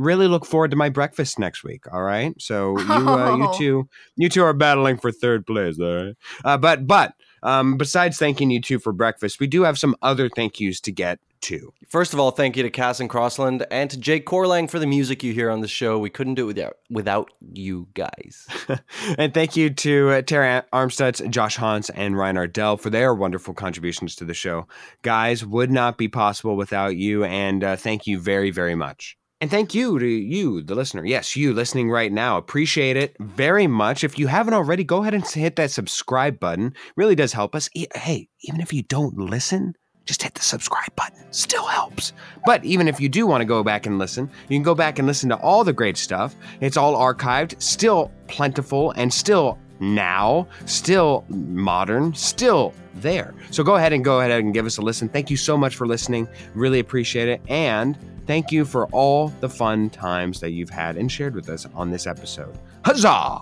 really 0.00 0.26
look 0.26 0.46
forward 0.46 0.70
to 0.70 0.76
my 0.76 0.88
breakfast 0.88 1.38
next 1.38 1.62
week. 1.62 1.84
All 1.92 2.02
right, 2.02 2.34
so 2.40 2.78
you 2.78 3.08
uh, 3.08 3.36
you 3.36 3.50
two 3.56 3.88
you 4.16 4.28
two 4.28 4.42
are 4.42 4.52
battling 4.52 4.98
for 4.98 5.12
third 5.12 5.46
place. 5.46 5.78
All 5.78 6.04
right, 6.04 6.16
uh, 6.44 6.56
but 6.56 6.86
but 6.86 7.14
um, 7.42 7.76
besides 7.76 8.18
thanking 8.18 8.50
you 8.50 8.60
two 8.60 8.78
for 8.78 8.92
breakfast, 8.92 9.40
we 9.40 9.46
do 9.46 9.62
have 9.62 9.78
some 9.78 9.94
other 10.02 10.28
thank 10.28 10.60
yous 10.60 10.80
to 10.80 10.92
get 10.92 11.18
to. 11.42 11.72
First 11.88 12.12
of 12.12 12.20
all, 12.20 12.30
thank 12.30 12.56
you 12.56 12.62
to 12.62 12.70
Cass 12.70 13.00
and 13.00 13.08
Crossland 13.08 13.66
and 13.70 13.90
to 13.90 13.98
Jake 13.98 14.26
Corlang 14.26 14.70
for 14.70 14.78
the 14.78 14.86
music 14.86 15.22
you 15.22 15.32
hear 15.32 15.50
on 15.50 15.60
the 15.60 15.68
show. 15.68 15.98
We 15.98 16.10
couldn't 16.10 16.34
do 16.34 16.44
it 16.44 16.46
without 16.46 16.76
without 16.90 17.30
you 17.52 17.88
guys. 17.94 18.46
and 19.18 19.32
thank 19.32 19.56
you 19.56 19.70
to 19.70 20.10
uh, 20.10 20.22
Tara 20.22 20.64
Armstutz, 20.72 21.28
Josh 21.30 21.56
Hans, 21.56 21.90
and 21.90 22.16
Ryan 22.16 22.36
Ardell 22.36 22.76
for 22.76 22.90
their 22.90 23.14
wonderful 23.14 23.54
contributions 23.54 24.14
to 24.16 24.24
the 24.24 24.34
show. 24.34 24.66
Guys, 25.02 25.44
would 25.44 25.70
not 25.70 25.98
be 25.98 26.08
possible 26.08 26.56
without 26.56 26.96
you, 26.96 27.24
and 27.24 27.64
uh, 27.64 27.76
thank 27.76 28.06
you 28.06 28.18
very 28.18 28.50
very 28.50 28.74
much. 28.74 29.16
And 29.42 29.50
thank 29.50 29.74
you 29.74 29.98
to 29.98 30.06
you, 30.06 30.62
the 30.62 30.74
listener. 30.74 31.02
Yes, 31.02 31.34
you 31.34 31.54
listening 31.54 31.90
right 31.90 32.12
now. 32.12 32.36
Appreciate 32.36 32.98
it 32.98 33.16
very 33.20 33.66
much. 33.66 34.04
If 34.04 34.18
you 34.18 34.26
haven't 34.26 34.52
already, 34.52 34.84
go 34.84 35.00
ahead 35.00 35.14
and 35.14 35.26
hit 35.26 35.56
that 35.56 35.70
subscribe 35.70 36.38
button. 36.38 36.74
Really 36.94 37.14
does 37.14 37.32
help 37.32 37.54
us. 37.54 37.70
Hey, 37.94 38.28
even 38.42 38.60
if 38.60 38.70
you 38.70 38.82
don't 38.82 39.16
listen, 39.16 39.76
just 40.04 40.22
hit 40.22 40.34
the 40.34 40.42
subscribe 40.42 40.94
button. 40.94 41.24
Still 41.32 41.64
helps. 41.64 42.12
But 42.44 42.62
even 42.66 42.86
if 42.86 43.00
you 43.00 43.08
do 43.08 43.26
want 43.26 43.40
to 43.40 43.46
go 43.46 43.64
back 43.64 43.86
and 43.86 43.98
listen, 43.98 44.30
you 44.50 44.56
can 44.56 44.62
go 44.62 44.74
back 44.74 44.98
and 44.98 45.08
listen 45.08 45.30
to 45.30 45.36
all 45.36 45.64
the 45.64 45.72
great 45.72 45.96
stuff. 45.96 46.36
It's 46.60 46.76
all 46.76 46.94
archived, 46.94 47.62
still 47.62 48.12
plentiful, 48.26 48.90
and 48.90 49.10
still 49.10 49.58
now, 49.78 50.46
still 50.66 51.24
modern, 51.30 52.12
still 52.12 52.74
there. 52.96 53.32
So 53.50 53.64
go 53.64 53.76
ahead 53.76 53.94
and 53.94 54.04
go 54.04 54.20
ahead 54.20 54.32
and 54.32 54.52
give 54.52 54.66
us 54.66 54.76
a 54.76 54.82
listen. 54.82 55.08
Thank 55.08 55.30
you 55.30 55.38
so 55.38 55.56
much 55.56 55.76
for 55.76 55.86
listening. 55.86 56.28
Really 56.54 56.80
appreciate 56.80 57.28
it. 57.28 57.40
And 57.48 57.96
Thank 58.30 58.52
you 58.52 58.64
for 58.64 58.86
all 58.92 59.32
the 59.40 59.48
fun 59.48 59.90
times 59.90 60.38
that 60.38 60.50
you've 60.50 60.70
had 60.70 60.96
and 60.96 61.10
shared 61.10 61.34
with 61.34 61.48
us 61.48 61.66
on 61.74 61.90
this 61.90 62.06
episode. 62.06 62.56
Huzzah! 62.84 63.40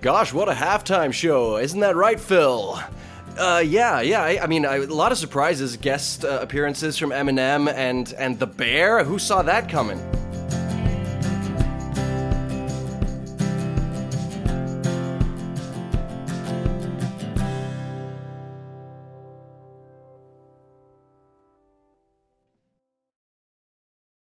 Gosh, 0.00 0.32
what 0.32 0.48
a 0.48 0.52
halftime 0.52 1.12
show. 1.12 1.58
Isn't 1.58 1.78
that 1.78 1.94
right, 1.94 2.18
Phil? 2.18 2.80
Uh, 3.38 3.62
yeah, 3.64 4.00
yeah. 4.00 4.20
I, 4.20 4.42
I 4.42 4.46
mean, 4.48 4.66
I, 4.66 4.78
a 4.78 4.86
lot 4.86 5.12
of 5.12 5.18
surprises, 5.18 5.76
guest 5.76 6.24
uh, 6.24 6.40
appearances 6.42 6.98
from 6.98 7.10
Eminem 7.10 7.72
and 7.72 8.12
and 8.18 8.36
the 8.36 8.48
Bear. 8.48 9.04
Who 9.04 9.20
saw 9.20 9.42
that 9.42 9.68
coming? 9.68 10.00